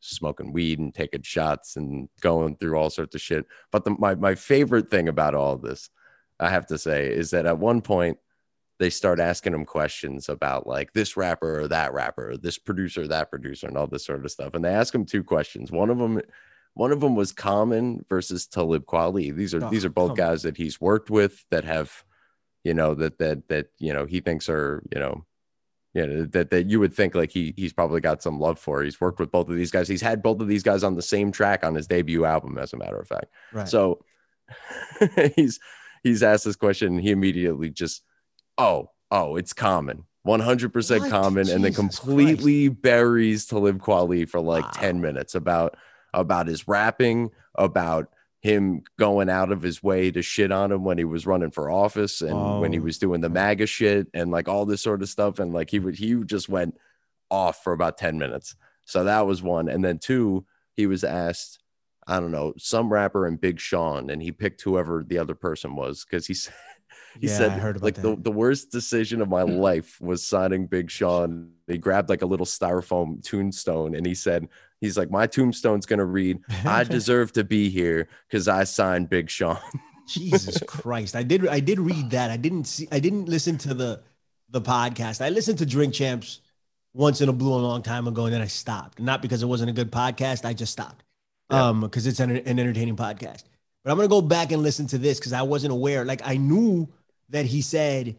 smoking 0.00 0.52
weed 0.52 0.80
and 0.80 0.92
taking 0.92 1.22
shots 1.22 1.76
and 1.76 2.08
going 2.20 2.56
through 2.56 2.76
all 2.76 2.90
sorts 2.90 3.14
of 3.14 3.20
shit. 3.20 3.46
But 3.70 3.84
the, 3.84 3.92
my 3.92 4.16
my 4.16 4.34
favorite 4.34 4.90
thing 4.90 5.08
about 5.08 5.36
all 5.36 5.52
of 5.52 5.62
this, 5.62 5.88
I 6.40 6.50
have 6.50 6.66
to 6.66 6.78
say, 6.78 7.06
is 7.06 7.30
that 7.30 7.46
at 7.46 7.58
one 7.58 7.80
point 7.80 8.18
they 8.78 8.90
start 8.90 9.18
asking 9.18 9.54
him 9.54 9.64
questions 9.64 10.28
about 10.28 10.66
like 10.66 10.92
this 10.92 11.16
rapper 11.16 11.60
or 11.60 11.68
that 11.68 11.92
rapper, 11.92 12.30
or 12.30 12.36
this 12.36 12.58
producer, 12.58 13.02
or 13.02 13.08
that 13.08 13.30
producer, 13.30 13.66
and 13.66 13.76
all 13.76 13.86
this 13.86 14.04
sort 14.04 14.24
of 14.24 14.30
stuff. 14.30 14.54
And 14.54 14.64
they 14.64 14.70
ask 14.70 14.94
him 14.94 15.04
two 15.04 15.24
questions. 15.24 15.72
One 15.72 15.90
of 15.90 15.98
them, 15.98 16.20
one 16.74 16.92
of 16.92 17.00
them 17.00 17.16
was 17.16 17.32
Common 17.32 18.04
versus 18.08 18.46
Talib 18.46 18.84
Kweli. 18.86 19.34
These 19.34 19.54
are 19.54 19.64
Oh, 19.64 19.70
these 19.70 19.84
are 19.84 19.90
both 19.90 20.16
guys 20.16 20.42
that 20.42 20.56
he's 20.56 20.80
worked 20.80 21.10
with 21.10 21.44
that 21.50 21.64
have, 21.64 22.04
you 22.62 22.74
know, 22.74 22.94
that 22.94 23.18
that 23.18 23.48
that 23.48 23.66
you 23.78 23.92
know 23.92 24.06
he 24.06 24.20
thinks 24.20 24.48
are 24.48 24.82
you 24.92 25.00
know. 25.00 25.24
You 25.94 26.06
know, 26.06 26.24
that, 26.26 26.50
that 26.50 26.66
you 26.68 26.78
would 26.80 26.92
think 26.92 27.14
like 27.14 27.32
he 27.32 27.54
he's 27.56 27.72
probably 27.72 28.00
got 28.00 28.22
some 28.22 28.38
love 28.38 28.58
for. 28.58 28.82
He's 28.82 29.00
worked 29.00 29.18
with 29.18 29.32
both 29.32 29.48
of 29.48 29.56
these 29.56 29.70
guys. 29.70 29.88
He's 29.88 30.02
had 30.02 30.22
both 30.22 30.40
of 30.40 30.46
these 30.46 30.62
guys 30.62 30.84
on 30.84 30.94
the 30.94 31.02
same 31.02 31.32
track 31.32 31.64
on 31.64 31.74
his 31.74 31.86
debut 31.86 32.26
album, 32.26 32.58
as 32.58 32.74
a 32.74 32.76
matter 32.76 32.98
of 32.98 33.08
fact. 33.08 33.32
Right. 33.52 33.66
So 33.66 34.04
he's 35.34 35.58
he's 36.02 36.22
asked 36.22 36.44
this 36.44 36.56
question 36.56 36.88
and 36.88 37.00
he 37.00 37.10
immediately 37.10 37.70
just 37.70 38.02
oh 38.58 38.90
oh 39.10 39.36
it's 39.36 39.52
common 39.52 40.04
100% 40.26 41.00
What? 41.00 41.10
common 41.10 41.48
and 41.48 41.64
then 41.64 41.72
Jesus 41.72 41.76
completely 41.98 42.68
buries 42.68 43.46
Talib 43.46 43.80
Kweli 43.80 44.28
for 44.28 44.40
like 44.40 44.64
Wow. 44.64 44.70
10 44.74 45.00
minutes 45.00 45.34
about 45.34 45.76
about 46.12 46.46
his 46.48 46.68
rapping 46.68 47.30
about 47.54 48.08
him 48.40 48.82
going 48.98 49.28
out 49.30 49.50
of 49.50 49.62
his 49.62 49.82
way 49.82 50.10
to 50.10 50.22
shit 50.22 50.52
on 50.52 50.70
him 50.70 50.84
when 50.84 50.98
he 50.98 51.04
was 51.04 51.26
running 51.26 51.50
for 51.50 51.70
office 51.70 52.20
and 52.20 52.60
when 52.60 52.72
he 52.72 52.78
Oh. 52.78 52.82
was 52.82 52.98
doing 52.98 53.20
the 53.20 53.28
MAGA 53.30 53.66
shit 53.66 54.08
and 54.14 54.30
like 54.30 54.48
all 54.48 54.66
this 54.66 54.80
sort 54.82 55.02
of 55.02 55.08
stuff 55.08 55.38
and 55.38 55.52
like 55.52 55.70
he 55.70 55.78
would 55.78 55.94
he 55.96 56.14
just 56.24 56.48
went 56.48 56.76
off 57.30 57.62
for 57.64 57.72
about 57.72 57.96
10 57.98 58.18
minutes 58.18 58.54
so 58.84 59.04
that 59.04 59.26
was 59.26 59.42
one 59.42 59.68
and 59.68 59.84
then 59.84 59.98
two 59.98 60.44
he 60.76 60.86
was 60.86 61.04
asked 61.04 61.58
I 62.10 62.20
don't 62.20 62.30
know, 62.32 62.54
some 62.56 62.90
rapper 62.90 63.26
and 63.26 63.38
Big 63.38 63.60
Sean, 63.60 64.08
and 64.08 64.22
he 64.22 64.32
picked 64.32 64.62
whoever 64.62 65.04
the 65.06 65.18
other 65.18 65.34
person 65.34 65.76
was 65.76 66.06
because 66.06 66.26
he 66.26 66.32
said 66.42 66.54
he 67.20 67.26
Yeah, 67.26 67.36
said 67.36 67.50
I 67.52 67.58
heard 67.58 67.76
about 67.76 67.84
like 67.84 67.94
the, 67.96 68.16
the 68.16 68.30
worst 68.30 68.70
decision 68.70 69.20
of 69.20 69.28
my 69.28 69.42
life 69.42 70.00
was 70.00 70.26
signing 70.26 70.66
Big 70.66 70.90
Sean. 70.90 71.50
He 71.66 71.78
grabbed 71.78 72.08
like 72.08 72.22
a 72.22 72.26
little 72.26 72.46
styrofoam 72.46 73.22
tombstone 73.22 73.94
and 73.94 74.06
he 74.06 74.14
said, 74.14 74.48
he's 74.80 74.96
like, 74.96 75.10
my 75.10 75.26
tombstone's 75.26 75.86
gonna 75.86 76.04
read, 76.04 76.38
I 76.64 76.84
deserve 76.96 77.32
to 77.32 77.44
be 77.44 77.68
here 77.70 78.08
because 78.28 78.48
I 78.48 78.64
signed 78.64 79.08
Big 79.08 79.28
Sean. 79.30 79.58
Jesus 80.06 80.58
Christ. 80.66 81.14
I 81.16 81.22
did 81.22 81.46
I 81.48 81.60
did 81.60 81.78
read 81.78 82.10
that. 82.10 82.30
I 82.30 82.36
didn't 82.36 82.64
see 82.64 82.88
I 82.90 82.98
didn't 83.00 83.26
listen 83.28 83.58
to 83.58 83.74
the 83.74 84.02
the 84.50 84.60
podcast. 84.62 85.20
I 85.24 85.28
listened 85.28 85.58
to 85.58 85.66
Drink 85.66 85.92
Champs 85.94 86.40
once 86.94 87.20
in 87.20 87.28
a 87.28 87.32
blue 87.32 87.52
a 87.52 87.60
long 87.60 87.82
time 87.82 88.08
ago 88.08 88.24
and 88.24 88.32
then 88.34 88.40
I 88.40 88.46
stopped. 88.46 88.98
Not 89.00 89.20
because 89.20 89.42
it 89.42 89.46
wasn't 89.46 89.70
a 89.70 89.74
good 89.74 89.92
podcast, 89.92 90.44
I 90.46 90.54
just 90.54 90.72
stopped. 90.72 91.04
Yeah. 91.50 91.68
um, 91.68 91.80
because 91.82 92.06
it's 92.06 92.20
an, 92.20 92.30
an 92.30 92.58
entertaining 92.58 92.96
podcast. 92.96 93.44
But 93.84 93.90
I'm 93.92 93.96
gonna 93.96 94.08
go 94.08 94.20
back 94.22 94.50
and 94.52 94.62
listen 94.62 94.86
to 94.88 94.98
this 94.98 95.18
because 95.18 95.32
I 95.34 95.42
wasn't 95.42 95.72
aware. 95.72 96.04
Like 96.04 96.22
I 96.24 96.36
knew 96.36 96.88
that 97.30 97.46
he 97.46 97.62
said 97.62 98.16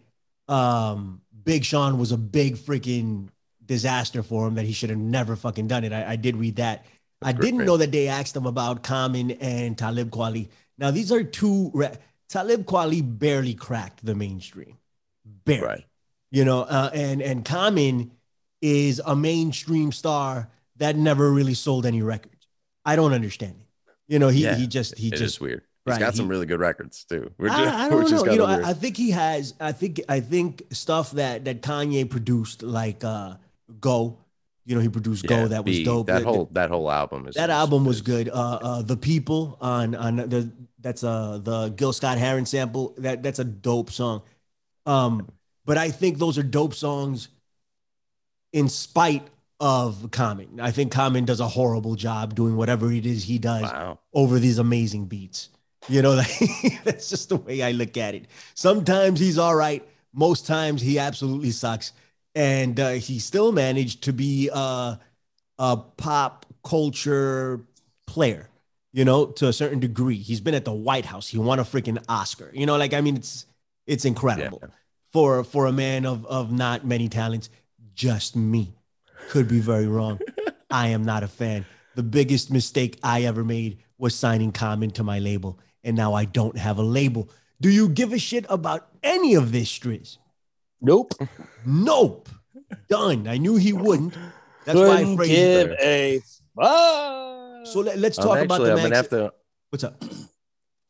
um 0.48 1.22
Big 1.43 1.63
Sean 1.63 1.98
was 1.98 2.12
a 2.12 2.17
big 2.17 2.58
freaking 2.58 3.30
disaster 3.65 4.24
for 4.24 4.48
him 4.48 4.56
that 4.56 4.65
he 4.65 4.74
should 4.74 4.89
have 4.89 5.00
never 5.00 5.36
fucking 5.36 5.67
done 5.67 5.84
it. 5.84 5.93
I, 5.93 6.12
I 6.12 6.15
did 6.15 6.36
read 6.36 6.58
that. 6.58 6.86
I 7.22 7.34
didn't 7.34 7.65
know 7.65 7.78
that 7.78 7.91
they 7.91 8.08
asked 8.08 8.36
him 8.36 8.45
about 8.45 8.84
Common 8.84 9.32
and 9.32 9.78
Talib 9.78 10.10
Kweli. 10.10 10.50
Now 10.78 10.91
these 10.91 11.12
are 11.12 11.24
two. 11.24 11.72
Re- 11.74 11.98
Talib 12.30 12.65
Kweli 12.65 13.02
barely 13.02 13.54
cracked 13.54 14.06
the 14.06 14.15
mainstream, 14.15 14.78
barely. 15.45 15.67
Right. 15.67 15.86
You 16.32 16.45
know, 16.45 16.62
uh, 16.62 16.91
and 16.93 17.22
and 17.22 17.43
Common 17.43 18.12
is 18.62 19.02
a 19.06 19.15
mainstream 19.15 19.91
star 19.91 20.50
that 20.78 20.95
never 20.95 21.32
really 21.32 21.56
sold 21.56 21.86
any 21.86 22.02
records. 22.02 22.48
I 22.86 22.95
don't 22.95 23.13
understand 23.13 23.56
it. 23.60 23.93
You 24.08 24.19
know, 24.19 24.30
he 24.30 24.43
Yeah, 24.43 24.56
he 24.56 24.67
just 24.67 24.98
he 24.98 25.12
just 25.12 25.41
weird. 25.41 25.63
He's 25.89 25.99
right, 25.99 26.06
got 26.06 26.15
some 26.15 26.28
really 26.28 26.45
good 26.45 26.60
records 26.60 27.04
too. 27.04 27.32
I, 27.41 27.86
I 27.86 27.89
don't 27.89 28.10
know. 28.10 28.25
You 28.25 28.38
know. 28.38 28.45
I, 28.45 28.69
I 28.69 28.73
think 28.73 28.95
he 28.95 29.12
has. 29.12 29.54
I 29.60 29.71
think 29.71 30.02
I 30.08 30.19
think 30.19 30.63
stuff 30.71 31.12
that 31.12 31.45
that 31.45 31.62
Kanye 31.62 32.10
produced, 32.10 32.62
like 32.63 33.04
uh 33.04 33.36
Go. 33.80 34.17
You 34.65 34.75
know, 34.75 34.82
he 34.82 34.89
produced 34.89 35.23
Yeah, 35.23 35.41
Go. 35.41 35.47
That 35.47 35.65
was 35.65 35.78
B, 35.78 35.84
dope. 35.84 36.08
That 36.08 36.23
whole 36.23 36.47
that 36.52 36.69
whole 36.69 36.91
album 36.91 37.28
is 37.28 37.36
that 37.36 37.49
album 37.49 37.86
was 37.86 38.02
good. 38.02 38.30
Uh, 38.30 38.60
uh, 38.62 38.82
the 38.84 38.97
people 38.97 39.58
on 39.62 39.95
on 39.95 40.17
the 40.17 40.52
that's 40.80 41.04
uh 41.04 41.39
the 41.41 41.69
Gil 41.69 41.91
Scott 41.91 42.17
Heron 42.17 42.45
sample. 42.45 42.93
That 42.99 43.23
that's 43.23 43.39
a 43.39 43.43
dope 43.43 43.89
song. 43.89 44.21
Um, 44.86 45.28
but 45.65 45.78
I 45.78 45.89
think 45.89 46.17
those 46.19 46.38
are 46.38 46.43
dope 46.43 46.73
songs. 46.75 47.30
In 48.52 48.67
spite 48.69 49.28
of 49.60 50.10
Common, 50.12 50.60
I 50.60 50.71
think 50.71 50.91
Common 50.91 51.25
does 51.25 51.39
a 51.39 51.47
horrible 51.47 51.95
job 51.95 52.34
doing 52.34 52.56
whatever 52.56 52.91
it 52.91 53.06
is 53.06 53.25
he 53.25 53.38
does 53.38 53.63
Wow. 53.63 53.99
over 54.13 54.39
these 54.39 54.58
amazing 54.58 55.06
beats. 55.06 55.49
You 55.88 56.02
know, 56.02 56.13
like, 56.15 56.84
that's 56.84 57.10
just 57.10 57.30
the 57.30 57.38
way 57.38 57.62
I 57.63 57.72
look 57.72 57.98
at 57.98 58.15
it. 58.15 58.26
Sometimes 58.54 59.20
he's 59.20 59.38
all 59.38 59.56
right. 59.56 59.88
Most 60.13 60.46
times 60.46 60.82
he 60.82 61.00
absolutely 61.00 61.52
sucks. 61.52 61.94
And 62.36 62.80
uh, 62.80 62.89
he 62.92 63.20
still 63.20 63.52
managed 63.52 64.04
to 64.04 64.13
be 64.13 64.50
uh, 64.54 64.96
a 65.58 65.78
pop 65.98 66.46
culture 66.63 67.62
player, 68.06 68.50
you 68.94 69.04
know, 69.06 69.26
to 69.28 69.48
a 69.48 69.54
certain 69.54 69.80
degree. 69.80 70.18
He's 70.18 70.42
been 70.42 70.54
at 70.54 70.65
the 70.65 70.72
White 70.74 71.06
House. 71.06 71.28
He 71.28 71.38
won 71.38 71.60
a 71.60 71.63
freaking 71.63 72.04
Oscar. 72.08 72.52
You 72.54 72.65
know, 72.65 72.78
like 72.78 72.94
I 72.94 73.02
mean, 73.02 73.15
it's 73.15 73.46
it's 73.88 74.06
incredible 74.06 74.60
Yeah. 74.62 74.70
for 75.12 75.44
for 75.44 75.65
a 75.65 75.72
man 75.72 76.06
of 76.06 76.26
of 76.28 76.52
not 76.52 76.86
many 76.86 77.10
talents. 77.10 77.50
Just 77.94 78.36
me 78.36 78.74
could 79.30 79.48
be 79.48 79.60
very 79.60 79.88
wrong. 79.88 80.20
I 80.72 80.89
am 80.89 81.04
not 81.04 81.24
a 81.24 81.28
fan. 81.28 81.65
The 81.96 82.04
biggest 82.04 82.52
mistake 82.52 83.00
I 83.04 83.24
ever 83.24 83.44
made 83.44 83.80
was 83.98 84.15
signing 84.15 84.52
Common 84.52 84.92
to 84.92 85.04
my 85.04 85.20
label, 85.20 85.60
and 85.84 85.96
now 85.98 86.13
I 86.13 86.26
don't 86.26 86.58
have 86.58 86.78
a 86.78 86.84
label. 86.84 87.30
Do 87.62 87.70
you 87.70 87.89
give 87.89 88.13
a 88.13 88.20
shit 88.20 88.46
about 88.50 88.88
any 89.04 89.36
of 89.36 89.52
this, 89.52 89.68
Striz? 89.72 90.18
Nope. 90.82 91.13
Nope. 91.65 92.30
Done. 92.88 93.28
I 93.28 93.38
knew 93.38 93.56
he 93.56 93.74
wouldn't. 93.74 94.13
That's 94.65 94.80
why 94.80 94.88
I 94.88 94.98
Couldn't 95.00 95.18
phrased 95.18 95.32
give 95.32 95.72
it. 95.72 95.80
a 95.82 96.20
fuck. 96.56 97.68
So 97.68 97.80
let, 97.82 97.98
us 98.12 98.18
Um, 98.20 98.26
talk 98.26 98.39
about 98.39 98.62
the 98.62 98.72
I'm 98.72 98.78
gonna 98.78 98.96
have 98.96 99.10
to. 99.10 99.34
What's 99.70 99.84
up? 99.84 100.02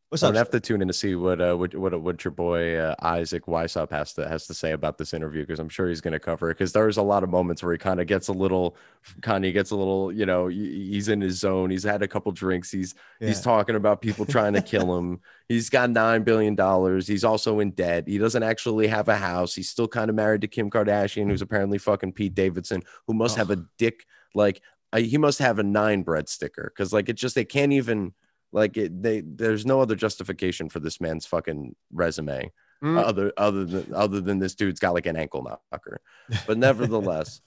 What's 0.09 0.23
I'm 0.23 0.29
up? 0.29 0.31
gonna 0.31 0.39
have 0.39 0.49
to 0.51 0.59
tune 0.59 0.81
in 0.81 0.87
to 0.87 0.93
see 0.93 1.13
what 1.13 1.39
uh 1.39 1.55
what 1.55 1.75
what, 1.75 2.01
what 2.01 2.23
your 2.23 2.31
boy 2.31 2.77
uh, 2.77 2.95
Isaac 2.99 3.45
Weishaupt 3.45 3.91
has 3.91 4.11
to 4.13 4.27
has 4.27 4.47
to 4.47 4.55
say 4.55 4.71
about 4.71 4.97
this 4.97 5.13
interview 5.13 5.43
because 5.43 5.59
I'm 5.59 5.69
sure 5.69 5.87
he's 5.87 6.01
gonna 6.01 6.19
cover 6.19 6.49
it 6.49 6.55
because 6.55 6.73
there's 6.73 6.97
a 6.97 7.03
lot 7.03 7.23
of 7.23 7.29
moments 7.29 7.61
where 7.61 7.73
he 7.73 7.77
kind 7.77 8.01
of 8.01 8.07
gets 8.07 8.27
a 8.27 8.33
little 8.33 8.75
Kanye 9.21 9.53
gets 9.53 9.69
a 9.69 9.75
little 9.75 10.11
you 10.11 10.25
know 10.25 10.47
he's 10.47 11.09
in 11.09 11.21
his 11.21 11.37
zone 11.37 11.69
he's 11.69 11.83
had 11.83 12.01
a 12.01 12.07
couple 12.07 12.31
drinks 12.31 12.71
he's 12.71 12.95
he's 13.19 13.39
talking 13.39 13.75
about 13.75 14.01
people 14.01 14.25
trying 14.25 14.53
to 14.53 14.63
kill 14.63 14.97
him 14.97 15.19
he's 15.47 15.69
got 15.69 15.91
nine 15.91 16.23
billion 16.23 16.55
dollars 16.55 17.07
he's 17.07 17.23
also 17.23 17.59
in 17.59 17.69
debt 17.71 18.07
he 18.07 18.17
doesn't 18.17 18.43
actually 18.43 18.87
have 18.87 19.09
a 19.09 19.15
house 19.15 19.53
he's 19.53 19.69
still 19.69 19.87
kind 19.87 20.09
of 20.09 20.15
married 20.15 20.41
to 20.41 20.47
Kim 20.47 20.71
Kardashian 20.71 21.29
who's 21.29 21.43
apparently 21.43 21.77
fucking 21.77 22.13
Pete 22.13 22.33
Davidson 22.33 22.81
who 23.05 23.13
must 23.13 23.37
have 23.37 23.51
a 23.51 23.63
dick 23.77 24.07
like 24.33 24.59
he 24.97 25.19
must 25.19 25.37
have 25.37 25.59
a 25.59 25.63
nine 25.63 26.01
bread 26.01 26.27
sticker 26.27 26.73
because 26.75 26.91
like 26.91 27.09
it 27.09 27.13
just 27.13 27.35
they 27.35 27.45
can't 27.45 27.73
even 27.73 28.11
like 28.51 28.77
it, 28.77 29.01
they 29.01 29.21
there's 29.21 29.65
no 29.65 29.81
other 29.81 29.95
justification 29.95 30.69
for 30.69 30.79
this 30.79 30.99
man's 31.01 31.25
fucking 31.25 31.75
resume 31.93 32.51
Mm. 32.81 32.97
other 32.97 33.33
other 33.35 33.65
than 33.65 33.93
other 33.93 34.21
than 34.21 34.39
this 34.39 34.55
dude's 34.55 34.79
got 34.79 34.93
like 34.93 35.05
an 35.05 35.17
ankle 35.17 35.43
knocker. 35.43 35.99
But 36.47 36.57
nevertheless, 36.67 37.41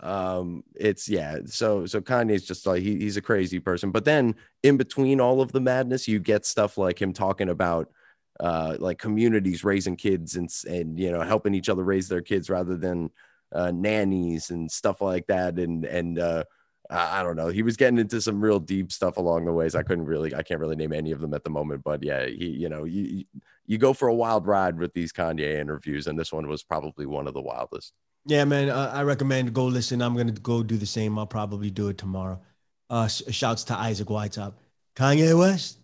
um, 0.00 0.64
it's 0.74 1.08
yeah. 1.08 1.38
So 1.46 1.86
so 1.86 2.02
Kanye's 2.02 2.44
just 2.44 2.66
like 2.66 2.82
he, 2.82 2.98
he's 2.98 3.16
a 3.16 3.22
crazy 3.22 3.58
person. 3.58 3.90
But 3.90 4.04
then 4.04 4.34
in 4.62 4.76
between 4.76 5.18
all 5.20 5.40
of 5.40 5.52
the 5.52 5.60
madness, 5.60 6.06
you 6.06 6.18
get 6.18 6.44
stuff 6.44 6.76
like 6.76 7.00
him 7.00 7.12
talking 7.14 7.48
about 7.48 7.90
uh 8.38 8.76
like 8.78 8.98
communities 8.98 9.64
raising 9.64 9.96
kids 9.96 10.36
and 10.36 10.44
s- 10.50 10.64
and 10.68 10.98
you 10.98 11.10
know 11.10 11.22
helping 11.22 11.54
each 11.54 11.70
other 11.70 11.82
raise 11.82 12.06
their 12.06 12.20
kids 12.20 12.50
rather 12.50 12.76
than 12.76 13.08
uh 13.54 13.70
nannies 13.70 14.50
and 14.50 14.70
stuff 14.70 15.00
like 15.00 15.26
that 15.28 15.58
and 15.58 15.86
and 15.86 16.18
uh 16.18 16.44
I 16.90 17.22
don't 17.22 17.36
know. 17.36 17.48
He 17.48 17.62
was 17.62 17.76
getting 17.76 17.98
into 17.98 18.20
some 18.20 18.40
real 18.40 18.60
deep 18.60 18.92
stuff 18.92 19.16
along 19.16 19.44
the 19.44 19.52
ways. 19.52 19.74
I 19.74 19.82
couldn't 19.82 20.04
really, 20.06 20.34
I 20.34 20.42
can't 20.42 20.60
really 20.60 20.76
name 20.76 20.92
any 20.92 21.10
of 21.12 21.20
them 21.20 21.34
at 21.34 21.42
the 21.42 21.50
moment. 21.50 21.82
But 21.82 22.02
yeah, 22.02 22.26
he, 22.26 22.46
you 22.46 22.68
know, 22.68 22.84
you 22.84 23.24
you- 23.66 23.78
go 23.78 23.92
for 23.92 24.08
a 24.08 24.14
wild 24.14 24.46
ride 24.46 24.78
with 24.78 24.92
these 24.94 25.12
Kanye 25.12 25.58
interviews, 25.58 26.06
and 26.06 26.18
this 26.18 26.32
one 26.32 26.46
was 26.46 26.62
probably 26.62 27.04
one 27.06 27.26
of 27.26 27.34
the 27.34 27.42
wildest. 27.42 27.92
Yeah, 28.24 28.44
man. 28.44 28.70
Uh, 28.70 28.90
I 28.94 29.02
recommend 29.02 29.52
go 29.52 29.64
listen. 29.66 30.00
I'm 30.00 30.16
gonna 30.16 30.32
go 30.32 30.62
do 30.62 30.76
the 30.76 30.86
same. 30.86 31.18
I'll 31.18 31.26
probably 31.26 31.70
do 31.70 31.88
it 31.88 31.98
tomorrow. 31.98 32.40
Uh, 32.88 33.08
sh- 33.08 33.22
shouts 33.30 33.64
to 33.64 33.74
Isaac 33.76 34.08
Weishaupt. 34.08 34.54
Kanye 34.94 35.36
West, 35.36 35.78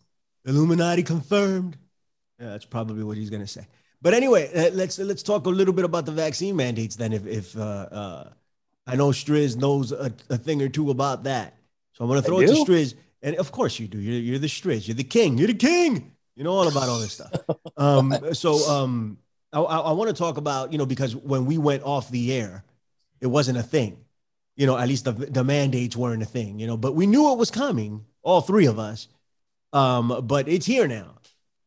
Illuminati 0.45 1.03
confirmed. 1.03 1.77
Yeah, 2.41 2.51
that's 2.51 2.65
probably 2.65 3.05
what 3.05 3.17
he's 3.17 3.31
gonna 3.31 3.47
say. 3.47 3.67
But 4.01 4.15
anyway, 4.15 4.51
uh, 4.53 4.71
let's 4.75 4.99
let's 4.99 5.23
talk 5.23 5.47
a 5.47 5.51
little 5.51 5.75
bit 5.75 5.85
about 5.85 6.07
the 6.07 6.13
vaccine 6.13 6.57
mandates 6.57 6.97
then. 6.97 7.13
If 7.13 7.27
if 7.27 7.57
uh, 7.57 7.61
uh, 7.91 8.31
I 8.87 8.97
know 8.97 9.09
Striz 9.09 9.57
knows 9.57 9.93
a, 9.93 10.13
a 10.29 10.37
thing 10.37 10.61
or 10.63 10.69
two 10.69 10.91
about 10.91 11.25
that, 11.25 11.57
so 11.93 12.05
I'm 12.05 12.11
gonna 12.11 12.23
throw 12.23 12.41
it 12.41 12.49
to? 12.49 12.55
Striz. 12.55 12.95
And 13.23 13.37
of 13.37 13.53
course 13.53 13.79
you 13.79 13.87
do. 13.87 13.99
You're 13.99 14.21
you're 14.21 14.39
the 14.39 14.49
Striz. 14.49 14.89
You're 14.89 14.97
the 14.97 15.05
king. 15.05 15.39
You're 15.39 15.47
the 15.47 15.55
king. 15.55 16.13
You 16.35 16.45
know 16.45 16.53
all 16.53 16.69
about 16.69 16.89
all 16.89 16.99
this 16.99 17.13
stuff. 17.13 17.33
Um, 17.79 18.15
so 18.33 18.55
um, 18.71 19.19
I, 19.53 19.61
I, 19.61 19.93
want 19.93 20.09
to 20.09 20.15
talk 20.15 20.37
about, 20.37 20.73
you 20.73 20.79
know, 20.79 20.87
because 20.87 21.17
when 21.17 21.47
we 21.47 21.59
went 21.59 21.83
off 21.83 22.11
the 22.11 22.33
air, 22.33 22.65
it 23.21 23.27
wasn't 23.27 23.59
a 23.59 23.63
thing. 23.63 24.05
You 24.57 24.67
know, 24.67 24.77
at 24.77 24.87
least 24.89 25.05
the, 25.05 25.13
the 25.13 25.43
mandates 25.43 25.97
weren't 25.97 26.23
a 26.23 26.27
thing, 26.27 26.59
you 26.59 26.67
know, 26.67 26.77
but 26.77 26.95
we 26.95 27.07
knew 27.07 27.33
it 27.33 27.39
was 27.39 27.51
coming, 27.51 28.05
all 28.23 28.41
three 28.41 28.67
of 28.67 28.79
us. 28.79 29.09
Um, 29.73 30.21
but 30.25 30.49
it's 30.49 30.67
here 30.67 30.87
now. 30.87 31.17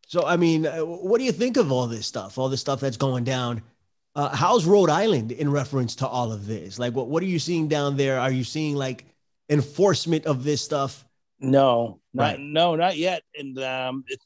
So, 0.08 0.26
I 0.26 0.38
mean, 0.38 0.68
uh, 0.68 0.86
what 0.86 1.18
do 1.18 1.24
you 1.24 1.32
think 1.32 1.58
of 1.58 1.72
all 1.72 1.88
this 1.88 2.06
stuff, 2.06 2.38
all 2.38 2.50
this 2.50 2.62
stuff 2.62 2.80
that's 2.80 2.98
going 2.98 3.24
down? 3.24 3.64
Uh, 4.16 4.34
how's 4.34 4.66
Rhode 4.66 4.90
Island 4.90 5.32
in 5.34 5.52
reference 5.52 5.96
to 5.98 6.08
all 6.08 6.32
of 6.32 6.48
this? 6.48 6.80
Like, 6.80 6.94
what, 6.94 7.08
what 7.08 7.22
are 7.22 7.28
you 7.28 7.40
seeing 7.40 7.68
down 7.68 7.98
there? 7.98 8.20
Are 8.20 8.32
you 8.32 8.44
seeing 8.46 8.76
like 8.76 9.06
enforcement 9.50 10.26
of 10.26 10.44
this 10.44 10.62
stuff? 10.62 11.06
No, 11.40 12.00
not 12.14 12.24
Right. 12.24 12.40
no, 12.40 12.76
not 12.76 12.96
yet. 12.96 13.24
And 13.38 13.60
um, 13.60 14.04
it, 14.08 14.20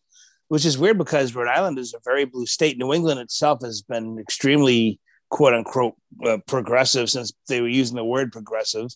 which 0.47 0.65
is 0.65 0.77
weird 0.77 0.97
because 0.99 1.33
Rhode 1.33 1.47
Island 1.47 1.79
is 1.79 1.93
a 1.95 1.99
very 2.05 2.25
blue 2.25 2.45
state. 2.45 2.77
New 2.77 2.93
England 2.93 3.19
itself 3.19 3.61
has 3.63 3.81
been 3.81 4.19
extremely 4.19 4.99
quote 5.29 5.53
unquote 5.55 5.95
uh, 6.23 6.37
progressive 6.47 7.09
since 7.09 7.31
they 7.47 7.61
were 7.61 7.67
using 7.67 7.95
the 7.95 8.05
word 8.05 8.31
progressive. 8.31 8.89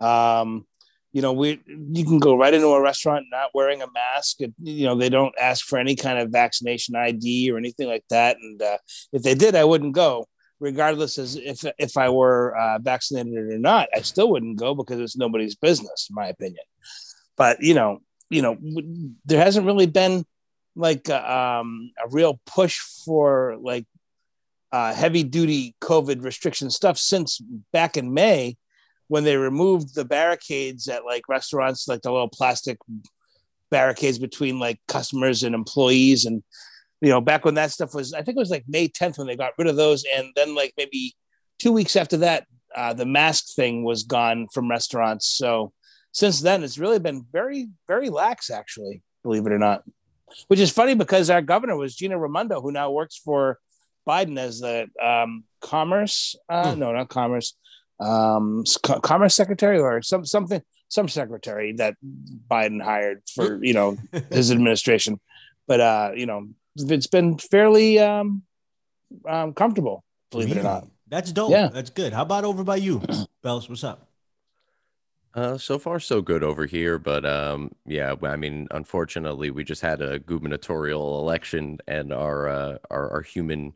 Um, 0.00 0.66
you 1.14 1.22
know, 1.22 1.32
we 1.32 1.60
you 1.66 2.04
can 2.04 2.18
go 2.18 2.36
right 2.36 2.52
into 2.52 2.66
a 2.66 2.82
restaurant 2.82 3.24
not 3.30 3.50
wearing 3.54 3.80
a 3.80 3.86
mask. 3.90 4.42
It, 4.42 4.52
you 4.58 4.84
know, 4.84 4.94
they 4.94 5.08
don't 5.08 5.34
ask 5.40 5.64
for 5.64 5.78
any 5.78 5.96
kind 5.96 6.18
of 6.18 6.30
vaccination 6.30 6.94
ID 6.94 7.50
or 7.50 7.56
anything 7.56 7.88
like 7.88 8.04
that. 8.10 8.36
And 8.36 8.60
uh, 8.60 8.76
if 9.14 9.22
they 9.22 9.34
did, 9.34 9.54
I 9.54 9.64
wouldn't 9.64 9.94
go, 9.94 10.26
regardless 10.60 11.16
as 11.16 11.36
if 11.36 11.64
if 11.78 11.96
I 11.96 12.10
were 12.10 12.54
uh, 12.54 12.78
vaccinated 12.80 13.32
or 13.32 13.58
not. 13.58 13.88
I 13.94 14.02
still 14.02 14.28
wouldn't 14.30 14.58
go 14.58 14.74
because 14.74 15.00
it's 15.00 15.16
nobody's 15.16 15.54
business, 15.54 16.08
in 16.10 16.14
my 16.14 16.28
opinion 16.28 16.64
but 17.36 17.62
you 17.62 17.74
know 17.74 18.00
you 18.30 18.42
know 18.42 18.56
there 19.24 19.42
hasn't 19.42 19.66
really 19.66 19.86
been 19.86 20.24
like 20.76 21.08
uh, 21.08 21.60
um, 21.60 21.90
a 22.04 22.08
real 22.08 22.40
push 22.46 22.78
for 23.04 23.56
like 23.60 23.86
uh, 24.72 24.92
heavy 24.92 25.22
duty 25.22 25.74
covid 25.80 26.22
restriction 26.24 26.70
stuff 26.70 26.98
since 26.98 27.40
back 27.72 27.96
in 27.96 28.12
may 28.12 28.56
when 29.08 29.24
they 29.24 29.36
removed 29.36 29.94
the 29.94 30.04
barricades 30.04 30.88
at 30.88 31.04
like 31.04 31.28
restaurants 31.28 31.88
like 31.88 32.02
the 32.02 32.10
little 32.10 32.28
plastic 32.28 32.78
barricades 33.70 34.18
between 34.18 34.58
like 34.58 34.80
customers 34.88 35.42
and 35.42 35.54
employees 35.54 36.24
and 36.24 36.42
you 37.00 37.08
know 37.08 37.20
back 37.20 37.44
when 37.44 37.54
that 37.54 37.70
stuff 37.72 37.94
was 37.94 38.12
i 38.12 38.22
think 38.22 38.36
it 38.36 38.40
was 38.40 38.50
like 38.50 38.64
may 38.68 38.88
10th 38.88 39.18
when 39.18 39.26
they 39.26 39.36
got 39.36 39.52
rid 39.58 39.66
of 39.68 39.76
those 39.76 40.04
and 40.16 40.28
then 40.36 40.54
like 40.54 40.72
maybe 40.76 41.14
two 41.58 41.72
weeks 41.72 41.96
after 41.96 42.16
that 42.18 42.46
uh, 42.76 42.92
the 42.92 43.06
mask 43.06 43.54
thing 43.54 43.84
was 43.84 44.02
gone 44.04 44.46
from 44.52 44.70
restaurants 44.70 45.26
so 45.26 45.72
since 46.12 46.40
then 46.40 46.62
it's 46.62 46.78
really 46.78 46.98
been 46.98 47.24
very 47.32 47.68
very 47.88 48.10
lax 48.10 48.50
actually 48.50 49.02
believe 49.22 49.46
it 49.46 49.52
or 49.52 49.58
not 49.58 49.82
which 50.48 50.60
is 50.60 50.70
funny 50.70 50.94
because 50.94 51.28
our 51.30 51.42
governor 51.42 51.76
was 51.76 51.94
gina 51.96 52.18
raimondo 52.18 52.60
who 52.60 52.72
now 52.72 52.90
works 52.90 53.16
for 53.16 53.58
biden 54.06 54.38
as 54.38 54.60
the 54.60 54.86
um, 55.02 55.44
commerce 55.60 56.36
uh, 56.48 56.72
Hmm. 56.74 56.80
no 56.80 56.92
not 56.92 57.08
commerce 57.08 57.56
um, 58.00 58.64
commerce 59.02 59.34
secretary 59.34 59.78
or 59.78 60.02
some 60.02 60.24
something 60.24 60.62
some 60.88 61.08
secretary 61.08 61.72
that 61.74 61.96
Biden 62.50 62.82
hired 62.82 63.22
for 63.34 63.58
you 63.64 63.74
know 63.74 63.96
his 64.30 64.50
administration, 64.50 65.20
but 65.66 65.80
uh, 65.80 66.12
you 66.14 66.26
know 66.26 66.48
it's 66.76 67.06
been 67.06 67.38
fairly 67.38 67.98
um, 67.98 68.42
um, 69.28 69.54
comfortable, 69.54 70.04
believe 70.30 70.50
it 70.50 70.58
or 70.58 70.62
not. 70.62 70.88
That's 71.08 71.32
dope. 71.32 71.50
Yeah. 71.50 71.68
That's 71.68 71.90
good. 71.90 72.12
How 72.12 72.22
about 72.22 72.44
over 72.44 72.64
by 72.64 72.76
you, 72.76 73.00
Bells? 73.42 73.68
What's 73.68 73.84
up? 73.84 74.08
Uh, 75.34 75.58
so 75.58 75.78
far 75.78 75.98
so 75.98 76.22
good 76.22 76.44
over 76.44 76.64
here, 76.64 76.96
but 76.96 77.26
um, 77.26 77.70
yeah, 77.86 78.14
I 78.22 78.36
mean, 78.36 78.68
unfortunately, 78.70 79.50
we 79.50 79.64
just 79.64 79.82
had 79.82 80.00
a 80.00 80.20
gubernatorial 80.20 81.20
election, 81.20 81.78
and 81.88 82.12
our 82.12 82.48
uh, 82.48 82.78
our, 82.88 83.10
our 83.10 83.22
human 83.22 83.74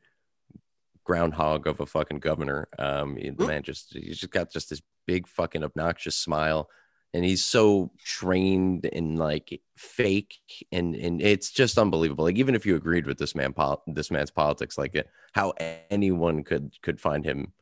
groundhog 1.08 1.66
of 1.66 1.80
a 1.80 1.86
fucking 1.86 2.18
governor, 2.18 2.68
um, 2.78 3.16
the 3.16 3.46
man 3.46 3.62
just 3.62 3.94
he's 3.94 4.18
just 4.18 4.32
got 4.32 4.52
just 4.52 4.68
this 4.68 4.82
big 5.06 5.26
fucking 5.26 5.64
obnoxious 5.64 6.14
smile, 6.14 6.68
and 7.14 7.24
he's 7.24 7.42
so 7.42 7.90
trained 8.04 8.88
and 8.92 9.18
like 9.18 9.62
fake, 9.76 10.36
and 10.70 10.94
and 10.94 11.22
it's 11.22 11.50
just 11.50 11.78
unbelievable. 11.78 12.24
Like 12.24 12.36
even 12.36 12.54
if 12.54 12.66
you 12.66 12.76
agreed 12.76 13.06
with 13.06 13.16
this 13.16 13.34
man, 13.34 13.54
pol- 13.54 13.82
this 13.86 14.10
man's 14.10 14.30
politics, 14.30 14.76
like 14.76 14.94
it, 14.94 15.08
how 15.32 15.54
anyone 15.90 16.44
could 16.44 16.74
could 16.82 17.00
find 17.00 17.24
him 17.24 17.54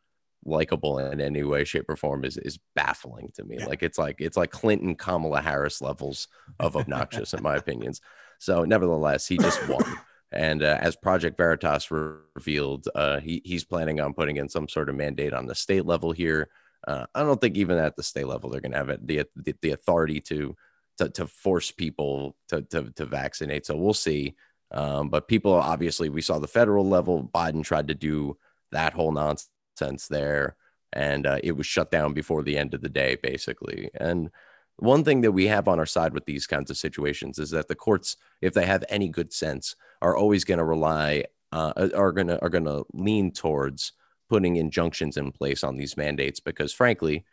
likable 0.45 0.99
in 0.99 1.21
any 1.21 1.43
way 1.45 1.65
shape 1.65 1.89
or 1.89 1.97
form 1.97 2.25
is 2.25 2.37
is 2.39 2.59
baffling 2.75 3.31
to 3.35 3.45
me. 3.45 3.59
Yeah. 3.61 3.67
like 3.67 3.83
it's 3.83 3.99
like 3.99 4.17
it's 4.21 4.37
like 4.37 4.53
clinton 4.53 4.95
kamala 4.95 5.41
harris 5.41 5.81
levels 5.81 6.29
of 6.61 6.77
obnoxious 6.77 7.33
in 7.33 7.43
my 7.43 7.57
opinions. 7.63 8.01
So 8.39 8.65
nevertheless 8.65 9.27
he 9.27 9.39
just 9.39 9.67
won 9.69 9.85
and 10.33 10.63
uh, 10.63 10.79
as 10.81 10.97
project 10.97 11.37
veritas 11.37 11.91
re- 11.91 12.17
revealed 12.35 12.89
uh, 12.95 13.21
he, 13.21 13.41
he's 13.45 13.65
planning 13.65 14.01
on 14.01 14.13
putting 14.15 14.37
in 14.37 14.49
some 14.49 14.69
sort 14.69 14.89
of 14.89 14.97
mandate 14.97 15.33
on 15.33 15.47
the 15.47 15.55
state 15.55 15.87
level 15.87 16.13
here. 16.13 16.49
Uh, 16.87 17.07
i 17.15 17.23
don't 17.23 17.41
think 17.41 17.57
even 17.57 17.79
at 17.79 17.97
the 17.97 18.03
state 18.03 18.27
level 18.27 18.49
they're 18.49 18.61
going 18.61 18.73
to 18.73 18.79
have 18.79 18.91
it, 18.91 19.05
the, 19.07 19.25
the 19.37 19.55
the 19.63 19.71
authority 19.73 20.21
to 20.21 20.55
to, 20.99 21.09
to 21.11 21.27
force 21.27 21.71
people 21.71 22.37
to, 22.49 22.63
to 22.63 22.91
to 22.93 23.05
vaccinate. 23.05 23.67
So 23.67 23.77
we'll 23.77 23.95
see. 23.95 24.35
Um, 24.73 25.09
but 25.09 25.29
people 25.29 25.53
obviously 25.53 26.09
we 26.09 26.23
saw 26.23 26.39
the 26.39 26.49
federal 26.49 26.89
level. 26.89 27.31
Biden 27.35 27.63
tried 27.63 27.89
to 27.89 27.95
do 27.95 28.37
that 28.73 28.93
whole 28.93 29.13
nonsense 29.13 30.09
there. 30.09 30.57
And 30.93 31.27
uh, 31.27 31.39
it 31.43 31.53
was 31.53 31.67
shut 31.67 31.91
down 31.91 32.15
before 32.15 32.43
the 32.43 32.57
end 32.57 32.75
of 32.75 32.81
the 32.81 32.89
day 32.89 33.17
basically. 33.23 33.91
And 33.95 34.31
one 34.79 35.05
thing 35.05 35.23
that 35.23 35.33
we 35.33 35.47
have 35.47 35.69
on 35.69 35.79
our 35.79 35.87
side 35.87 36.13
with 36.13 36.27
these 36.27 36.47
kinds 36.47 36.71
of 36.71 36.77
situations 36.77 37.39
is 37.39 37.51
that 37.51 37.69
the 37.69 37.75
courts 37.75 38.17
if 38.43 38.53
they 38.53 38.67
have 38.67 38.85
any 38.89 39.09
good 39.09 39.33
sense 39.33 39.75
are 40.03 40.17
always 40.17 40.45
going 40.45 40.59
to 40.59 40.65
rely 40.65 41.25
uh, 41.53 41.89
are 41.95 42.13
going 42.13 42.27
to 42.27 42.41
are 42.43 42.51
going 42.51 42.65
to 42.65 42.85
lean 42.93 43.33
towards 43.33 43.93
putting 44.29 44.57
injunctions 44.57 45.17
in 45.17 45.33
place 45.33 45.65
on 45.65 45.77
these 45.77 45.97
mandates 45.97 46.41
because 46.41 46.73
frankly 46.73 47.25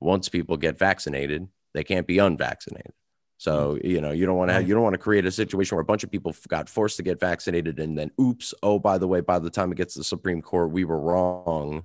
once 0.00 0.28
people 0.28 0.56
get 0.56 0.78
vaccinated 0.78 1.48
they 1.74 1.84
can't 1.84 2.06
be 2.06 2.18
unvaccinated. 2.18 2.92
So 3.36 3.78
you 3.82 4.00
know 4.00 4.12
you 4.12 4.26
don't 4.26 4.36
want 4.36 4.52
to 4.52 4.62
you 4.62 4.72
don't 4.72 4.84
want 4.84 4.94
to 4.94 4.98
create 4.98 5.26
a 5.26 5.30
situation 5.30 5.76
where 5.76 5.82
a 5.82 5.84
bunch 5.84 6.04
of 6.04 6.10
people 6.10 6.34
got 6.48 6.68
forced 6.68 6.96
to 6.96 7.02
get 7.02 7.20
vaccinated 7.20 7.80
and 7.80 7.98
then 7.98 8.10
oops 8.18 8.54
oh 8.62 8.78
by 8.78 8.96
the 8.96 9.08
way 9.08 9.20
by 9.20 9.40
the 9.40 9.50
time 9.50 9.72
it 9.72 9.76
gets 9.76 9.94
to 9.94 10.00
the 10.00 10.04
Supreme 10.04 10.40
Court 10.40 10.70
we 10.70 10.84
were 10.84 11.00
wrong. 11.00 11.84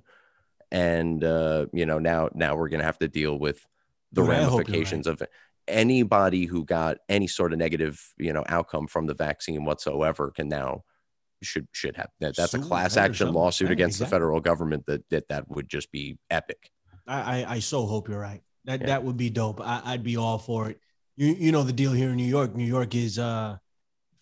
And 0.70 1.22
uh, 1.24 1.66
you 1.72 1.84
know 1.84 1.98
now 1.98 2.30
now 2.34 2.54
we're 2.54 2.68
gonna 2.68 2.84
have 2.84 3.00
to 3.00 3.08
deal 3.08 3.36
with 3.38 3.66
the 4.12 4.22
Dude, 4.22 4.30
I 4.30 4.34
hope 4.44 4.68
you're 4.68 4.78
ramifications 4.78 5.06
of 5.06 5.22
anybody 5.68 6.46
who 6.46 6.64
got 6.64 6.98
any 7.08 7.26
sort 7.26 7.52
of 7.52 7.58
negative 7.58 8.00
you 8.18 8.32
know 8.32 8.44
outcome 8.48 8.86
from 8.86 9.06
the 9.06 9.14
vaccine 9.14 9.64
whatsoever 9.64 10.30
can 10.34 10.48
now 10.48 10.82
should 11.42 11.66
should 11.72 11.96
have 11.96 12.08
that, 12.20 12.36
that's 12.36 12.54
a 12.54 12.58
class 12.58 12.96
action 12.96 13.32
lawsuit 13.32 13.68
Right, 13.68 13.72
against 13.72 13.98
the 13.98 14.06
federal 14.06 14.40
government 14.40 14.84
that 14.86 15.08
that 15.10 15.28
that 15.28 15.48
would 15.48 15.68
just 15.68 15.90
be 15.92 16.18
epic 16.30 16.70
I, 17.06 17.42
I, 17.42 17.52
I 17.54 17.58
so 17.60 17.86
hope 17.86 18.08
you're 18.08 18.18
right. 18.20 18.42
That 18.66 18.80
Yeah. 18.80 18.86
that 18.86 19.04
would 19.04 19.16
be 19.16 19.30
dope. 19.30 19.60
I, 19.60 19.80
I'd 19.84 20.02
be 20.04 20.16
all 20.16 20.38
for 20.38 20.70
it. 20.70 20.78
You 21.16 21.28
you 21.34 21.52
know 21.52 21.62
the 21.62 21.72
deal 21.72 21.92
here 21.92 22.10
in 22.10 22.16
New 22.16 22.24
York. 22.26 22.54
New 22.54 22.64
York 22.66 22.94
is 22.94 23.18
uh 23.18 23.56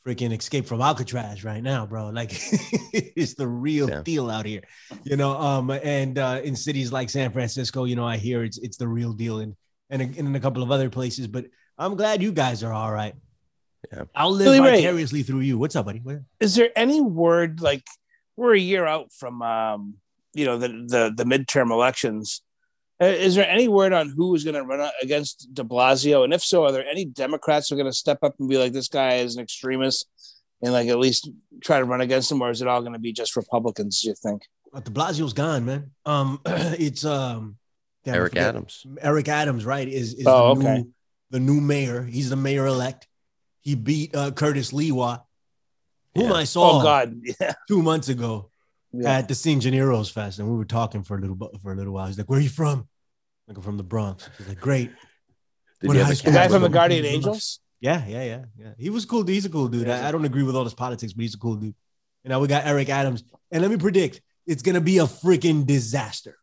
freaking 0.07 0.36
escape 0.36 0.66
from 0.66 0.80
Alcatraz 0.80 1.45
right 1.45 1.62
now, 1.62 1.86
bro. 1.86 2.11
Like 2.11 2.30
it's 2.93 3.34
the 3.34 3.47
real 3.49 3.89
Yeah. 3.89 4.03
deal 4.03 4.30
out 4.30 4.47
here. 4.47 4.62
You 5.05 5.16
know, 5.16 5.32
um, 5.32 5.70
and 5.70 6.18
uh 6.18 6.41
in 6.45 6.57
cities 6.57 6.93
like 6.93 7.11
San 7.11 7.32
Francisco, 7.32 7.84
you 7.84 7.97
know, 7.97 8.07
I 8.07 8.16
hear 8.16 8.45
it's 8.45 8.59
it's 8.59 8.76
the 8.76 8.89
real 8.89 9.12
deal 9.12 9.41
and 9.41 9.55
and, 9.91 10.03
and 10.03 10.16
in 10.16 10.34
a 10.36 10.41
couple 10.41 10.62
of 10.62 10.70
other 10.70 10.91
places, 10.91 11.26
but 11.26 11.47
I'm 11.76 11.97
glad 11.97 12.22
you 12.22 12.32
guys 12.32 12.62
are 12.62 12.72
all 12.72 12.93
right. 12.93 13.14
Yeah. 13.93 14.05
I'll 14.14 14.32
live 14.32 14.47
Billy 14.47 14.61
Ray. 14.61 14.76
vicariously 14.76 15.22
through 15.22 15.41
you. 15.41 15.57
What's 15.59 15.76
up, 15.76 15.86
buddy? 15.86 16.01
What- 16.01 16.20
Is 16.41 16.55
there 16.57 16.70
any 16.76 17.01
word 17.01 17.61
like 17.61 17.84
we're 18.36 18.55
a 18.55 18.59
year 18.61 18.86
out 18.86 19.12
from 19.12 19.41
um, 19.43 19.95
you 20.34 20.45
know 20.45 20.59
the 20.59 20.68
the 20.68 21.12
the 21.16 21.24
midterm 21.24 21.70
elections? 21.70 22.43
Uh, 23.01 23.07
Is 23.07 23.36
there 23.36 23.49
any 23.49 23.68
word 23.68 23.93
on 23.93 24.09
who 24.09 24.34
is 24.34 24.43
going 24.43 24.57
to 24.57 24.64
run 24.64 24.91
against 25.01 25.55
De 25.55 25.62
Blasio? 25.62 26.24
And 26.24 26.32
if 26.34 26.43
so, 26.43 26.64
are 26.64 26.72
there 26.72 26.84
any 26.84 27.05
Democrats 27.05 27.68
who 27.68 27.76
are 27.76 27.78
going 27.78 27.91
to 27.91 27.97
step 27.97 28.18
up 28.24 28.34
and 28.41 28.49
be 28.49 28.59
like, 28.59 28.72
"This 28.72 28.89
guy 28.89 29.16
is 29.18 29.36
an 29.36 29.43
extremist," 29.43 30.09
and 30.61 30.72
like 30.72 30.89
at 30.89 30.99
least 30.99 31.30
try 31.62 31.78
to 31.78 31.84
run 31.84 32.01
against 32.01 32.30
him, 32.32 32.43
or 32.43 32.51
is 32.51 32.61
it 32.61 32.66
all 32.66 32.80
going 32.80 32.95
to 32.95 32.99
be 32.99 33.12
just 33.12 33.36
Republicans? 33.36 34.03
Do 34.03 34.09
you 34.09 34.14
think? 34.16 34.43
Uh, 34.74 34.80
De 34.80 34.91
Blasio's 34.91 35.32
gone, 35.32 35.64
man. 35.64 35.93
Um, 36.05 36.41
it's 36.47 37.05
um, 37.05 37.57
damn, 38.05 38.15
Eric. 38.15 38.37
Adams 38.37 38.87
Eric 39.01 39.29
Adams, 39.29 39.65
right? 39.65 39.89
Is 39.89 40.15
is 40.15 40.27
Oh, 40.27 40.55
the, 40.55 40.61
okay. 40.61 40.75
new, 40.79 40.93
the 41.31 41.41
new 41.41 41.61
mayor? 41.61 42.03
He's 42.03 42.31
the 42.31 42.37
mayor 42.37 42.67
elect. 42.67 43.07
He 43.61 43.75
beat 43.75 44.15
uh, 44.15 44.31
Curtis 44.31 44.73
Sliwa, 44.73 45.23
whom 46.15 46.29
Yeah. 46.31 46.35
I 46.35 46.45
saw 46.45 46.79
Oh 46.81 46.83
God, 46.83 47.21
yeah. 47.41 47.53
two 47.69 47.83
months 47.83 48.09
ago 48.09 48.51
yeah. 48.93 49.19
at 49.19 49.29
the 49.29 49.35
St. 49.35 49.63
Gennaro's 49.63 50.11
Fest, 50.11 50.39
and 50.39 50.49
we 50.51 50.57
were 50.57 50.65
talking 50.65 51.03
for 51.03 51.19
a 51.19 51.21
little 51.21 51.37
for 51.63 51.73
a 51.73 51.77
little 51.77 51.93
while. 51.93 52.07
He's 52.07 52.19
like, 52.19 52.29
"Where 52.31 52.39
are 52.39 52.43
you 52.43 52.49
from?" 52.49 52.89
Like, 53.47 53.57
"I'm 53.57 53.63
from 53.63 53.77
the 53.77 53.83
Bronx." 53.83 54.29
He's 54.39 54.49
like, 54.49 54.61
"Great." 54.61 54.91
Did 55.81 55.89
When 55.89 55.95
you 55.97 55.99
have 56.01 56.07
high 56.09 56.13
a 56.13 56.17
school- 56.17 56.33
The 56.33 56.39
guy 56.39 56.49
from 56.49 56.63
the 56.63 56.69
Guardian 56.69 57.05
well, 57.05 57.13
Angels. 57.15 57.61
Yeah, 57.81 58.05
yeah, 58.09 58.25
yeah, 58.25 58.45
yeah. 58.59 58.73
He 58.79 58.91
was 58.91 59.05
cool. 59.05 59.25
He's 59.25 59.45
a 59.45 59.49
cool 59.49 59.69
dude. 59.69 59.89
I, 59.89 60.09
I 60.09 60.11
don't 60.11 60.25
agree 60.25 60.43
with 60.43 60.57
all 60.57 60.65
his 60.65 60.75
politics, 60.75 61.13
but 61.13 61.23
he's 61.23 61.35
a 61.35 61.39
cool 61.39 61.55
dude. 61.55 61.75
And 62.25 62.31
now 62.33 62.41
we 62.41 62.49
got 62.49 62.67
Eric 62.67 62.89
Adams. 62.89 63.23
And 63.53 63.63
let 63.63 63.71
me 63.71 63.77
predict, 63.77 64.21
it's 64.47 64.63
gonna 64.63 64.81
be 64.81 64.99
a 64.99 65.05
freaking 65.05 65.65
disaster. 65.65 66.37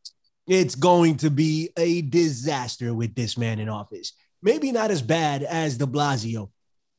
It's 0.47 0.75
going 0.75 1.17
to 1.17 1.31
be 1.31 1.69
a 1.77 2.01
disaster 2.01 2.93
with 2.93 3.15
this 3.15 3.37
man 3.37 3.59
in 3.59 3.69
office. 3.69 4.13
Maybe 4.41 4.71
not 4.71 4.91
as 4.91 5.01
bad 5.01 5.43
as 5.43 5.77
De 5.77 5.85
Blasio, 5.85 6.51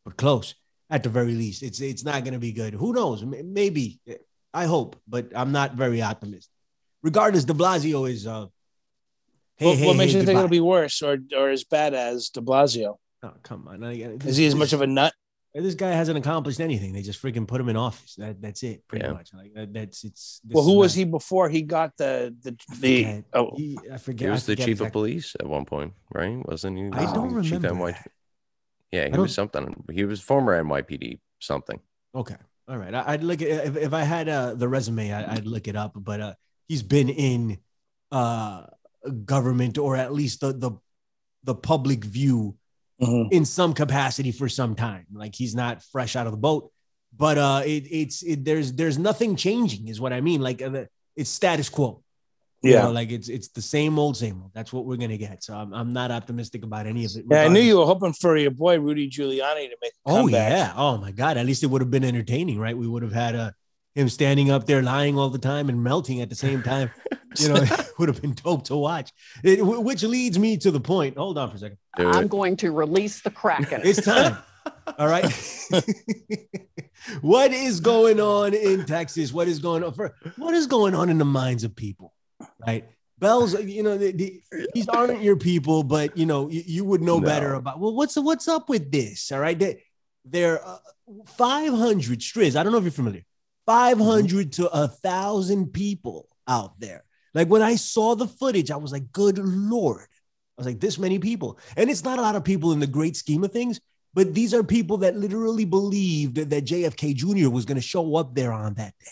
but 0.05 0.17
close 0.17 0.55
at 0.91 1.03
the 1.03 1.09
very 1.09 1.35
least. 1.35 1.63
It's 1.63 1.81
it's 1.81 2.05
not 2.05 2.25
gonna 2.25 2.41
be 2.41 2.53
good. 2.53 2.75
Who 2.75 2.93
knows? 2.93 3.25
Maybe. 3.25 4.01
I 4.53 4.65
hope, 4.65 5.01
but 5.07 5.33
I'm 5.35 5.53
not 5.53 5.75
very 5.75 6.03
optimistic. 6.03 6.51
Regardless, 7.03 7.45
De 7.45 7.53
Blasio 7.53 8.11
is 8.11 8.27
uh. 8.27 8.47
Hey, 9.57 9.67
what 9.67 9.79
hey, 9.79 9.87
what 9.87 9.97
makes 9.97 10.13
hey, 10.13 10.21
you 10.21 10.27
think 10.27 10.37
it'll 10.37 10.49
be 10.49 10.61
worse 10.61 11.01
or 11.03 11.19
or 11.37 11.51
as 11.51 11.65
bad 11.65 11.95
as 11.95 12.31
De 12.31 12.41
Blasio? 12.41 12.97
Oh, 13.23 13.33
come 13.43 13.69
on. 13.69 13.83
Is 13.83 14.37
he 14.37 14.47
as 14.47 14.55
much 14.55 14.73
of 14.73 14.83
a 14.83 14.87
nut? 14.87 15.15
This 15.61 15.75
guy 15.75 15.91
hasn't 15.91 16.19
accomplished 16.19 16.61
anything. 16.61 16.93
They 16.93 17.03
just 17.03 17.23
freaking 17.23 17.47
put 17.47 17.61
him 17.61 17.69
in 17.69 17.77
office. 17.77 18.15
That 18.17 18.41
that's 18.43 18.63
it, 18.63 18.87
pretty 18.89 19.07
Yeah. 19.07 19.13
much. 19.13 19.31
Like 19.33 19.53
that, 19.55 19.73
that's 19.73 20.05
it's. 20.05 20.41
Well, 20.49 20.65
who 20.65 20.73
is 20.73 20.77
was 20.79 20.97
not- 20.97 20.99
he 20.99 21.05
before 21.05 21.49
he 21.49 21.63
got 21.63 21.97
the 21.97 22.35
the 22.43 22.51
the? 22.81 23.05
forget. 23.05 23.25
Oh, 23.33 23.51
He, 23.57 23.79
I 23.93 23.97
forget. 23.99 24.21
he 24.27 24.29
I 24.29 24.33
was 24.33 24.47
the 24.47 24.53
forget 24.53 24.67
chief 24.67 24.81
of 24.81 24.93
police 24.93 25.35
at 25.41 25.47
one 25.47 25.65
point 25.65 25.93
right 26.13 26.45
wasn't 26.47 26.77
he 26.79 26.85
I 26.93 27.13
don't 27.13 27.35
Wasn't 27.35 27.45
chief 27.45 27.63
remember. 27.63 27.91
NY 27.93 28.05
yeah 28.93 29.09
he 29.09 29.19
was 29.19 29.35
something 29.35 29.85
he 29.93 30.05
was 30.05 30.21
former 30.21 30.63
nypd 30.63 31.19
something 31.41 31.81
Okay, 32.15 32.37
all 32.69 32.79
right. 32.79 32.95
I, 32.95 33.13
I'd 33.13 33.23
look 33.25 33.43
at 33.43 33.49
if, 33.49 33.77
if 33.77 33.93
I 33.93 34.03
had 34.03 34.27
uh, 34.29 34.55
the 34.55 34.69
resume, 34.69 35.13
I, 35.13 35.35
I'd 35.35 35.47
look 35.47 35.69
it 35.69 35.77
up. 35.77 35.93
But 35.97 36.21
uh, 36.21 36.35
he's 36.67 36.83
been 36.83 37.11
in 37.11 37.59
uh, 38.11 38.65
government 39.27 39.77
or 39.77 39.97
at 39.97 40.15
least 40.15 40.41
the 40.41 40.53
the 40.53 40.71
the 41.45 41.55
public 41.55 42.05
view 42.05 42.57
mhm. 43.01 43.33
in 43.33 43.45
some 43.45 43.73
capacity 43.73 44.33
for 44.33 44.49
some 44.49 44.75
time. 44.75 45.07
Like 45.13 45.35
he's 45.35 45.55
not 45.55 45.83
fresh 45.83 46.17
out 46.17 46.27
of 46.27 46.33
the 46.33 46.39
boat, 46.39 46.71
but 47.17 47.39
uh, 47.39 47.63
it, 47.65 47.85
it's 47.91 48.23
it, 48.23 48.45
there's 48.45 48.73
there's 48.73 48.99
nothing 48.99 49.37
changing, 49.37 49.89
is 49.89 50.01
what 50.01 50.13
I 50.13 50.21
mean. 50.21 50.41
Like 50.41 50.63
uh, 50.63 50.85
it's 51.15 51.31
status 51.31 51.69
quo. 51.69 52.03
You 52.63 52.73
yeah. 52.73 52.83
know, 52.83 52.91
like 52.91 53.11
it's 53.11 53.29
it's 53.29 53.49
the 53.49 53.63
same 53.63 53.99
old, 53.99 54.17
same 54.17 54.41
old. 54.43 54.51
That's 54.55 54.73
what 54.73 54.87
we're 54.87 54.97
gonna 54.97 55.19
get. 55.19 55.45
So 55.45 55.55
I'm, 55.55 55.73
I'm 55.73 55.93
not 55.93 56.11
optimistic 56.11 56.65
about 56.65 56.87
any 56.87 57.05
of 57.05 57.13
it. 57.15 57.25
Yeah, 57.31 57.43
I 57.43 57.49
knew 57.49 57.61
you 57.61 57.79
were 57.79 57.87
hoping 57.87 58.13
for 58.13 58.37
your 58.37 58.51
boy 58.51 58.81
Rudy 58.81 59.09
Giuliani 59.09 59.69
to 59.69 59.77
make 59.81 59.93
a 59.93 60.11
Oh 60.11 60.15
comeback. 60.23 60.53
yeah. 60.53 60.73
Oh 60.75 60.97
my 60.97 61.13
god. 61.13 61.37
At 61.37 61.47
least 61.47 61.63
it 61.63 61.67
would 61.67 61.83
have 61.83 61.91
been 61.91 62.05
entertaining, 62.05 62.59
right? 62.59 62.77
We 62.77 62.89
would 62.89 63.03
have 63.03 63.13
had 63.13 63.37
uh, 63.37 63.51
him 63.95 64.09
standing 64.09 64.51
up 64.51 64.67
there 64.67 64.83
lying 64.83 65.19
all 65.19 65.31
the 65.31 65.39
time 65.39 65.69
and 65.69 65.83
melting 65.83 66.23
at 66.23 66.29
the 66.29 66.35
same 66.35 66.63
time. 66.63 66.91
You 67.41 67.49
know, 67.51 67.57
it 67.57 67.91
would 67.99 68.09
have 68.09 68.21
been 68.21 68.35
dope 68.35 68.65
to 68.65 68.77
watch. 68.77 69.13
It, 69.43 69.65
which 69.65 70.03
leads 70.03 70.39
me 70.39 70.57
to 70.59 70.71
the 70.71 70.81
point. 70.81 71.17
Hold 71.17 71.39
on 71.39 71.51
for 71.51 71.57
a 71.57 71.59
second. 71.59 71.79
Do 71.97 72.09
I'm 72.11 72.25
it. 72.25 72.31
going 72.31 72.57
to 72.59 72.71
release 72.73 73.21
the 73.21 73.31
Kraken. 73.31 73.81
It's 73.85 74.05
time. 74.05 74.39
All 74.99 75.07
right. 75.09 75.25
what 77.21 77.53
is 77.53 77.81
going 77.81 78.21
on 78.21 78.55
in 78.55 78.85
Texas? 78.87 79.33
What 79.33 79.49
is 79.49 79.59
going 79.59 79.85
on 79.85 79.93
for 79.93 80.15
what 80.37 80.55
is 80.55 80.67
going 80.67 80.95
on 80.95 81.09
in 81.09 81.19
the 81.19 81.25
minds 81.25 81.65
of 81.65 81.75
people? 81.75 82.13
Right. 82.67 82.89
Bells, 83.19 83.55
you 83.63 83.83
know, 83.83 83.97
the, 83.97 84.13
the, 84.13 84.43
these 84.75 84.89
aren't 84.89 85.23
your 85.23 85.37
people, 85.37 85.83
but 85.83 86.17
you 86.17 86.27
know, 86.27 86.51
you, 86.51 86.63
you 86.67 86.85
would 86.85 87.01
know 87.01 87.19
No. 87.19 87.27
better 87.27 87.55
about 87.55 87.81
well, 87.81 87.95
what's 87.95 88.17
what's 88.17 88.47
up 88.49 88.69
with 88.69 88.91
this? 88.93 89.33
All 89.33 89.41
right. 89.41 89.59
They, 89.59 89.83
they're 90.25 90.67
uh, 90.67 90.79
500 91.37 92.19
Striz. 92.21 92.57
I 92.57 92.63
don't 92.63 92.73
know 92.73 92.79
if 92.79 92.85
you're 92.85 92.91
familiar. 92.91 93.23
500 93.67 94.53
to 94.55 94.69
a 94.69 94.89
thousand 94.89 95.73
people 95.73 96.29
out 96.47 96.79
there. 96.79 97.05
Like 97.37 97.49
when 97.49 97.61
I 97.61 97.77
saw 97.77 98.15
the 98.17 98.27
footage, 98.27 98.71
I 98.71 98.77
was 98.77 98.93
like, 98.93 99.13
good 99.13 99.37
Lord. 99.39 100.01
I 100.01 100.57
was 100.57 100.67
like, 100.67 100.81
this 100.81 100.99
many 100.99 101.19
people. 101.19 101.59
And 101.77 101.91
it's 101.91 102.03
not 102.03 102.19
a 102.19 102.23
lot 102.23 102.35
of 102.35 102.43
people 102.43 102.73
in 102.73 102.81
the 102.81 102.87
great 102.87 103.15
scheme 103.15 103.45
of 103.45 103.53
things, 103.53 103.79
but 104.15 104.33
these 104.33 104.55
are 104.55 104.65
people 104.65 104.97
that 104.99 105.17
literally 105.17 105.67
believed 105.67 106.37
that, 106.37 106.49
that 106.49 106.65
JFK 106.65 107.15
Jr. 107.15 107.51
was 107.51 107.67
going 107.67 107.77
to 107.77 107.83
show 107.83 108.17
up 108.17 108.35
there 108.35 108.53
on 108.53 108.73
that 108.75 108.95
day. 108.99 109.11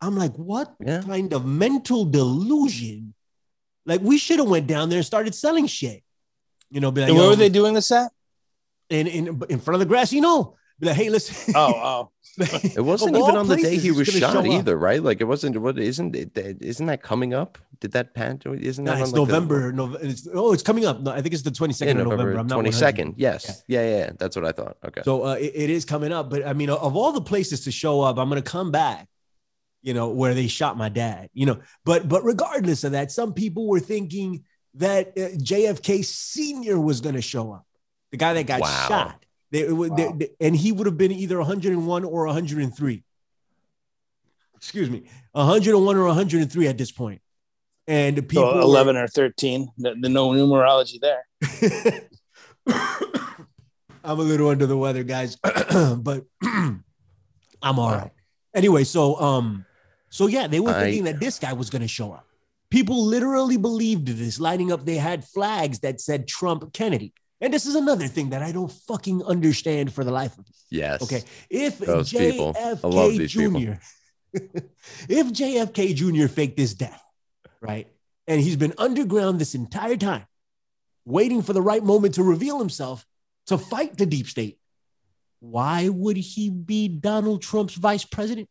I'm 0.00 0.16
like, 0.16 0.36
what 0.36 0.76
Yeah. 0.78 1.02
kind 1.02 1.32
of 1.32 1.44
mental 1.44 2.04
delusion? 2.04 3.14
Like, 3.84 4.00
we 4.00 4.16
should 4.16 4.38
have 4.38 4.48
went 4.48 4.68
down 4.68 4.88
there 4.88 4.98
and 4.98 5.06
started 5.06 5.34
selling 5.34 5.66
shit. 5.66 6.04
You 6.70 6.78
know, 6.78 6.90
like, 6.90 7.12
where 7.12 7.28
were 7.28 7.36
they 7.36 7.48
doing 7.48 7.74
this 7.74 7.90
at? 7.90 8.12
in, 8.90 9.08
in, 9.08 9.42
in 9.48 9.58
front 9.58 9.74
of 9.74 9.80
the 9.80 9.86
grass, 9.86 10.12
you 10.12 10.20
know, 10.20 10.54
be 10.78 10.86
like, 10.86 10.96
hey, 10.96 11.08
listen. 11.10 11.54
Oh, 11.56 11.72
oh. 11.74 12.10
It 12.76 12.84
wasn't 12.84 13.16
even 13.16 13.34
on 13.36 13.48
the 13.48 13.56
day 13.56 13.78
he 13.78 13.90
was 13.90 14.08
shot 14.08 14.32
show 14.34 14.40
up. 14.40 14.46
either, 14.46 14.76
right? 14.76 15.02
Like 15.02 15.22
it 15.22 15.24
wasn't. 15.24 15.56
What 15.58 15.78
isn't 15.78 16.14
it? 16.14 16.36
Isn't 16.60 16.84
that 16.86 17.02
coming 17.02 17.32
up? 17.32 17.56
Did 17.80 17.92
that 17.92 18.12
pan? 18.14 18.40
Isn't 18.44 18.84
Nah, 18.84 18.94
that 18.96 19.00
it's 19.00 19.12
on, 19.14 19.18
like, 19.20 19.28
the- 19.28 19.32
November. 19.32 19.72
Nov- 19.72 19.96
it's, 20.02 20.28
oh, 20.34 20.52
it's 20.52 20.62
coming 20.62 20.84
up. 20.84 21.00
No, 21.00 21.12
I 21.12 21.22
think 21.22 21.32
it's 21.32 21.42
the 21.42 21.50
22nd 21.50 21.80
Yeah, 21.86 21.90
of 21.92 21.96
November. 21.96 22.16
November 22.34 22.54
I'm 22.56 22.64
not 22.64 22.74
second. 22.74 23.14
Yes. 23.16 23.62
Yeah. 23.68 23.80
yeah, 23.82 23.96
yeah. 23.96 24.10
That's 24.18 24.36
what 24.36 24.44
I 24.44 24.52
thought. 24.52 24.76
Okay. 24.84 25.00
So 25.04 25.24
uh, 25.24 25.34
it, 25.40 25.52
it 25.54 25.70
is 25.70 25.86
coming 25.86 26.12
up. 26.12 26.28
But 26.28 26.46
I 26.46 26.52
mean, 26.52 26.68
of 26.68 26.94
all 26.94 27.12
the 27.12 27.22
places 27.22 27.64
to 27.64 27.70
show 27.72 28.02
up, 28.02 28.18
I'm 28.18 28.28
going 28.28 28.42
to 28.42 28.50
come 28.50 28.70
back, 28.70 29.08
you 29.82 29.94
know, 29.94 30.10
where 30.10 30.34
they 30.34 30.46
shot 30.46 30.76
my 30.76 30.90
dad, 30.90 31.30
you 31.32 31.46
know. 31.46 31.60
But 31.86 32.06
but 32.06 32.22
regardless 32.22 32.84
of 32.84 32.92
that, 32.92 33.10
some 33.12 33.32
people 33.32 33.66
were 33.66 33.80
thinking 33.80 34.44
that 34.74 35.08
uh, 35.16 35.32
JFK 35.38 36.04
Sr. 36.04 36.78
was 36.78 37.00
going 37.00 37.14
to 37.14 37.22
show 37.22 37.50
up, 37.52 37.64
the 38.10 38.18
guy 38.18 38.34
that 38.34 38.46
got 38.46 38.60
Wow. 38.60 38.84
shot. 38.88 39.22
They, 39.56 39.72
would- 39.72 39.96
they- 39.96 40.12
they- 40.12 40.30
and 40.40 40.54
he 40.54 40.72
would 40.72 40.86
have 40.86 40.96
been 40.98 41.12
either 41.12 41.38
101 41.38 42.04
or 42.04 42.26
103. 42.26 43.02
Excuse 44.56 44.90
me, 44.90 45.04
101 45.32 45.96
or 45.96 46.04
103 46.06 46.66
at 46.68 46.78
this 46.78 46.90
point. 46.92 47.20
And 47.86 48.16
people 48.28 48.50
So 48.50 48.54
were- 48.56 48.60
11 48.62 48.96
or 48.96 49.06
13. 49.08 49.68
The, 49.78 49.94
the 50.00 50.08
no 50.08 50.30
numerology 50.30 50.98
there. 51.00 51.24
I'm 54.04 54.20
a 54.20 54.22
little 54.22 54.48
under 54.48 54.66
the 54.66 54.76
weather, 54.76 55.02
guys, 55.02 55.36
but 55.42 56.24
I'm 56.42 56.82
all 57.62 57.90
right. 57.90 58.12
Anyway, 58.54 58.84
so 58.84 59.20
um, 59.20 59.64
so 60.10 60.26
yeah, 60.26 60.46
they 60.46 60.60
were 60.60 60.70
I- 60.70 60.80
thinking 60.84 61.04
that 61.04 61.20
this 61.20 61.38
guy 61.38 61.52
was 61.52 61.70
going 61.70 61.82
to 61.82 61.88
show 61.88 62.12
up. 62.12 62.24
People 62.70 63.04
literally 63.04 63.56
believed 63.56 64.08
this, 64.08 64.40
lining 64.40 64.72
up. 64.72 64.84
They 64.84 64.96
had 64.96 65.24
flags 65.24 65.78
that 65.80 66.00
said 66.00 66.26
Trump 66.26 66.72
Kennedy, 66.72 67.12
and 67.40 67.52
this 67.52 67.66
is 67.66 67.74
another 67.74 68.06
thing 68.08 68.30
that 68.30 68.42
I 68.42 68.52
don't 68.52 68.70
fucking 68.72 69.22
understand 69.24 69.92
for 69.92 70.04
the 70.04 70.10
life 70.10 70.32
of 70.38 70.46
me. 70.46 70.54
yes. 70.70 71.02
Okay, 71.02 71.22
if 71.50 71.78
Those 71.78 72.10
people. 72.12 72.54
I 72.58 72.70
love 72.86 73.12
JFK. 73.12 73.28
Jr. 73.28 73.80
if 75.08 75.26
JFK 75.32 75.94
Jr. 75.94 76.26
faked 76.28 76.58
his 76.58 76.74
death, 76.74 77.02
right, 77.60 77.88
and 78.26 78.40
he's 78.40 78.56
been 78.56 78.74
underground 78.78 79.38
this 79.40 79.54
entire 79.54 79.96
time, 79.96 80.26
waiting 81.04 81.42
for 81.42 81.52
the 81.52 81.62
right 81.62 81.82
moment 81.82 82.14
to 82.14 82.22
reveal 82.22 82.58
himself 82.58 83.06
to 83.46 83.56
fight 83.58 83.96
the 83.96 84.06
deep 84.06 84.26
state, 84.26 84.58
why 85.40 85.88
would 85.88 86.16
he 86.16 86.50
be 86.50 86.88
Donald 86.88 87.42
Trump's 87.42 87.74
vice 87.74 88.04
president? 88.04 88.48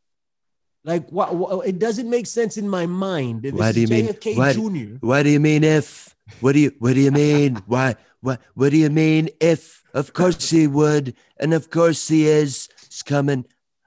Like, 0.84 1.10
what, 1.10 1.34
what- 1.36 1.68
it 1.68 1.80
doesn't 1.80 2.10
make 2.10 2.28
sense 2.28 2.58
in 2.58 2.70
my 2.70 2.86
mind. 2.86 3.42
This 3.42 3.54
Why 3.54 3.72
do 3.72 3.82
you 3.82 3.88
mean- 3.88 4.08
JFK 4.08 4.38
why- 4.38 4.54
Jr. 4.54 4.98
What 5.06 5.24
do 5.24 5.30
you 5.30 5.40
mean 5.40 5.64
if? 5.64 6.16
What 6.40 6.54
do 6.54 6.60
you 6.60 6.72
what 6.80 6.94
do 6.96 7.02
you 7.02 7.12
mean? 7.12 7.56
Why 7.68 7.96
what 8.26 8.42
what 8.56 8.72
do 8.72 8.78
you 8.78 8.90
mean 8.90 9.30
if? 9.40 9.84
Of 9.94 10.12
course 10.14 10.50
he 10.50 10.68
would, 10.68 11.16
and 11.40 11.54
of 11.54 11.70
course 11.70 12.08
he 12.08 12.28
is. 12.28 12.68
He's 12.90 13.04
coming 13.04 13.46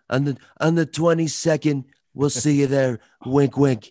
on 0.08 0.24
the 0.24 0.36
on 0.60 0.74
the 0.76 0.86
twenty 0.86 1.26
second. 1.26 1.84
We'll 2.14 2.30
see 2.30 2.54
you 2.60 2.66
there. 2.66 3.00
Wink, 3.26 3.56
wink. 3.56 3.90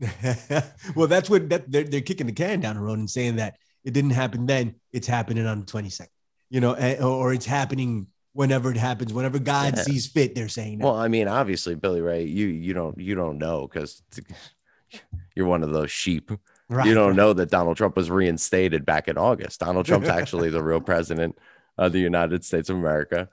well, 0.94 1.06
that's 1.08 1.28
what 1.28 1.48
that 1.50 1.70
they're, 1.70 1.84
they're 1.84 2.00
kicking 2.00 2.26
the 2.26 2.32
can 2.32 2.60
down 2.60 2.76
the 2.76 2.82
road 2.82 2.98
and 2.98 3.10
saying 3.10 3.36
that 3.36 3.56
it 3.84 3.92
didn't 3.92 4.10
happen 4.10 4.46
then, 4.46 4.74
it's 4.92 5.06
happening 5.06 5.46
on 5.46 5.60
the 5.60 5.66
22nd, 5.66 6.06
you 6.50 6.60
know, 6.60 6.74
eh, 6.74 6.96
or, 7.00 7.08
or 7.08 7.32
it's 7.32 7.46
happening 7.46 8.06
whenever 8.32 8.70
it 8.70 8.76
happens, 8.76 9.12
whenever 9.12 9.38
God 9.38 9.76
Yeah. 9.76 9.82
sees 9.82 10.06
fit. 10.06 10.34
They're 10.34 10.48
saying 10.48 10.78
that. 10.78 10.84
Well, 10.84 10.96
I 10.96 11.08
mean, 11.08 11.28
obviously, 11.28 11.74
Billy 11.74 12.00
Ray, 12.00 12.24
you 12.24 12.46
you 12.46 12.72
don't 12.74 12.98
you 12.98 13.14
don't 13.14 13.38
know 13.38 13.66
because 13.66 14.02
you're 15.34 15.46
one 15.46 15.62
of 15.62 15.72
those 15.72 15.90
sheep. 15.90 16.30
Right. 16.70 16.86
you 16.86 16.94
don't 16.94 17.16
know 17.16 17.34
that 17.34 17.50
Donald 17.50 17.76
Trump 17.76 17.96
was 17.96 18.10
reinstated 18.10 18.86
back 18.86 19.08
in 19.08 19.18
August. 19.18 19.60
Donald 19.60 19.84
Trump's 19.84 20.08
actually 20.08 20.48
the 20.48 20.62
real 20.62 20.80
president 20.92 21.36
of 21.76 21.92
the 21.92 22.00
United 22.00 22.44
States 22.44 22.70
of 22.70 22.76
America. 22.76 23.28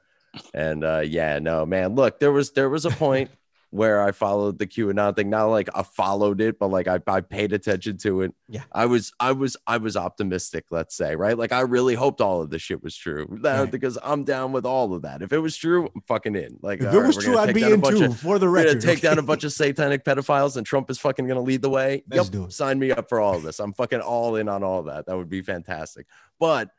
And 0.53 0.83
uh, 0.83 1.03
yeah, 1.05 1.39
no, 1.39 1.65
man. 1.65 1.95
Look, 1.95 2.19
there 2.19 2.31
was 2.31 2.51
there 2.51 2.69
was 2.69 2.85
a 2.85 2.89
point 2.91 3.31
where 3.69 4.01
I 4.01 4.13
followed 4.13 4.59
the 4.59 4.65
QAnon 4.65 5.13
thing. 5.15 5.29
Not 5.29 5.45
like 5.47 5.67
I 5.75 5.83
followed 5.83 6.39
it, 6.39 6.57
but 6.57 6.67
like 6.67 6.87
I, 6.87 6.99
I 7.05 7.19
paid 7.19 7.51
attention 7.51 7.97
to 7.97 8.21
it. 8.21 8.33
Yeah. 8.47 8.63
I 8.71 8.85
was 8.85 9.11
I 9.19 9.33
was 9.33 9.57
I 9.67 9.75
was 9.77 9.97
optimistic, 9.97 10.65
let's 10.71 10.95
say, 10.95 11.15
right? 11.17 11.37
Like 11.37 11.51
I 11.51 11.59
really 11.61 11.93
hoped 11.93 12.21
all 12.21 12.41
of 12.41 12.49
this 12.49 12.61
shit 12.61 12.81
was 12.81 12.95
true. 12.95 13.27
That- 13.41 13.59
Right. 13.59 13.71
because 13.71 13.97
I'm 14.01 14.23
down 14.23 14.53
with 14.53 14.65
all 14.65 14.93
of 14.93 15.01
that. 15.01 15.21
If 15.21 15.33
it 15.33 15.39
was 15.39 15.57
true, 15.57 15.89
I'm 15.93 16.01
fucking 16.07 16.35
in. 16.35 16.59
Like 16.61 16.79
If 16.79 16.93
it 16.93 16.97
right, 16.97 17.07
was 17.07 17.17
we're 17.17 17.23
true, 17.23 17.37
I'd 17.37 17.53
be 17.53 17.63
in 17.63 17.81
too, 17.81 18.05
of 18.05 18.19
for 18.19 18.39
the 18.39 18.45
we're 18.45 18.51
record. 18.53 18.79
gonna 18.79 18.81
take 18.95 19.01
down 19.01 19.19
a 19.19 19.21
bunch 19.31 19.43
of 19.43 19.51
satanic 19.51 20.05
pedophiles 20.05 20.55
and 20.55 20.65
Trump 20.65 20.89
is 20.89 20.97
fucking 20.99 21.27
gonna 21.27 21.41
lead 21.41 21.61
the 21.61 21.69
way. 21.69 22.03
Let's 22.09 22.29
yep, 22.33 22.51
sign 22.53 22.79
me 22.79 22.91
up 22.91 23.09
for 23.09 23.19
all 23.19 23.35
of 23.35 23.43
this. 23.43 23.59
I'm 23.59 23.73
fucking 23.73 23.99
all 23.99 24.37
in 24.37 24.47
on 24.47 24.63
all 24.63 24.83
that. 24.83 25.07
That 25.07 25.17
would 25.17 25.29
be 25.29 25.41
fantastic. 25.41 26.07
But 26.39 26.69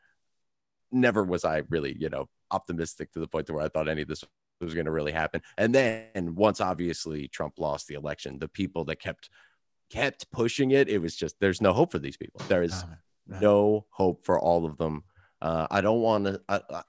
never 0.91 1.23
was 1.23 1.45
I 1.45 1.61
really, 1.69 1.95
you 1.99 2.09
know, 2.09 2.27
optimistic 2.49 3.11
to 3.11 3.19
the 3.19 3.27
point 3.27 3.45
to 3.47 3.53
where 3.53 3.63
I 3.63 3.67
thought 3.67 3.87
any 3.87 4.01
of 4.01 4.07
this 4.07 4.23
was 4.65 4.73
going 4.73 4.85
to 4.85 4.91
really 4.91 5.11
happen. 5.11 5.41
And 5.57 5.73
then 5.73 6.35
once 6.35 6.61
obviously 6.61 7.27
Trump 7.27 7.59
lost 7.59 7.87
the 7.87 7.95
election, 7.95 8.39
the 8.39 8.47
people 8.47 8.85
that 8.85 8.97
kept 8.99 9.29
kept 9.89 10.29
pushing 10.31 10.71
it, 10.71 10.87
it 10.89 10.99
was 10.99 11.15
just 11.15 11.35
there's 11.39 11.61
no 11.61 11.73
hope 11.73 11.91
for 11.91 11.99
these 11.99 12.17
people. 12.17 12.41
There 12.47 12.63
is 12.63 12.83
Nah, 12.83 13.35
nah. 13.35 13.39
no 13.39 13.85
hope 13.89 14.25
for 14.25 14.39
all 14.39 14.65
of 14.65 14.77
them. 14.77 15.03
Uh, 15.41 15.67
I 15.71 15.81
don't 15.81 16.01
want 16.01 16.25
to. 16.25 16.41
I, 16.49 16.61
I- 16.69 16.83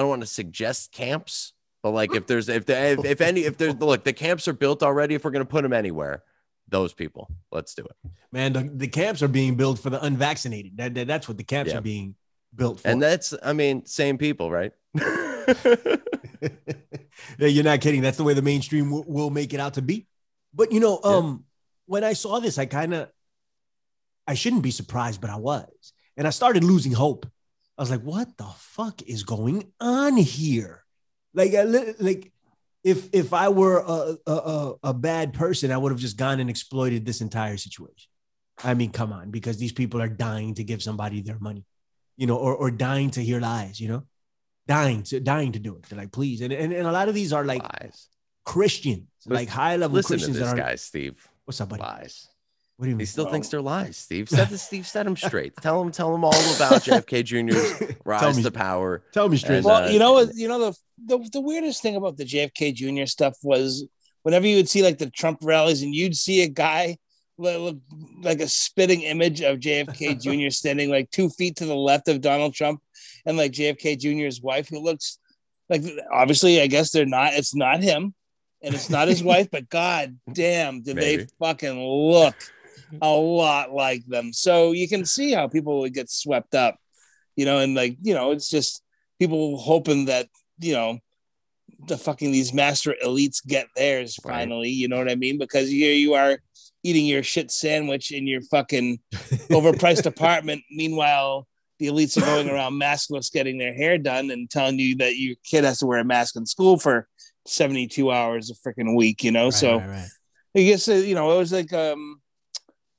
don't 0.00 0.08
want 0.08 0.20
to 0.22 0.26
suggest 0.28 0.92
camps, 0.92 1.54
but 1.82 1.90
like 1.90 2.14
if 2.14 2.26
there's 2.26 2.48
if 2.48 2.66
the, 2.66 2.76
if, 2.92 3.04
if 3.04 3.20
any 3.20 3.40
if 3.40 3.56
there's 3.56 3.74
look 3.76 4.04
the 4.04 4.12
camps 4.12 4.46
are 4.46 4.52
built 4.52 4.82
already. 4.82 5.14
If 5.16 5.24
we're 5.24 5.30
gonna 5.32 5.44
put 5.44 5.62
them 5.62 5.72
anywhere, 5.72 6.22
those 6.68 6.92
people, 6.94 7.28
let's 7.50 7.74
do 7.74 7.82
it. 7.84 8.10
Man, 8.30 8.52
the, 8.52 8.70
the 8.72 8.86
camps 8.88 9.22
are 9.22 9.28
being 9.28 9.56
built 9.56 9.78
for 9.80 9.90
the 9.90 10.00
unvaccinated. 10.04 10.76
That, 10.76 10.94
that- 10.94 11.06
that's 11.08 11.26
what 11.26 11.36
the 11.38 11.42
camps 11.44 11.72
Yeah. 11.72 11.78
are 11.78 11.82
being 11.82 12.14
built 12.54 12.80
for. 12.80 12.88
And 12.88 13.02
that's 13.02 13.34
I 13.42 13.54
mean 13.54 13.86
same 13.86 14.18
people, 14.18 14.52
right? 14.52 14.72
Yeah, 17.38 17.48
You're 17.48 17.64
not 17.64 17.80
kidding. 17.80 18.00
That's 18.00 18.16
the 18.16 18.24
way 18.24 18.34
the 18.34 18.42
mainstream 18.42 18.90
will, 18.90 19.04
will 19.06 19.30
make 19.30 19.52
it 19.54 19.60
out 19.60 19.74
to 19.74 19.82
be. 19.82 20.06
But 20.54 20.72
you 20.72 20.80
know, 20.80 21.00
Yeah. 21.04 21.16
um, 21.16 21.44
when 21.86 22.04
I 22.04 22.12
saw 22.14 22.40
this, 22.40 22.58
I 22.58 22.66
kind 22.66 22.94
of, 22.94 23.10
I 24.26 24.34
shouldn't 24.34 24.62
be 24.62 24.70
surprised, 24.70 25.20
but 25.20 25.30
I 25.30 25.36
was, 25.36 25.92
and 26.16 26.26
I 26.26 26.30
started 26.30 26.64
losing 26.64 26.92
hope. 26.92 27.26
I 27.76 27.82
was 27.82 27.90
like, 27.90 28.02
"What 28.02 28.36
the 28.36 28.48
fuck 28.56 29.02
is 29.02 29.22
going 29.22 29.72
on 29.80 30.16
here?" 30.16 30.84
Like, 31.34 31.54
I 31.54 31.62
like, 31.62 32.32
if 32.84 33.08
if 33.12 33.32
I 33.32 33.48
were 33.50 33.78
a 33.78 34.16
a, 34.26 34.32
a, 34.32 34.74
a 34.84 34.94
bad 34.94 35.32
person, 35.32 35.70
I 35.70 35.76
would 35.78 35.92
have 35.92 36.00
just 36.00 36.16
gone 36.16 36.40
and 36.40 36.50
exploited 36.50 37.04
this 37.06 37.20
entire 37.20 37.56
situation. 37.56 38.10
I 38.64 38.74
mean, 38.74 38.90
come 38.90 39.12
on, 39.12 39.30
because 39.30 39.58
these 39.58 39.72
people 39.72 40.02
are 40.02 40.08
dying 40.08 40.54
to 40.54 40.64
give 40.64 40.82
somebody 40.82 41.20
their 41.22 41.38
money, 41.38 41.64
you 42.16 42.26
know, 42.26 42.36
or 42.36 42.54
or 42.54 42.70
dying 42.70 43.10
to 43.12 43.22
hear 43.22 43.40
lies, 43.40 43.80
you 43.80 43.88
know, 43.88 44.02
dying 44.68 45.02
to 45.04 45.18
dying 45.18 45.52
to 45.52 45.58
do 45.58 45.74
it. 45.76 45.82
They're 45.88 45.98
like, 45.98 46.12
please, 46.12 46.40
and 46.42 46.52
and, 46.52 46.72
and 46.72 46.86
a 46.86 46.92
lot 46.92 47.08
of 47.08 47.14
these 47.14 47.32
are 47.32 47.44
like 47.44 47.62
lies. 47.62 48.08
Christians, 48.44 49.06
Listen- 49.26 49.32
like 49.34 49.48
high 49.48 49.76
level 49.76 49.96
Listen 49.96 50.18
to 50.18 50.24
Christians 50.24 50.38
this 50.38 50.48
that 50.50 50.56
guy, 50.56 50.74
Steve. 50.76 51.26
What's 51.44 51.60
up, 51.60 51.70
buddy? 51.70 51.82
Lies. 51.82 52.28
What 52.76 52.84
do 52.84 52.90
you 52.90 52.94
mean? 52.96 53.00
He 53.00 53.06
still 53.06 53.28
thinks 53.28 53.48
they're 53.48 53.60
lies. 53.60 53.96
Steve 53.96 54.28
set 54.28 54.48
this. 54.50 54.62
Steve 54.62 54.86
set 54.86 55.04
him 55.06 55.16
straight. 55.16 55.52
Tell 55.56 55.82
him. 55.82 55.90
Tell 55.90 56.14
him 56.14 56.24
all 56.24 56.30
about 56.56 56.82
JFK 56.82 57.24
Jr.'s 57.24 57.96
rise 58.04 58.36
me. 58.36 58.42
to 58.44 58.50
power. 58.52 59.02
Tell 59.12 59.28
me 59.28 59.36
straight. 59.36 59.56
And, 59.56 59.64
Well, 59.64 59.84
uh, 59.84 59.88
you 59.88 59.98
know 59.98 60.12
what? 60.12 60.34
You 60.34 60.46
know 60.46 60.58
the, 60.70 60.76
the 61.06 61.28
the 61.32 61.40
weirdest 61.40 61.82
thing 61.82 61.96
about 61.96 62.16
the 62.16 62.24
JFK 62.24 62.74
Jr. 62.74 63.06
stuff 63.06 63.36
was 63.42 63.84
whenever 64.22 64.46
you 64.46 64.56
would 64.56 64.68
see 64.68 64.82
like 64.82 64.98
the 64.98 65.10
Trump 65.10 65.38
rallies 65.42 65.82
and 65.82 65.94
you'd 65.94 66.16
see 66.16 66.42
a 66.42 66.48
guy 66.48 66.96
like 67.40 68.40
a 68.40 68.48
spitting 68.48 69.02
image 69.02 69.42
of 69.42 69.58
JFK 69.58 70.20
Jr. 70.22 70.50
standing 70.50 70.90
like 70.90 71.10
two 71.10 71.28
feet 71.30 71.56
to 71.56 71.66
the 71.66 71.74
left 71.74 72.08
of 72.08 72.20
Donald 72.20 72.54
Trump 72.54 72.80
and 73.28 73.36
like 73.36 73.52
JFK 73.52 73.98
Jr.'s 73.98 74.40
wife, 74.40 74.68
who 74.70 74.80
looks 74.80 75.18
like 75.68 75.82
obviously 76.10 76.60
I 76.60 76.66
guess 76.66 76.90
they're 76.90 77.06
not. 77.06 77.34
It's 77.34 77.54
not 77.54 77.82
him 77.82 78.14
and 78.62 78.74
it's 78.74 78.88
not 78.90 79.06
his 79.08 79.22
wife, 79.22 79.48
but 79.52 79.68
god 79.68 80.18
damn, 80.32 80.82
did 80.82 80.96
Maybe. 80.96 81.24
they 81.24 81.28
fucking 81.38 81.78
look 81.78 82.34
a 83.02 83.10
lot 83.10 83.70
like 83.72 84.04
them. 84.06 84.32
So 84.32 84.72
you 84.72 84.88
can 84.88 85.04
see 85.04 85.32
how 85.32 85.46
people 85.46 85.80
would 85.80 85.92
get 85.92 86.08
swept 86.10 86.54
up, 86.54 86.76
you 87.36 87.44
know, 87.44 87.58
and 87.58 87.74
like, 87.74 87.98
you 88.02 88.14
know, 88.14 88.30
it's 88.30 88.48
just 88.48 88.82
people 89.18 89.58
hoping 89.58 90.06
that, 90.06 90.28
you 90.58 90.72
know, 90.72 90.98
the 91.86 91.98
fucking 91.98 92.32
these 92.32 92.54
master 92.54 92.94
elites 93.04 93.46
get 93.46 93.68
theirs 93.76 94.18
Right. 94.24 94.34
finally, 94.34 94.70
you 94.70 94.88
know 94.88 94.96
what 94.96 95.10
I 95.10 95.16
mean? 95.16 95.36
Because 95.38 95.68
here 95.68 95.92
you 95.92 96.14
are 96.14 96.38
eating 96.82 97.04
your 97.04 97.22
shit 97.22 97.50
sandwich 97.50 98.10
in 98.10 98.26
your 98.26 98.40
fucking 98.40 99.00
overpriced 99.12 100.06
apartment. 100.06 100.62
Meanwhile, 100.70 101.46
the 101.78 101.86
elites 101.86 102.16
are 102.16 102.24
going 102.26 102.48
around 102.48 102.74
maskless 102.80 103.32
getting 103.32 103.58
their 103.58 103.72
hair 103.74 103.98
done 103.98 104.30
and 104.30 104.50
telling 104.50 104.78
you 104.78 104.96
that 104.96 105.16
your 105.16 105.36
kid 105.44 105.64
has 105.64 105.78
to 105.78 105.86
wear 105.86 105.98
a 105.98 106.04
mask 106.04 106.36
in 106.36 106.46
school 106.46 106.78
for 106.78 107.08
72 107.46 108.10
hours 108.10 108.50
a 108.50 108.54
freaking 108.54 108.96
week, 108.96 109.24
you 109.24 109.32
know? 109.32 109.44
Right, 109.46 109.54
so 109.54 109.78
right, 109.78 109.88
right. 109.88 110.08
I 110.56 110.62
guess 110.62 110.88
uh, 110.88 110.94
you 110.94 111.14
know 111.14 111.32
it 111.32 111.38
was 111.38 111.52
like 111.52 111.72
um 111.72 112.20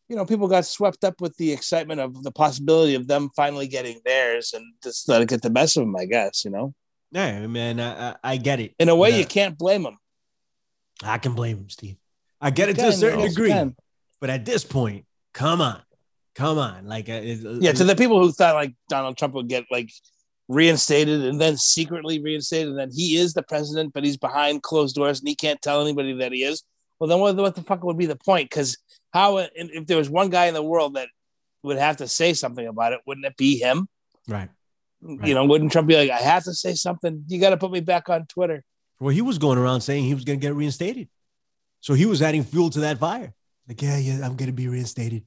you 0.08 0.16
know, 0.16 0.26
people 0.26 0.48
got 0.48 0.66
swept 0.66 1.04
up 1.04 1.22
with 1.22 1.38
the 1.38 1.52
excitement 1.52 2.00
of 2.02 2.24
the 2.24 2.32
possibility 2.32 2.96
of 2.96 3.08
them 3.08 3.30
finally 3.36 3.68
getting 3.68 4.02
theirs 4.04 4.54
and 4.56 4.66
just 4.84 5.08
let 5.08 5.22
it 5.22 5.30
get 5.30 5.44
the 5.44 5.52
best 5.52 5.78
of 5.78 5.82
them, 5.84 5.96
I 5.96 6.06
guess, 6.06 6.44
you 6.44 6.50
know. 6.50 6.74
Yeah, 7.12 7.46
man, 7.46 7.80
I, 7.80 8.10
I, 8.10 8.16
I 8.24 8.38
get 8.38 8.60
it. 8.60 8.74
In 8.80 8.90
a 8.90 8.96
way, 8.96 9.12
Yeah. 9.12 9.18
you 9.18 9.26
can't 9.28 9.56
blame 9.56 9.84
them. 9.84 9.98
I 11.04 11.20
can 11.20 11.34
blame 11.34 11.58
them, 11.58 11.70
Steve. 11.70 11.98
I 12.42 12.50
get 12.50 12.70
it 12.70 12.78
to 12.78 12.88
a 12.88 12.92
certain 12.92 13.22
degree, 13.22 13.54
but 14.20 14.30
at 14.32 14.46
this 14.46 14.64
point, 14.64 15.06
come 15.34 15.62
on, 15.62 15.80
come 16.40 16.58
on. 16.58 16.88
Like, 16.88 17.10
uh, 17.10 17.20
it- 17.24 17.62
Yeah, 17.62 17.74
to 17.74 17.84
the 17.84 17.96
people 17.96 18.20
who 18.22 18.32
thought 18.32 18.56
like 18.56 18.74
Donald 18.88 19.18
Trump 19.18 19.34
would 19.36 19.50
get 19.50 19.66
like 19.70 19.90
reinstated 20.48 21.24
and 21.26 21.40
then 21.40 21.58
secretly 21.58 22.20
reinstated, 22.22 22.70
and 22.70 22.80
then 22.80 22.92
he 22.94 23.18
is 23.18 23.34
the 23.34 23.44
president, 23.44 23.94
but 23.94 24.04
he's 24.04 24.18
behind 24.18 24.64
closed 24.64 24.96
doors 24.96 25.20
and 25.20 25.28
he 25.28 25.36
can't 25.36 25.62
tell 25.62 25.82
anybody 25.82 26.14
that 26.14 26.32
he 26.32 26.44
is. 26.44 26.64
Well, 27.00 27.08
then 27.08 27.20
what, 27.20 27.36
what 27.36 27.56
the 27.56 27.62
fuck 27.62 27.84
would 27.84 27.98
be 27.98 28.08
the 28.08 28.16
point? 28.16 28.50
Because 28.50 28.78
how, 29.14 29.38
and 29.38 29.50
if 29.56 29.86
there 29.86 29.98
was 29.98 30.10
one 30.10 30.30
guy 30.30 30.46
in 30.48 30.54
the 30.54 30.64
world 30.64 30.96
that 30.96 31.08
would 31.64 31.78
have 31.78 31.98
to 31.98 32.08
say 32.08 32.34
something 32.34 32.66
about 32.68 32.94
it, 32.94 33.02
wouldn't 33.06 33.26
it 33.26 33.38
be 33.38 33.58
him? 33.58 33.88
right. 34.28 34.50
You 35.02 35.34
know, 35.34 35.46
wouldn't 35.46 35.72
Trump 35.72 35.88
be 35.88 35.96
like, 35.96 36.10
I 36.10 36.18
have 36.18 36.44
to 36.44 36.54
say 36.54 36.74
something? 36.74 37.24
You 37.30 37.40
got 37.40 37.52
to 37.52 37.58
put 37.58 37.72
me 37.72 37.80
back 37.80 38.10
on 38.10 38.26
Twitter. 38.26 38.64
Well, 39.00 39.14
he 39.16 39.22
was 39.22 39.38
going 39.38 39.58
around 39.58 39.80
saying 39.82 40.04
he 40.04 40.14
was 40.14 40.26
going 40.26 40.40
to 40.40 40.46
get 40.46 40.54
reinstated, 40.54 41.08
so 41.80 41.94
he 41.94 42.06
was 42.06 42.22
adding 42.22 42.44
fuel 42.44 42.70
to 42.72 42.82
that 42.82 42.98
fire. 42.98 43.34
Like, 43.68 43.82
yeah, 43.82 43.98
yeah, 43.98 44.16
I'm 44.26 44.36
going 44.36 44.48
to 44.48 44.52
be 44.52 44.68
reinstated, 44.68 45.24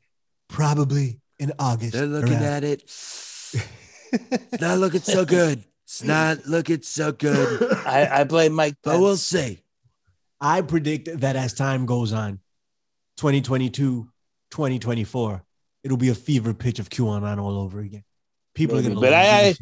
probably 0.52 1.20
in 1.38 1.52
August. 1.58 1.92
They're 1.92 2.06
looking 2.06 2.34
around- 2.34 2.42
at 2.44 2.64
it. 2.64 2.82
It's 4.14 4.60
not 4.60 4.78
looking 4.78 5.00
so 5.00 5.24
good. 5.24 5.64
It's 5.84 6.04
not 6.04 6.44
looking 6.46 6.82
so 6.82 7.12
good. 7.12 7.62
I, 7.86 8.20
I 8.20 8.24
blame 8.24 8.52
Mike. 8.52 8.74
But 8.84 9.00
we'll 9.00 9.12
Pence. 9.12 9.22
see. 9.22 9.62
I 10.38 10.60
predict 10.60 11.20
that 11.20 11.34
as 11.34 11.54
time 11.54 11.86
goes 11.86 12.12
on, 12.12 12.40
2022, 13.16 14.10
2024, 14.50 15.42
it'll 15.82 15.96
be 15.96 16.10
a 16.10 16.14
fever 16.14 16.52
pitch 16.52 16.78
of 16.78 16.90
QAnon 16.90 17.40
all 17.40 17.58
over 17.58 17.80
again. 17.80 18.04
People 18.54 18.76
Maybe, 18.76 18.88
are 18.88 18.90
going 18.90 19.00
to. 19.02 19.06
but 19.10 19.14
I- 19.14 19.54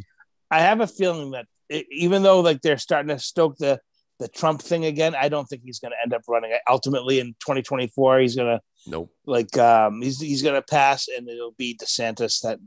I 0.51 0.61
have 0.63 0.81
a 0.81 0.87
feeling 0.89 1.31
that 1.31 1.47
it, 1.69 1.87
even 1.93 2.25
though 2.25 2.41
like 2.41 2.61
they're 2.61 2.77
starting 2.79 3.11
to 3.17 3.21
stoke 3.23 3.57
the 3.59 3.79
the 4.19 4.27
Trump 4.27 4.61
thing 4.63 4.85
again, 4.85 5.15
I 5.15 5.29
don't 5.29 5.47
think 5.47 5.63
he's 5.65 5.79
going 5.79 5.93
to 5.93 5.97
end 6.03 6.13
up 6.13 6.23
running. 6.29 6.53
Ultimately, 6.69 7.21
in 7.21 7.29
2024, 7.41 8.19
he's 8.19 8.35
going 8.35 8.49
to 8.49 8.61
Nope. 8.87 9.13
like 9.27 9.57
um 9.59 10.01
he's 10.03 10.21
he's 10.21 10.43
going 10.43 10.55
to 10.55 10.63
pass, 10.63 11.07
and 11.09 11.29
it'll 11.29 11.53
be 11.53 11.77
DeSantis 11.77 12.41
that 12.43 12.59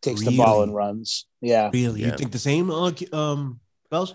takes 0.00 0.24
the 0.24 0.36
ball 0.36 0.62
and 0.62 0.74
runs. 0.74 1.26
Yeah, 1.40 1.70
really, 1.72 2.02
you 2.02 2.12
think 2.12 2.32
the 2.32 2.38
same, 2.38 2.70
uh, 2.70 2.92
um, 3.12 3.60
Bells? 3.90 4.14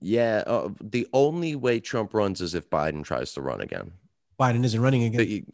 Yeah. 0.00 0.42
Uh, 0.46 0.70
the 0.80 1.06
only 1.12 1.54
way 1.56 1.78
Trump 1.80 2.14
runs 2.14 2.40
is 2.40 2.54
if 2.54 2.68
Biden 2.70 3.04
tries 3.04 3.32
to 3.34 3.42
run 3.42 3.60
again. 3.60 3.92
Biden 4.40 4.64
isn't 4.64 4.80
running 4.80 5.04
again. 5.04 5.20
he- 5.20 5.44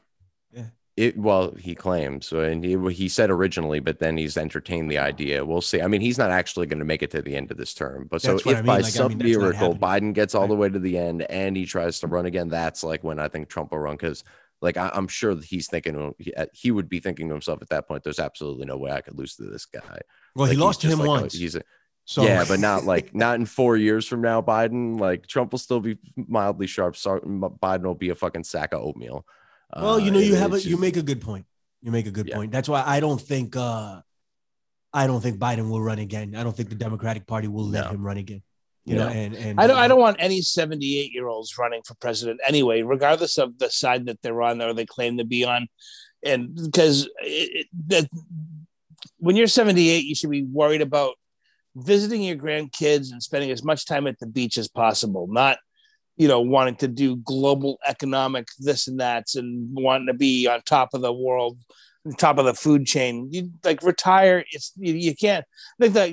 Yeah. 0.53 0.67
It 0.97 1.19
well, 1.19 1.51
he 1.59 1.75
claims, 1.75 2.33
and 2.33 2.65
he, 2.65 2.79
he 2.95 3.09
said 3.11 3.29
originally, 3.31 3.81
but 3.81 3.99
then 3.99 4.17
he's 4.17 4.39
entertained 4.39 4.91
the 4.91 4.97
idea. 4.97 5.45
We'll 5.45 5.61
see. 5.61 5.83
I 5.83 5.89
mean, 5.89 6.01
he's 6.01 6.17
not 6.17 6.31
actually 6.31 6.67
going 6.69 6.79
to 6.79 6.87
make 6.87 7.03
it 7.03 7.11
to 7.11 7.21
the 7.21 7.37
end 7.37 7.51
of 7.51 7.59
this 7.59 7.75
term, 7.75 8.07
but 8.11 8.23
so 8.23 8.37
if 8.37 8.47
I 8.47 8.55
mean, 8.55 8.65
by 8.65 8.77
like, 8.77 8.87
I 8.87 8.89
some 8.89 9.09
mean, 9.09 9.19
miracle. 9.19 9.75
Biden 9.77 10.15
gets 10.15 10.35
all 10.35 10.49
the 10.49 10.55
way 10.55 10.71
to 10.71 10.79
the 10.79 10.97
end 10.97 11.21
and 11.23 11.55
he 11.55 11.67
tries 11.67 12.01
to 12.01 12.07
run 12.07 12.25
again, 12.25 12.49
that's 12.49 12.83
like 12.83 13.05
when 13.05 13.19
I 13.19 13.29
think 13.29 13.49
Trump 13.51 13.73
will 13.73 13.81
run 13.81 13.97
because, 13.97 14.25
like, 14.63 14.77
I, 14.77 14.91
I'm 14.95 15.09
sure 15.09 15.35
that 15.35 15.45
he's 15.45 15.69
thinking 15.69 16.15
he, 16.19 16.33
uh, 16.35 16.47
he 16.53 16.71
would 16.71 16.89
be 16.89 16.99
thinking 17.01 17.29
to 17.29 17.35
himself 17.35 17.61
at 17.63 17.69
that 17.69 17.87
point. 17.87 18.03
There's 18.05 18.19
absolutely 18.19 18.65
no 18.67 18.77
way 18.79 18.91
I 18.91 19.01
could 19.03 19.19
lose 19.19 19.37
to 19.37 19.45
this 19.45 19.67
guy. 19.67 19.81
well, 20.35 20.47
he 20.47 20.51
Like, 20.51 20.51
he's 20.53 20.59
lost 20.59 20.81
to 20.83 20.87
him 20.89 20.99
like 21.01 21.07
a- 21.07 21.11
once. 21.11 21.35
he's 21.35 21.55
a, 21.57 21.63
so 22.05 22.23
yeah, 22.23 22.45
but 22.47 22.61
not 22.69 22.85
like 22.85 23.15
not 23.15 23.35
in 23.37 23.47
four 23.47 23.77
years 23.77 24.07
from 24.07 24.21
now. 24.23 24.41
Biden, 24.41 24.99
like 25.01 25.27
Trump, 25.27 25.53
will 25.53 25.59
still 25.59 25.81
be 25.81 25.99
mildly 26.17 26.67
sharp. 26.67 26.97
So 26.97 27.19
Biden 27.21 27.83
will 27.83 27.95
be 27.95 28.11
a 28.11 28.15
fucking 28.15 28.45
sack 28.45 28.73
of 28.73 28.81
oatmeal. 28.83 29.27
Well, 29.75 29.99
you 29.99 30.11
Uh, 30.11 30.15
know, 30.15 30.21
you 30.21 30.35
have 30.37 30.53
a, 30.53 30.57
it's 30.57 30.65
you 30.67 30.77
make 30.77 30.97
a 30.97 31.03
good 31.03 31.21
point. 31.21 31.47
You 31.83 31.91
make 31.91 32.07
a 32.07 32.11
good 32.13 32.29
Yeah. 32.29 32.37
point. 32.37 32.53
That's 32.53 32.69
why 32.69 32.83
I 32.87 33.01
don't 33.01 33.21
think 33.21 33.57
uh 33.57 34.01
I 34.93 35.07
don't 35.07 35.21
think 35.21 35.39
Biden 35.39 35.69
will 35.69 35.83
run 35.83 35.99
again. 35.99 36.35
I 36.35 36.43
don't 36.45 36.57
think 36.57 36.69
the 36.71 36.75
Democratic 36.77 37.27
Party 37.27 37.49
will 37.49 37.67
let 37.67 37.85
No. 37.87 37.91
him 37.91 38.03
run 38.07 38.17
again. 38.17 38.43
You 38.87 38.95
know, 38.95 39.09
and 39.09 39.35
and 39.35 39.61
I 39.61 39.67
don't 39.67 39.77
I 39.77 39.87
uh, 39.87 39.89
don't 39.89 40.01
want 40.01 40.19
any 40.21 40.41
78 40.41 41.13
year 41.13 41.27
olds 41.27 41.59
running 41.59 41.83
for 41.85 41.95
president 41.97 42.41
anyway, 42.47 42.83
regardless 42.83 43.37
of 43.37 43.59
the 43.59 43.69
side 43.69 44.07
that 44.07 44.23
they're 44.23 44.41
on 44.43 44.63
or 44.63 44.73
they 44.73 44.87
claim 44.87 45.19
to 45.19 45.25
be 45.25 45.45
on, 45.45 45.67
and 46.25 46.55
because 46.55 47.11
that 47.89 48.09
when 49.19 49.35
you're 49.35 49.49
78, 49.49 50.05
you 50.05 50.15
should 50.15 50.31
be 50.31 50.45
worried 50.45 50.83
about 50.83 51.15
visiting 51.75 52.23
your 52.23 52.37
grandkids 52.37 53.11
and 53.11 53.21
spending 53.21 53.51
as 53.51 53.65
much 53.65 53.87
time 53.87 54.07
at 54.07 54.21
the 54.21 54.27
beach 54.27 54.57
as 54.57 54.69
possible, 54.69 55.27
not 55.27 55.59
you 56.17 56.29
know 56.29 56.41
wanting 56.41 56.77
to 56.77 56.89
do 56.89 57.17
global 57.17 57.81
economic 57.89 58.47
this 58.61 58.87
and 58.87 59.01
that 59.01 59.35
and 59.35 59.69
wanting 59.73 60.07
to 60.07 60.15
be 60.15 60.47
on 60.47 60.63
top 60.63 60.95
of 60.95 61.03
the 61.03 61.13
world 61.13 61.59
top 62.15 62.39
of 62.39 62.45
the 62.45 62.55
food 62.55 62.87
chain. 62.87 63.29
You 63.33 63.51
like 63.65 63.83
retire 63.83 64.45
it's 64.53 64.73
you, 64.77 64.95
you 64.95 65.17
can't 65.17 65.45
think 65.81 65.95
that 65.95 66.13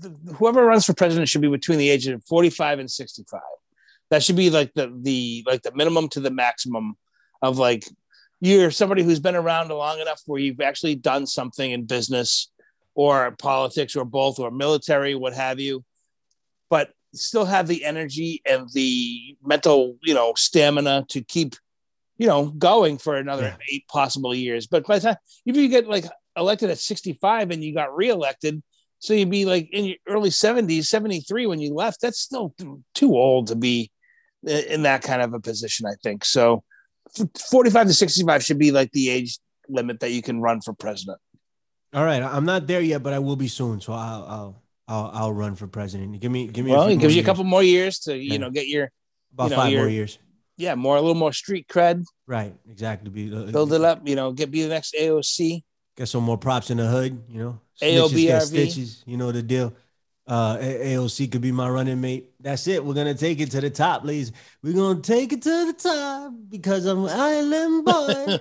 the, 0.00 0.34
whoever 0.34 0.64
runs 0.64 0.86
for 0.86 0.94
president 0.94 1.28
should 1.28 1.40
be 1.42 1.48
between 1.48 1.78
the 1.78 1.90
age 1.90 2.06
of 2.06 2.24
45 2.24 2.78
and 2.80 2.90
65 2.90 3.40
that 4.10 4.22
should 4.22 4.36
be 4.36 4.50
like 4.50 4.72
the 4.74 4.92
the 5.02 5.44
like 5.46 5.62
the 5.62 5.72
minimum 5.74 6.08
to 6.10 6.20
the 6.20 6.30
maximum 6.30 6.96
of 7.42 7.58
like 7.58 7.84
you're 8.40 8.70
somebody 8.70 9.02
who's 9.02 9.20
been 9.20 9.36
around 9.36 9.68
long 9.68 10.00
enough 10.00 10.22
where 10.26 10.40
you've 10.40 10.60
actually 10.60 10.94
done 10.94 11.26
something 11.26 11.70
in 11.70 11.84
business 11.84 12.50
or 12.94 13.30
politics 13.38 13.94
or 13.96 14.04
both 14.04 14.38
or 14.38 14.50
military 14.50 15.14
what 15.14 15.32
have 15.34 15.60
you 15.60 15.84
but 16.68 16.90
still 17.12 17.44
have 17.44 17.66
the 17.66 17.84
energy 17.84 18.40
and 18.46 18.68
the 18.72 19.36
mental 19.44 19.96
you 20.02 20.14
know 20.14 20.32
stamina 20.36 21.04
to 21.08 21.22
keep 21.22 21.54
you 22.18 22.26
know 22.26 22.46
going 22.46 22.98
for 22.98 23.16
another 23.16 23.44
Yeah. 23.44 23.56
eight 23.72 23.86
possible 23.88 24.34
years 24.34 24.66
but 24.66 24.86
by 24.86 24.98
the 24.98 25.08
time 25.08 25.16
if 25.46 25.56
you 25.56 25.68
get 25.68 25.88
like 25.88 26.04
elected 26.36 26.70
at 26.70 26.78
65 26.78 27.50
and 27.50 27.62
you 27.62 27.74
got 27.74 27.94
reelected 27.94 28.62
so 29.00 29.12
you'd 29.14 29.30
be 29.30 29.44
like 29.44 29.68
in 29.72 29.84
your 29.86 29.96
early 30.08 30.30
70s 30.30 30.84
73 30.84 31.46
when 31.46 31.58
you 31.60 31.74
left 31.74 32.00
that's 32.00 32.20
still 32.20 32.54
too 32.94 33.12
old 33.16 33.48
to 33.48 33.56
be 33.56 33.90
in 34.46 34.82
that 34.82 35.02
kind 35.02 35.20
of 35.22 35.34
a 35.34 35.40
position 35.40 35.86
i 35.86 35.94
think 36.02 36.24
so 36.24 36.62
45 37.50 37.88
to 37.88 37.94
65 37.94 38.44
should 38.44 38.58
be 38.58 38.70
like 38.70 38.92
the 38.92 39.10
age 39.10 39.38
limit 39.68 40.00
that 40.00 40.10
you 40.12 40.22
can 40.22 40.40
run 40.40 40.60
for 40.60 40.72
president 40.74 41.18
All 41.92 42.04
right, 42.04 42.22
I'm 42.22 42.44
not 42.44 42.66
there 42.70 42.80
yet, 42.80 43.02
but 43.02 43.12
I 43.12 43.18
will 43.18 43.34
be 43.36 43.48
soon. 43.48 43.80
So 43.80 43.92
I'll 43.92 44.24
I'll 44.34 44.62
I'll, 44.86 45.10
I'll 45.14 45.32
run 45.32 45.54
for 45.56 45.66
president. 45.66 46.20
Give 46.20 46.30
me 46.30 46.46
give 46.46 46.64
me. 46.64 46.70
well 46.70 46.86
it 46.86 46.98
gives 47.02 47.14
you 47.16 47.22
a 47.22 47.24
couple 47.24 47.42
more 47.42 47.64
years 47.64 47.98
to 48.06 48.14
you 48.16 48.32
Yeah. 48.34 48.38
know 48.46 48.50
get 48.50 48.66
your 48.68 48.90
about 49.34 49.44
you 49.44 49.50
know, 49.50 49.56
five 49.62 49.72
more 49.74 49.88
years. 49.88 50.18
yeah 50.56 50.74
more 50.76 50.96
a 50.96 51.00
little 51.00 51.18
more 51.24 51.32
street 51.32 51.66
cred 51.66 52.04
Right, 52.26 52.54
exactly. 52.70 53.10
Be, 53.10 53.22
uh, 53.34 53.50
build 53.50 53.72
it 53.72 53.82
up 53.82 54.06
you 54.06 54.14
know 54.14 54.30
get 54.30 54.50
be 54.54 54.62
the 54.62 54.68
next 54.76 54.94
aoc 54.94 55.62
Get 56.00 56.08
some 56.08 56.24
more 56.24 56.38
props 56.38 56.70
in 56.70 56.78
the 56.78 56.86
hood. 56.86 57.22
You 57.28 57.38
know, 57.42 57.60
AOBRV. 57.82 58.08
Snitches 58.08 58.26
get 58.26 58.42
stitches. 58.44 59.02
You 59.04 59.18
know 59.18 59.32
the 59.32 59.42
deal. 59.42 59.74
Uh, 60.26 60.56
AOC 60.56 61.30
could 61.30 61.42
be 61.42 61.52
my 61.52 61.68
running 61.68 62.00
mate. 62.00 62.30
That's 62.40 62.66
it. 62.68 62.82
We're 62.82 62.94
gonna 62.94 63.12
take 63.12 63.38
it 63.38 63.50
to 63.50 63.60
the 63.60 63.68
top, 63.68 64.02
ladies. 64.06 64.32
We're 64.62 64.72
gonna 64.72 65.02
take 65.02 65.34
it 65.34 65.42
to 65.42 65.66
the 65.66 65.74
top 65.74 66.32
because 66.48 66.86
I'm 66.86 67.04
an 67.04 67.10
island 67.10 67.84
boy. 67.84 68.38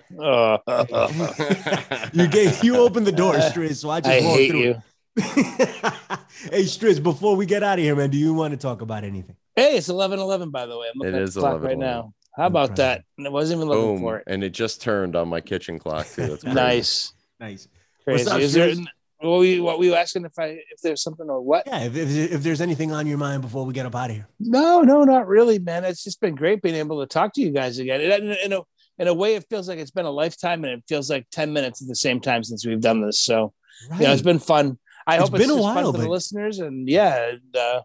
you 2.13 2.27
gave 2.29 2.63
you 2.63 2.77
opened 2.77 3.05
the 3.05 3.11
door, 3.11 3.33
Striz. 3.33 3.75
So 3.81 3.89
I 3.89 3.99
just 3.99 4.09
i 4.09 4.25
walked 4.25 4.37
hate 4.39 4.51
through. 4.51 4.59
you 4.61 4.81
hey, 5.15 6.63
Striz, 6.63 7.03
before 7.03 7.35
we 7.35 7.45
get 7.45 7.61
out 7.61 7.77
of 7.77 7.83
here, 7.83 7.93
man, 7.97 8.09
do 8.09 8.17
you 8.17 8.33
want 8.33 8.53
to 8.53 8.57
talk 8.57 8.81
about 8.81 9.03
anything? 9.03 9.35
hey 9.57 9.75
it's 9.75 9.89
11 9.89 10.17
11 10.19 10.51
by 10.51 10.65
the 10.65 10.77
way 10.77 10.87
i'm 10.87 10.97
looking 10.97 11.13
It 11.15 11.23
at 11.23 11.33
the 11.33 11.39
clock 11.41 11.61
right 11.61 11.77
now 11.77 12.13
how 12.37 12.45
about 12.47 12.77
that 12.77 13.03
and 13.17 13.27
i 13.27 13.29
wasn't 13.29 13.57
even 13.57 13.67
looking 13.67 13.95
Boom, 13.95 13.99
for 13.99 14.17
it 14.19 14.23
and 14.27 14.41
it 14.41 14.51
just 14.51 14.81
turned 14.81 15.17
on 15.17 15.27
my 15.27 15.41
kitchen 15.41 15.77
clock 15.77 16.07
too. 16.07 16.27
That's 16.27 16.43
crazy. 16.43 16.55
nice 16.55 17.13
Nice. 17.39 17.67
crazy 18.03 18.23
What's 18.25 18.27
up, 18.27 18.41
is 18.41 18.53
there 18.53 18.69
Striz? 18.69 18.85
what 19.19 19.39
were, 19.39 19.45
you, 19.45 19.63
what 19.63 19.79
were 19.79 19.85
you 19.85 19.95
asking 19.95 20.25
if 20.25 20.37
i 20.39 20.45
if 20.71 20.81
there's 20.81 21.01
something 21.03 21.29
or 21.29 21.41
what 21.41 21.63
Yeah, 21.67 21.83
if, 21.83 21.95
if, 21.95 22.31
if 22.33 22.43
there's 22.43 22.61
anything 22.61 22.91
on 22.91 23.05
your 23.07 23.17
mind 23.17 23.41
before 23.41 23.65
we 23.65 23.73
get 23.73 23.85
up 23.85 23.95
out 23.95 24.09
of 24.09 24.15
here. 24.15 24.27
No, 24.39 24.81
no, 24.81 25.03
not 25.03 25.27
really, 25.27 25.59
man. 25.59 25.83
It's 25.83 26.03
just 26.03 26.21
been 26.21 26.35
great 26.35 26.61
being 26.61 26.75
able 26.75 26.99
to 27.01 27.07
talk 27.07 27.33
to 27.33 27.41
you 27.41 27.51
guys 27.51 27.79
again. 27.79 28.01
In, 28.01 28.11
in, 28.11 28.37
in 28.45 28.53
a 28.53 28.61
in 28.97 29.07
a 29.07 29.13
way, 29.13 29.35
it 29.35 29.45
feels 29.49 29.69
like 29.69 29.79
it's 29.79 29.91
been 29.91 30.05
a 30.05 30.11
lifetime, 30.11 30.65
and 30.65 30.73
it 30.73 30.83
feels 30.87 31.09
like 31.09 31.25
ten 31.31 31.53
minutes 31.53 31.81
at 31.81 31.87
the 31.87 31.95
same 31.95 32.19
time 32.19 32.43
since 32.43 32.65
we've 32.65 32.81
done 32.81 33.01
this. 33.01 33.19
So 33.19 33.53
Right. 33.89 34.01
yeah, 34.01 34.11
it's 34.13 34.21
been 34.21 34.39
fun. 34.39 34.77
I 35.07 35.15
It's 35.15 35.23
hope 35.23 35.35
it's 35.39 35.47
been 35.47 35.57
a 35.57 35.61
while, 35.61 35.73
fun 35.73 35.93
for 35.93 35.97
the 36.01 36.09
listeners, 36.09 36.59
and 36.59 36.87
yeah, 36.89 37.29
and, 37.29 37.55
uh, 37.55 37.81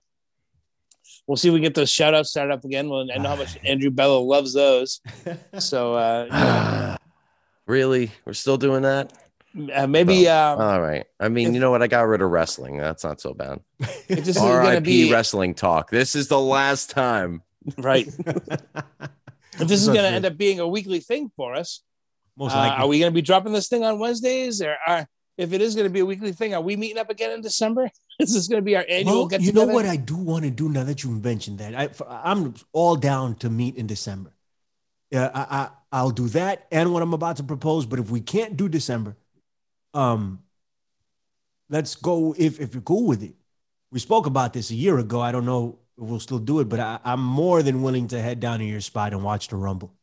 we'll 1.26 1.36
see 1.36 1.48
if 1.48 1.54
we 1.54 1.60
get 1.60 1.74
those 1.74 1.90
shout 1.90 2.14
outs 2.14 2.30
started 2.30 2.52
up 2.52 2.64
again. 2.64 2.88
Well, 2.88 3.06
I 3.14 3.18
know 3.18 3.28
how 3.30 3.36
much 3.36 3.56
Andrew 3.64 3.90
Bello 3.90 4.22
loves 4.22 4.52
those. 4.54 5.00
So 5.60 5.94
uh, 5.94 6.24
you 6.24 6.30
know, 6.32 6.96
really? 7.66 8.10
We're 8.24 8.32
still 8.32 8.56
doing 8.56 8.82
that? 8.82 9.12
Uh, 9.72 9.86
maybe 9.86 10.28
um, 10.28 10.60
All 10.60 10.80
right. 10.80 11.04
I 11.20 11.28
mean, 11.28 11.48
if- 11.48 11.54
you 11.54 11.60
know 11.60 11.70
what? 11.70 11.82
I 11.82 11.86
got 11.86 12.02
rid 12.02 12.22
of 12.22 12.30
wrestling. 12.30 12.76
That's 12.78 13.04
not 13.04 13.20
so 13.20 13.34
bad. 13.34 13.60
if 13.80 14.06
this 14.24 14.28
is 14.28 14.36
going 14.38 14.50
to 14.50 14.56
R.I.P. 14.68 14.84
be 15.06 15.12
wrestling 15.12 15.54
talk. 15.54 15.90
This 15.90 16.14
is 16.16 16.28
the 16.28 16.40
last 16.40 16.90
time. 16.90 17.42
right, 17.78 18.06
if 18.26 19.68
this 19.68 19.80
is 19.80 19.86
going 19.86 20.02
to 20.02 20.08
end 20.08 20.26
up 20.26 20.36
being 20.36 20.60
a 20.60 20.68
weekly 20.68 21.00
thing 21.00 21.30
for 21.36 21.54
us, 21.54 21.80
Most 22.36 22.54
Uh, 22.54 22.58
likely. 22.58 22.82
are 22.84 22.88
we 22.88 22.98
going 22.98 23.10
to 23.12 23.14
be 23.14 23.22
dropping 23.22 23.52
this 23.52 23.68
thing 23.68 23.84
on 23.84 23.98
Wednesdays, 23.98 24.60
or 24.60 24.76
are, 24.86 25.06
if 25.38 25.52
it 25.52 25.60
is 25.62 25.74
going 25.74 25.86
to 25.86 25.90
be 25.92 26.00
a 26.00 26.06
weekly 26.06 26.32
thing, 26.32 26.54
are 26.54 26.60
we 26.60 26.76
meeting 26.76 26.98
up 26.98 27.10
again 27.10 27.30
in 27.32 27.40
December? 27.40 27.90
This 28.20 28.28
is 28.30 28.34
this 28.36 28.46
going 28.48 28.60
to 28.62 28.64
be 28.64 28.76
our 28.76 28.84
annual 28.88 29.14
well, 29.20 29.26
get 29.26 29.40
you 29.40 29.52
know 29.52 29.64
what 29.66 29.86
I 29.86 29.96
do 29.96 30.14
want 30.14 30.44
to 30.44 30.50
do 30.52 30.68
now 30.68 30.84
that 30.84 31.02
you 31.02 31.10
mentioned 31.10 31.58
that. 31.58 31.74
I, 31.74 31.88
I'm 32.08 32.54
all 32.72 32.94
down 32.94 33.34
to 33.36 33.50
meet 33.50 33.74
in 33.74 33.88
December. 33.88 34.32
uh, 35.12 35.30
I, 35.34 35.40
I 35.58 35.70
I'll 35.90 36.10
do 36.12 36.28
that 36.28 36.66
and 36.70 36.92
what 36.92 37.02
I'm 37.02 37.12
about 37.12 37.38
to 37.38 37.42
propose. 37.42 37.86
But 37.86 37.98
if 37.98 38.10
we 38.12 38.20
can't 38.20 38.56
do 38.56 38.68
December, 38.68 39.16
um, 39.94 40.40
let's 41.70 41.94
go 41.94 42.34
if 42.36 42.60
if 42.60 42.74
you're 42.74 42.82
cool 42.82 43.06
with 43.06 43.22
it. 43.22 43.34
We 43.90 44.00
spoke 44.00 44.26
about 44.26 44.52
this 44.52 44.70
a 44.70 44.74
year 44.74 44.98
ago. 44.98 45.20
I 45.20 45.32
don't 45.32 45.46
know 45.46 45.78
if 45.96 46.04
we'll 46.04 46.20
still 46.20 46.40
do 46.40 46.60
it, 46.60 46.68
but 46.68 46.80
I, 46.80 46.98
I'm 47.04 47.22
more 47.22 47.62
than 47.62 47.82
willing 47.82 48.08
to 48.08 48.20
head 48.20 48.40
down 48.40 48.58
to 48.58 48.64
your 48.64 48.80
spot 48.80 49.12
and 49.12 49.22
watch 49.22 49.48
the 49.48 49.56
Rumble. 49.56 49.94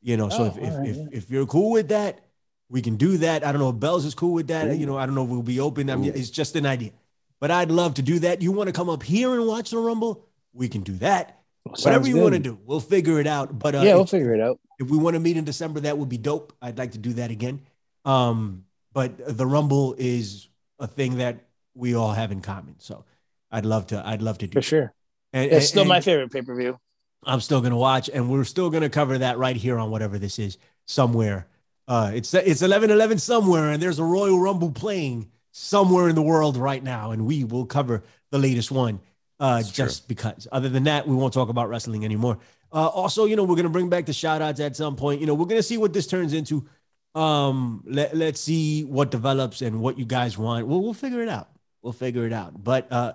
You 0.00 0.16
know, 0.16 0.28
so 0.28 0.44
Oh, 0.44 0.46
if 0.46 0.56
if, 0.58 0.72
all 0.72 0.78
right, 0.78 0.88
if, 0.88 0.96
yeah. 0.96 1.04
if 1.12 1.30
you're 1.30 1.46
cool 1.46 1.72
with 1.72 1.88
that, 1.88 2.20
we 2.68 2.80
can 2.82 2.96
do 2.96 3.18
that. 3.18 3.44
I 3.44 3.52
don't 3.52 3.60
know 3.60 3.70
if 3.70 3.80
Bells 3.80 4.04
is 4.04 4.14
cool 4.14 4.32
with 4.32 4.46
that. 4.48 4.76
You 4.76 4.86
know, 4.86 4.96
I 4.96 5.06
don't 5.06 5.14
know 5.14 5.24
if 5.24 5.28
we'll 5.30 5.42
be 5.42 5.60
open. 5.60 5.90
I 5.90 5.96
mean, 5.96 6.12
it's 6.14 6.30
just 6.30 6.54
an 6.56 6.66
idea. 6.66 6.92
But 7.40 7.50
I'd 7.50 7.70
love 7.70 7.94
to 7.94 8.02
do 8.02 8.20
that. 8.20 8.42
You 8.42 8.52
want 8.52 8.68
to 8.68 8.72
come 8.72 8.88
up 8.88 9.02
here 9.02 9.34
and 9.34 9.46
watch 9.46 9.70
the 9.70 9.78
Rumble? 9.78 10.26
We 10.52 10.68
can 10.68 10.82
do 10.82 10.92
that. 10.96 11.40
Sounds 11.68 11.84
Whatever 11.84 12.08
you 12.08 12.16
want 12.18 12.34
to 12.34 12.38
do, 12.38 12.58
we'll 12.64 12.80
figure 12.80 13.20
it 13.20 13.26
out. 13.26 13.58
But 13.58 13.74
uh, 13.74 13.80
yeah, 13.80 13.94
we'll 13.94 14.04
if, 14.04 14.10
figure 14.10 14.34
it 14.34 14.40
out. 14.40 14.58
if 14.78 14.88
we 14.88 14.96
want 14.98 15.14
to 15.14 15.20
meet 15.20 15.36
in 15.36 15.44
December, 15.44 15.80
that 15.80 15.98
would 15.98 16.08
be 16.08 16.18
dope. 16.18 16.52
I'd 16.62 16.78
like 16.78 16.92
to 16.92 16.98
do 16.98 17.14
that 17.14 17.30
again. 17.30 17.60
Um, 18.04 18.64
but 18.92 19.36
the 19.36 19.46
Rumble 19.46 19.94
is 19.98 20.48
a 20.78 20.86
thing 20.86 21.18
that 21.18 21.46
we 21.74 21.94
all 21.94 22.12
have 22.12 22.32
in 22.32 22.40
common. 22.40 22.76
So 22.78 23.04
I'd 23.50 23.66
love 23.66 23.88
to. 23.88 24.02
I'd 24.06 24.22
love 24.22 24.38
to 24.38 24.46
do. 24.46 24.54
For 24.58 24.62
sure. 24.62 24.94
And, 25.32 25.50
It's 25.50 25.68
still 25.68 25.82
and- 25.82 25.88
my 25.88 26.00
favorite 26.00 26.32
pay 26.32 26.42
per 26.42 26.54
view. 26.54 26.78
I'm 27.24 27.40
still 27.40 27.60
gonna 27.60 27.76
watch, 27.76 28.08
and 28.08 28.30
we're 28.30 28.44
still 28.44 28.70
gonna 28.70 28.88
cover 28.88 29.18
that 29.18 29.36
right 29.36 29.54
here 29.56 29.78
on 29.78 29.90
whatever 29.90 30.18
this 30.18 30.38
is 30.38 30.56
somewhere. 30.86 31.46
Uh, 31.86 32.12
it's 32.14 32.32
it's 32.32 32.62
11 32.62 32.90
11 32.90 33.18
somewhere, 33.18 33.70
and 33.70 33.82
there's 33.82 33.98
a 33.98 34.04
Royal 34.04 34.38
Rumble 34.40 34.70
playing 34.72 35.28
somewhere 35.52 36.08
in 36.08 36.14
the 36.14 36.22
world 36.22 36.56
right 36.56 36.82
now, 36.82 37.10
and 37.10 37.26
we 37.26 37.44
will 37.44 37.66
cover 37.66 38.02
the 38.30 38.38
latest 38.38 38.70
one. 38.70 39.00
Uh, 39.38 39.56
That's 39.56 39.70
just 39.70 40.08
because. 40.08 40.48
Other 40.50 40.68
than 40.68 40.84
that, 40.84 41.06
we 41.06 41.14
won't 41.14 41.34
talk 41.34 41.48
about 41.50 41.68
wrestling 41.68 42.04
anymore. 42.04 42.38
Uh, 42.72 42.86
also, 42.86 43.24
you 43.26 43.36
know, 43.36 43.44
we're 43.44 43.56
gonna 43.56 43.68
bring 43.68 43.90
back 43.90 44.06
the 44.06 44.12
shout 44.14 44.40
outs 44.40 44.60
at 44.60 44.74
some 44.76 44.96
point. 44.96 45.20
You 45.20 45.26
know, 45.26 45.34
we're 45.34 45.46
gonna 45.46 45.62
see 45.62 45.76
what 45.76 45.92
this 45.92 46.06
turns 46.06 46.32
into. 46.32 46.66
Um, 47.14 47.82
let, 47.86 48.16
let's 48.16 48.40
see 48.40 48.84
what 48.84 49.10
develops 49.10 49.62
and 49.62 49.80
what 49.80 49.98
you 49.98 50.04
guys 50.04 50.38
want. 50.38 50.66
We'll 50.66 50.82
we'll 50.82 50.94
figure 50.94 51.22
it 51.22 51.28
out. 51.28 51.48
We'll 51.82 51.92
figure 51.92 52.26
it 52.26 52.32
out. 52.32 52.62
But 52.62 52.90
uh, 52.92 53.14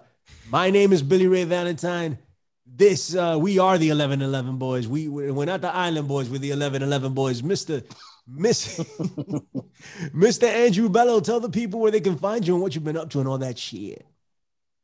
my 0.49 0.69
name 0.69 0.91
is 0.91 1.01
Billy 1.01 1.27
Ray 1.27 1.43
Valentine. 1.45 2.17
This 2.65 3.15
uh, 3.15 3.37
we 3.39 3.59
are 3.59 3.77
the 3.77 3.89
1111 3.89 4.57
boys. 4.57 4.87
We 4.87 5.07
we're 5.07 5.45
not 5.45 5.61
the 5.61 5.73
Island 5.73 6.07
boys. 6.07 6.29
We're 6.29 6.39
the 6.39 6.49
1111 6.49 7.13
boys. 7.13 7.43
Mister 7.43 7.83
Miss 8.27 8.83
Mister 10.13 10.47
Andrew 10.47 10.89
Bello, 10.89 11.19
tell 11.19 11.39
the 11.39 11.49
people 11.49 11.79
where 11.79 11.91
they 11.91 12.01
can 12.01 12.17
find 12.17 12.45
you 12.45 12.55
and 12.55 12.63
what 12.63 12.75
you've 12.75 12.83
been 12.83 12.97
up 12.97 13.09
to 13.11 13.19
and 13.19 13.29
all 13.29 13.37
that 13.37 13.57
shit. 13.57 14.05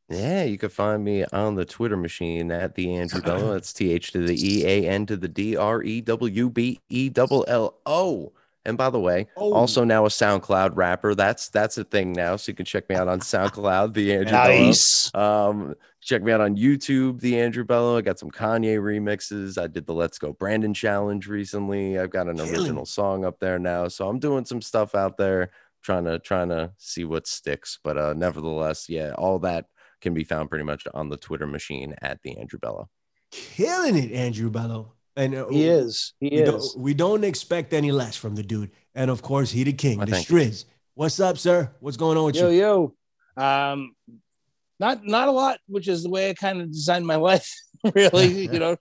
Yeah, 0.09 0.43
you 0.43 0.57
can 0.57 0.69
find 0.69 1.03
me 1.03 1.23
on 1.31 1.55
the 1.55 1.65
Twitter 1.65 1.95
machine 1.95 2.51
at 2.51 2.75
the 2.75 2.93
Andrew 2.95 3.21
Bello. 3.21 3.53
That's 3.53 3.73
T 3.73 3.91
H 3.91 4.11
to 4.11 4.25
the 4.25 4.35
E 4.35 4.65
A 4.65 4.87
N 4.87 5.05
to 5.07 5.17
the 5.17 5.27
D 5.27 5.55
R 5.55 5.81
E 5.81 6.01
W 6.01 6.49
B 6.49 6.79
E 6.89 7.09
double 7.09 7.45
L 7.47 7.75
O. 7.85 8.31
And 8.65 8.77
by 8.77 8.89
the 8.91 8.99
way, 8.99 9.27
Oh. 9.37 9.53
also 9.53 9.83
now 9.83 10.05
a 10.05 10.09
SoundCloud 10.09 10.75
rapper. 10.75 11.15
That's 11.15 11.49
that's 11.49 11.77
a 11.77 11.83
thing 11.83 12.13
now. 12.13 12.35
So 12.35 12.51
you 12.51 12.55
can 12.55 12.65
check 12.65 12.87
me 12.89 12.95
out 12.95 13.07
on 13.07 13.19
SoundCloud, 13.19 13.93
the 13.93 14.13
Andrew 14.13 14.31
Bello. 14.31 14.65
Nice. 14.67 15.13
Um, 15.15 15.73
check 15.99 16.21
me 16.21 16.31
out 16.31 16.41
on 16.41 16.55
YouTube, 16.55 17.19
the 17.21 17.39
Andrew 17.39 17.63
Bello. 17.63 17.97
I 17.97 18.01
got 18.01 18.19
some 18.19 18.29
Kanye 18.29 18.77
remixes. 18.79 19.57
I 19.61 19.65
did 19.67 19.87
the 19.87 19.93
Let's 19.93 20.19
Go 20.19 20.33
Brandon 20.33 20.73
challenge 20.75 21.27
recently. 21.27 21.97
I've 21.97 22.11
got 22.11 22.27
an 22.27 22.37
Killing 22.37 22.53
original 22.55 22.85
song 22.85 23.25
up 23.25 23.39
there 23.39 23.57
now. 23.57 23.87
So 23.87 24.07
I'm 24.07 24.19
doing 24.19 24.45
some 24.45 24.61
stuff 24.61 24.93
out 24.93 25.17
there, 25.17 25.49
trying 25.81 26.05
to 26.05 26.19
trying 26.19 26.49
to 26.49 26.71
see 26.77 27.03
what 27.03 27.25
sticks. 27.25 27.79
But 27.83 27.97
uh 27.97 28.13
nevertheless, 28.13 28.87
yeah, 28.89 29.13
all 29.17 29.39
that 29.39 29.65
can 30.01 30.13
be 30.13 30.23
found 30.23 30.49
pretty 30.49 30.65
much 30.65 30.85
on 30.93 31.09
the 31.09 31.17
Twitter 31.17 31.47
machine 31.47 31.95
at 32.01 32.21
the 32.21 32.37
Andrew 32.37 32.59
Bello. 32.59 32.89
Killing 33.31 33.95
it, 33.97 34.11
Andrew 34.11 34.49
Bello. 34.51 34.93
And 35.15 35.35
uh, 35.35 35.47
He 35.49 35.67
is. 35.67 36.13
He 36.19 36.29
we 36.29 36.37
is. 36.37 36.49
don't, 36.49 36.83
we 36.83 36.93
don't 36.93 37.23
expect 37.23 37.73
any 37.73 37.91
less 37.91 38.15
from 38.15 38.35
the 38.35 38.43
dude. 38.43 38.71
And 38.95 39.11
of 39.11 39.21
course, 39.21 39.51
he 39.51 39.63
the 39.63 39.73
king, 39.73 39.97
Why, 39.99 40.05
the 40.05 40.11
thank 40.11 40.29
you. 40.29 40.35
Striz. 40.37 40.65
What's 40.93 41.19
up, 41.19 41.37
sir? 41.37 41.71
What's 41.79 41.97
going 41.97 42.17
on 42.17 42.25
with 42.25 42.35
Yo, 42.35 42.49
you? 42.49 42.93
yo. 43.37 43.43
Um, 43.43 43.95
not 44.79 45.05
not 45.05 45.27
a 45.27 45.31
lot, 45.31 45.59
which 45.67 45.87
is 45.87 46.03
the 46.03 46.09
way 46.09 46.29
I 46.29 46.33
kind 46.33 46.61
of 46.61 46.71
designed 46.71 47.05
my 47.05 47.15
life, 47.29 47.49
really, 47.95 48.27
you 48.51 48.59
know. 48.59 48.77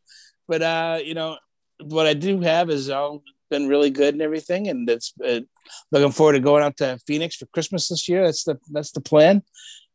But 0.48 0.62
uh, 0.62 0.98
you 1.04 1.14
know, 1.14 1.38
what 1.82 2.06
I 2.06 2.14
do 2.14 2.40
have 2.40 2.70
is 2.70 2.90
all 2.90 3.22
been 3.50 3.68
really 3.68 3.90
good 3.90 4.14
and 4.14 4.22
everything, 4.22 4.68
and 4.68 4.88
it's 4.88 5.12
uh, 5.24 5.40
looking 5.92 6.12
forward 6.12 6.32
to 6.32 6.40
going 6.40 6.62
out 6.62 6.76
to 6.78 6.98
Phoenix 7.06 7.36
for 7.36 7.46
Christmas 7.46 7.88
this 7.88 8.08
year. 8.08 8.24
That's 8.24 8.44
the 8.44 8.58
that's 8.70 8.92
the 8.92 9.00
plan, 9.00 9.42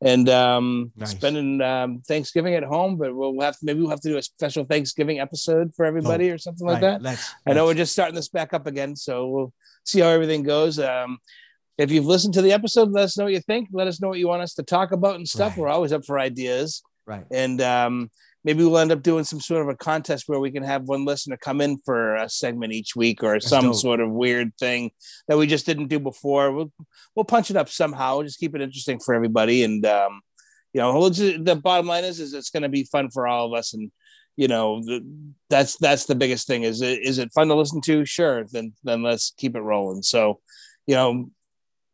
and 0.05 0.29
um, 0.29 0.91
Nice. 0.95 1.11
spending 1.11 1.59
um, 1.61 1.99
Thanksgiving 1.99 2.53
at 2.53 2.63
home. 2.63 2.95
But 2.97 3.15
we'll 3.15 3.41
have 3.41 3.57
to 3.59 3.65
maybe 3.65 3.81
we'll 3.81 3.89
have 3.89 4.01
to 4.01 4.09
do 4.09 4.17
a 4.17 4.21
special 4.21 4.63
Thanksgiving 4.63 5.19
episode 5.19 5.73
for 5.75 5.83
everybody 5.85 6.29
or 6.29 6.37
something 6.37 6.65
like 6.65 6.75
Right, 6.75 6.91
that. 6.91 7.01
Let's, 7.01 7.33
I 7.45 7.53
know 7.53 7.65
we're 7.65 7.73
just 7.73 7.91
starting 7.91 8.15
this 8.15 8.29
back 8.29 8.53
up 8.53 8.67
again, 8.67 8.95
so 8.95 9.27
we'll 9.27 9.53
see 9.83 9.99
how 9.99 10.07
everything 10.09 10.43
goes. 10.43 10.79
Um, 10.79 11.17
if 11.77 11.91
you've 11.91 12.05
listened 12.05 12.35
to 12.35 12.41
the 12.41 12.53
episode, 12.53 12.91
let 12.91 13.03
us 13.03 13.17
know 13.17 13.25
what 13.25 13.33
you 13.33 13.41
think. 13.41 13.69
Let 13.73 13.87
us 13.87 13.99
know 13.99 14.07
what 14.09 14.19
you 14.19 14.27
want 14.27 14.43
us 14.43 14.53
to 14.53 14.63
talk 14.63 14.91
about 14.93 15.15
and 15.15 15.27
stuff. 15.27 15.53
Right. 15.53 15.57
We're 15.57 15.67
always 15.69 15.91
up 15.91 16.05
for 16.05 16.19
ideas, 16.19 16.83
right. 17.05 17.25
and 17.31 17.59
um, 17.61 18.11
maybe 18.45 18.63
we'll 18.63 18.77
end 18.77 18.91
up 18.91 19.01
doing 19.01 19.25
some 19.25 19.41
sort 19.41 19.63
of 19.63 19.67
a 19.67 19.75
contest 19.75 20.29
where 20.29 20.39
we 20.39 20.51
can 20.51 20.63
have 20.63 20.83
one 20.83 21.03
listener 21.03 21.35
come 21.35 21.59
in 21.59 21.77
for 21.83 22.15
a 22.15 22.29
segment 22.29 22.71
each 22.71 22.95
week 22.95 23.23
or 23.23 23.39
some 23.41 23.65
dope. 23.65 23.75
sort 23.75 23.99
of 23.99 24.11
weird 24.11 24.55
thing 24.57 24.91
that 25.27 25.37
we 25.37 25.47
just 25.47 25.65
didn't 25.65 25.87
do 25.87 25.99
before. 25.99 26.51
We'll 26.53 26.71
we'll 27.15 27.25
punch 27.25 27.49
it 27.49 27.57
up 27.57 27.67
somehow. 27.67 28.21
Just 28.21 28.39
keep 28.39 28.55
it 28.55 28.61
interesting 28.61 28.99
for 28.99 29.13
everybody, 29.15 29.63
and 29.63 29.85
um, 29.85 30.21
you 30.71 30.79
know, 30.79 30.97
we'll 30.97 31.09
just- 31.09 31.43
the 31.43 31.55
bottom 31.55 31.87
line 31.87 32.05
is 32.05 32.21
is 32.21 32.33
it's 32.33 32.51
going 32.51 32.63
to 32.63 32.69
be 32.69 32.85
fun 32.85 33.09
for 33.09 33.27
all 33.27 33.47
of 33.47 33.57
us, 33.57 33.73
and 33.73 33.91
you 34.37 34.47
know 34.47 34.81
the, 34.83 35.03
that's 35.49 35.77
that's 35.77 36.05
the 36.05 36.15
biggest 36.15 36.45
thing 36.47 36.63
is 36.63 36.81
it 36.81 36.99
is 37.03 37.17
it 37.19 37.31
fun 37.33 37.47
to 37.47 37.55
listen 37.55 37.79
to 37.79 38.05
sure 38.05 38.45
then 38.51 38.73
then 38.83 39.01
let's 39.01 39.33
keep 39.37 39.55
it 39.55 39.61
rolling 39.61 40.01
so 40.01 40.39
you 40.87 40.95
know 40.95 41.29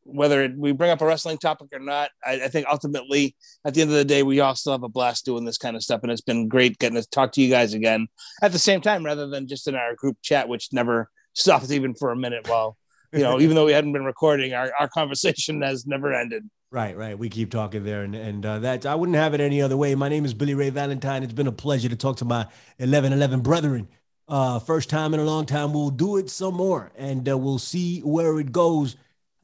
whether 0.04 0.54
we 0.58 0.72
bring 0.72 0.92
up 0.92 1.02
a 1.02 1.06
wrestling 1.06 1.38
topic 1.38 1.68
or 1.74 1.80
not 1.80 2.10
I, 2.26 2.42
I 2.44 2.48
think 2.48 2.68
ultimately 2.68 3.36
at 3.66 3.74
the 3.74 3.82
end 3.82 3.92
of 3.92 3.98
the 3.98 4.06
day 4.06 4.24
we 4.24 4.40
all 4.40 4.56
still 4.56 4.74
have 4.74 4.84
a 4.84 4.90
blast 4.90 5.26
doing 5.26 5.46
this 5.46 5.58
kind 5.58 5.76
of 5.76 5.84
stuff 5.84 6.02
and 6.04 6.12
it's 6.12 6.22
been 6.22 6.48
great 6.48 6.80
getting 6.80 7.02
to 7.02 7.08
talk 7.10 7.32
to 7.34 7.42
you 7.42 7.50
guys 7.50 7.74
again 7.74 8.08
at 8.42 8.52
the 8.52 8.60
same 8.60 8.82
time 8.82 9.06
rather 9.06 9.28
than 9.28 9.48
just 9.48 9.68
in 9.68 9.76
our 9.76 9.96
group 9.96 10.18
chat 10.22 10.48
which 10.48 10.70
never 10.72 11.10
stopped 11.34 11.72
even 11.72 11.94
for 11.94 12.12
a 12.12 12.16
minute 12.16 12.48
while 12.50 12.78
you 13.14 13.20
know 13.20 13.40
even 13.40 13.56
though 13.56 13.66
we 13.66 13.74
hadn't 13.74 13.94
been 13.94 14.06
recording 14.06 14.54
our, 14.54 14.72
our 14.80 14.90
conversation 14.90 15.62
has 15.62 15.86
never 15.86 16.14
ended 16.14 16.44
Right, 16.74 16.96
right. 16.96 17.20
We 17.20 17.28
keep 17.28 17.52
talking 17.52 17.84
there, 17.84 18.04
and 18.04 18.16
and 18.16 18.46
uh, 18.46 18.60
that 18.60 18.86
I 18.86 18.96
wouldn't 18.96 19.18
have 19.18 19.34
it 19.34 19.42
any 19.42 19.62
other 19.62 19.76
way. 19.76 19.94
My 19.94 20.08
name 20.08 20.24
is 20.24 20.34
Billy 20.34 20.54
Ray 20.54 20.70
Valentine. 20.70 21.22
It's 21.22 21.34
been 21.34 21.48
a 21.48 21.52
pleasure 21.52 21.90
to 21.90 21.98
talk 21.98 22.16
to 22.18 22.26
my 22.26 22.48
eleven 22.80 23.12
eleven 23.12 23.42
brethren. 23.42 23.90
Uh, 24.26 24.58
first 24.60 24.90
time 24.90 25.14
in 25.14 25.20
a 25.20 25.26
long 25.26 25.46
time. 25.46 25.74
We'll 25.74 25.90
do 25.90 26.16
it 26.16 26.30
some 26.30 26.54
more, 26.54 26.94
and 26.96 27.28
uh, 27.28 27.38
we'll 27.38 27.60
see 27.60 28.00
where 28.00 28.40
it 28.40 28.54
goes. 28.54 28.96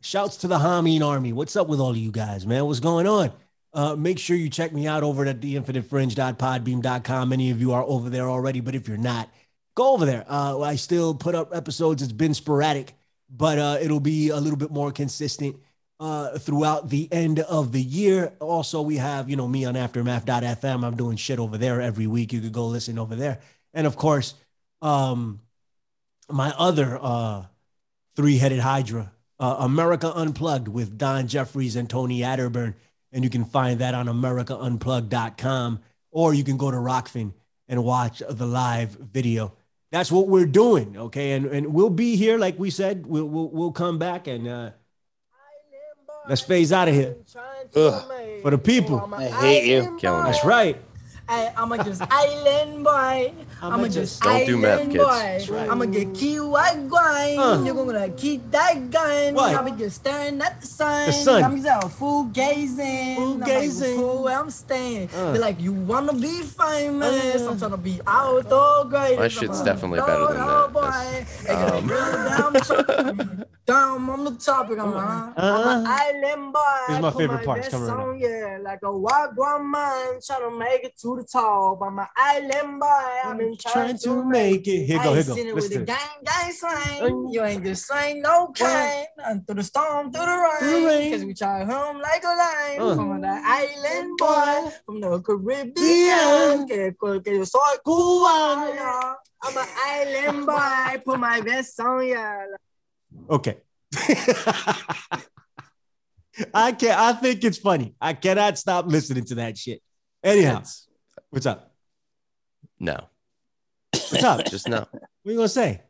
Shouts 0.02 0.38
to 0.38 0.48
the 0.48 0.60
Hameen 0.60 1.02
Army. 1.02 1.34
What's 1.34 1.56
up 1.56 1.68
with 1.68 1.80
all 1.80 1.92
of 1.92 1.98
you 1.98 2.12
guys, 2.12 2.46
man? 2.46 2.66
What's 2.66 2.80
going 2.80 3.08
on? 3.08 3.32
Uh, 3.74 3.96
make 3.96 4.20
sure 4.20 4.36
you 4.38 4.50
check 4.50 4.72
me 4.72 4.88
out 4.88 5.04
over 5.04 5.26
at 5.26 5.40
theinfinitefringe.podbean.com. 5.40 7.30
Many 7.30 7.52
of 7.52 7.60
you 7.60 7.74
are 7.74 7.84
over 7.84 8.10
there 8.10 8.30
already, 8.30 8.60
but 8.60 8.76
if 8.76 8.88
you're 8.88 8.98
not, 8.98 9.30
go 9.76 9.94
over 9.94 10.06
there. 10.06 10.26
Uh, 10.30 10.62
I 10.62 10.76
still 10.76 11.14
put 11.14 11.36
up 11.36 11.56
episodes. 11.56 12.02
It's 12.02 12.12
been 12.12 12.34
sporadic, 12.34 12.94
but 13.30 13.60
uh, 13.60 13.78
it'll 13.82 14.00
be 14.00 14.30
a 14.30 14.38
little 14.38 14.58
bit 14.58 14.72
more 14.72 14.92
consistent 14.92 15.58
uh, 16.00 16.38
throughout 16.38 16.90
the 16.90 17.12
end 17.12 17.40
of 17.40 17.72
the 17.72 17.82
year. 17.82 18.34
Also, 18.40 18.82
we 18.82 18.98
have, 18.98 19.30
you 19.30 19.36
know, 19.36 19.48
me 19.48 19.66
on 19.66 19.76
aftermath.fm. 19.76 20.86
I'm 20.86 20.96
doing 20.96 21.18
shit 21.18 21.40
over 21.40 21.58
there 21.58 21.82
every 21.82 22.08
week. 22.08 22.34
You 22.34 22.42
could 22.42 22.54
go 22.54 22.68
listen 22.68 23.00
over 23.00 23.16
there. 23.16 23.40
And 23.74 23.86
of 23.86 23.96
course, 23.96 24.36
um, 24.82 25.42
my 26.30 26.54
other 26.58 26.98
uh, 27.02 27.46
three 28.16 28.38
headed 28.38 28.60
Hydra, 28.60 29.12
uh, 29.40 29.58
America 29.60 30.12
Unplugged 30.16 30.68
with 30.68 30.98
Don 30.98 31.28
Jeffries 31.28 31.76
and 31.76 31.90
Tony 31.90 32.22
Arterburn. 32.22 32.76
And 33.12 33.24
you 33.24 33.30
can 33.30 33.46
find 33.46 33.80
that 33.80 33.94
on 33.94 34.08
AmericaUnplugged.com 34.08 35.80
or 36.12 36.34
you 36.34 36.44
can 36.44 36.58
go 36.58 36.72
to 36.72 36.78
Rokfin 36.78 37.34
and 37.68 37.84
watch 37.84 38.22
the 38.28 38.46
live 38.46 38.92
video. 38.92 39.54
That's 39.92 40.12
what 40.12 40.28
we're 40.28 40.46
doing. 40.46 40.98
Okay. 40.98 41.32
And, 41.32 41.46
and 41.46 41.74
we'll 41.74 41.90
be 41.90 42.16
here. 42.16 42.38
Like 42.38 42.60
we 42.60 42.70
said, 42.70 43.06
we'll, 43.06 43.26
we'll, 43.26 43.50
we'll 43.50 43.72
come 43.72 43.98
back 43.98 44.28
and, 44.28 44.48
uh, 44.48 44.72
Let's 46.28 46.42
phase 46.42 46.74
out 46.74 46.90
of 46.90 46.94
here. 46.94 47.16
Ugh. 47.76 48.12
For 48.42 48.52
the 48.52 48.58
people. 48.58 49.14
I 49.14 49.28
hate 49.28 49.66
you. 49.66 49.98
Killing 50.00 50.26
That's 50.26 50.44
right. 50.44 50.78
I, 51.30 51.52
I'm 51.58 51.72
a 51.74 51.84
just 51.84 52.02
island 52.10 52.84
boy. 52.84 53.34
I'm 53.62 53.84
a 53.84 53.90
just 53.90 54.22
Don't 54.22 54.46
do 54.46 54.58
meth, 54.58 54.80
island 54.80 54.92
kids. 54.94 55.04
boy. 55.48 55.56
Right. 55.56 55.70
I'm 55.70 55.80
gonna 55.80 55.88
get 55.88 56.14
key 56.14 56.40
white 56.40 56.88
grind. 56.88 57.40
Uh. 57.40 57.64
You're 57.66 57.76
gonna 57.76 58.10
keep 58.12 58.50
that 58.52 58.90
gun. 58.90 59.34
What? 59.34 59.54
I'll 59.54 59.64
be 59.66 59.72
just 59.72 59.98
staring 59.98 60.42
at 60.42 60.62
the 60.62 60.68
sun. 60.68 61.08
The 61.08 61.12
sun. 61.12 61.44
I'm 61.44 61.62
just 61.62 61.86
a 61.86 61.90
fool 61.90 62.24
gazing. 62.26 63.16
Fool 63.18 63.34
I'm 63.34 63.40
gazing. 63.42 64.00
Like, 64.00 64.24
where 64.24 64.40
I'm 64.40 64.50
staying. 64.50 65.10
Uh. 65.14 65.34
Be 65.34 65.40
like, 65.40 65.60
you 65.60 65.74
wanna 65.74 66.14
be 66.14 66.44
famous? 66.44 67.42
Uh. 67.42 67.50
I'm 67.52 67.58
trying 67.60 67.72
to 67.72 67.78
be 67.78 68.00
out 68.08 68.48
the 68.48 68.84
greatest. 68.90 69.20
My 69.20 69.28
shit's 69.28 69.62
definitely 69.62 70.00
better 70.00 70.28
than 70.28 70.38
that. 70.38 70.72
boy. 70.72 71.26
Um, 71.54 71.88
Hey, 71.88 73.44
Down 73.66 74.10
on 74.10 74.24
the 74.24 74.32
topic, 74.32 74.80
I'm, 74.80 74.94
uh, 74.94 75.34
I'm 75.36 75.80
an 75.80 75.86
island 75.88 76.54
boy. 76.54 76.60
This 76.88 76.96
is 76.98 77.02
my 77.02 77.12
Put 77.12 77.20
favorite 77.20 77.46
part. 77.46 77.58
It's 77.60 77.68
vest 77.68 77.86
coming 77.88 77.90
right 77.90 78.08
on, 78.08 78.20
Yeah, 78.20 78.60
like 78.62 78.80
a 78.84 78.88
wagwan 78.88 79.70
man 79.70 80.20
trying 80.26 80.50
to 80.50 80.58
make 80.58 80.84
it 80.86 80.98
to 81.02 81.17
the 81.18 81.24
top. 81.24 81.82
I'm 81.82 82.00
an 82.00 82.08
island 82.16 82.80
boy. 82.80 82.86
I've 83.26 83.38
been 83.38 83.58
trying, 83.58 83.98
to 83.98 84.24
make 84.26 84.68
it. 84.68 84.86
Here 84.86 85.02
go, 85.04 85.14
here 85.14 85.24
go. 85.24 85.36
seen 85.36 85.48
it 85.48 85.56
with 85.56 85.66
Listen 85.66 85.80
the 85.82 85.86
gang, 85.86 86.24
gang 86.24 86.52
slang. 86.54 87.30
You 87.32 87.44
ain't 87.44 87.64
the 87.64 87.76
same, 87.76 88.22
no 88.22 88.52
kind. 88.56 89.08
And 89.18 89.46
through 89.46 89.56
the 89.56 89.64
storm, 89.64 90.12
through 90.12 90.26
the 90.26 90.56
Through 90.60 90.70
the 90.70 90.76
rain. 90.76 90.86
rain. 90.88 91.12
Cause 91.12 91.26
we 91.26 91.34
try 91.34 91.64
home 91.66 92.00
like 92.00 92.24
a 92.24 92.28
lion. 92.28 92.82
Uh. 92.82 92.96
From 92.96 93.22
the 93.22 93.28
island 93.28 94.18
boy, 94.18 94.72
from 94.86 95.02
the 95.02 95.20
Caribbean. 95.22 96.68
Que, 96.68 96.92
que, 96.94 97.22
que 97.22 97.34
yo 97.36 97.44
soy 97.44 97.78
cubano. 97.86 99.16
I'm 99.44 99.58
an 99.58 99.68
island 99.86 100.46
boy. 100.46 101.02
Put 101.06 101.20
my 101.20 101.42
vest 101.42 101.80
on, 101.80 102.08
yeah. 102.08 102.46
Okay. 103.30 103.58
I 106.54 106.72
can't. 106.72 107.00
I 107.00 107.14
think 107.14 107.44
it's 107.44 107.58
funny. 107.58 107.96
I 108.00 108.14
cannot 108.14 108.58
stop 108.58 108.86
listening 108.86 109.24
to 109.26 109.36
that 109.36 109.58
shit. 109.58 109.82
Anyhow, 110.24 110.58
It's- 110.60 110.87
what's 111.30 111.46
up? 111.46 111.74
no, 112.80 113.08
What's 113.92 114.24
up? 114.24 114.46
just 114.50 114.68
no. 114.68 114.80
What 114.92 115.02
are 115.26 115.32
you 115.32 115.36
gonna 115.38 115.50
say? 115.50 115.82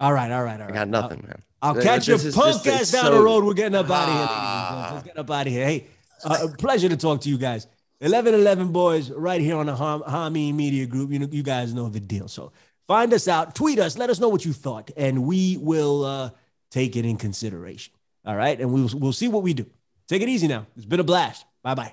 All 0.00 0.12
right, 0.12 0.30
all 0.32 0.42
right, 0.42 0.60
all 0.60 0.68
I 0.68 0.72
got 0.72 0.88
nothing, 0.88 1.22
man. 1.26 1.42
I'll, 1.60 1.68
I'll 1.70 1.74
This 1.76 1.84
catch 1.84 2.08
your 2.08 2.18
punk 2.32 2.66
ass 2.66 2.90
down 2.90 3.04
so- 3.04 3.12
the 3.12 3.22
road. 3.22 3.44
We're 3.44 3.54
getting 3.54 3.76
up 3.76 3.88
out 3.90 4.08
of 4.08 4.14
here. 4.14 4.20
and 4.22 4.30
Ah. 4.30 4.90
Let's 4.94 5.06
get 5.06 5.18
up 5.18 5.30
out 5.30 5.46
of 5.46 5.52
here. 5.52 5.64
Hey, 5.64 5.86
uh, 6.24 6.48
a 6.52 6.56
pleasure 6.56 6.88
to 6.88 6.96
talk 6.96 7.20
to 7.22 7.28
you 7.28 7.38
guys. 7.38 7.66
1111 8.00 8.72
boys, 8.72 9.10
right 9.12 9.40
here 9.40 9.56
on 9.56 9.66
the 9.66 9.76
Ham- 9.76 10.02
Hami 10.02 10.52
Media 10.52 10.86
Group. 10.86 11.12
You 11.12 11.20
know, 11.20 11.28
you 11.30 11.44
guys 11.44 11.72
know 11.72 11.88
the 11.88 12.00
deal. 12.00 12.26
So 12.26 12.50
find 12.88 13.12
us 13.14 13.28
out, 13.28 13.54
tweet 13.54 13.78
us, 13.78 13.96
let 13.96 14.10
us 14.10 14.18
know 14.18 14.28
what 14.28 14.44
you 14.44 14.52
thought, 14.52 14.90
and 14.96 15.22
we 15.24 15.56
will 15.56 16.04
uh, 16.04 16.30
take 16.72 16.96
it 16.96 17.04
in 17.04 17.16
consideration. 17.16 17.94
All 18.24 18.34
right, 18.34 18.60
and 18.60 18.72
we'll 18.72 18.90
we'll 18.94 19.12
see 19.12 19.28
what 19.28 19.44
we 19.44 19.54
do. 19.54 19.66
Take 20.08 20.22
it 20.22 20.28
easy 20.28 20.48
now. 20.48 20.66
It's 20.76 20.84
been 20.86 20.98
a 21.00 21.04
blast. 21.04 21.46
Bye 21.62 21.76
bye. 21.76 21.92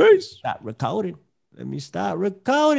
Peace. 0.00 0.36
Stop 0.38 0.60
recording. 0.62 1.18
Let 1.54 1.66
me 1.66 1.78
stop 1.78 2.16
recording. 2.16 2.78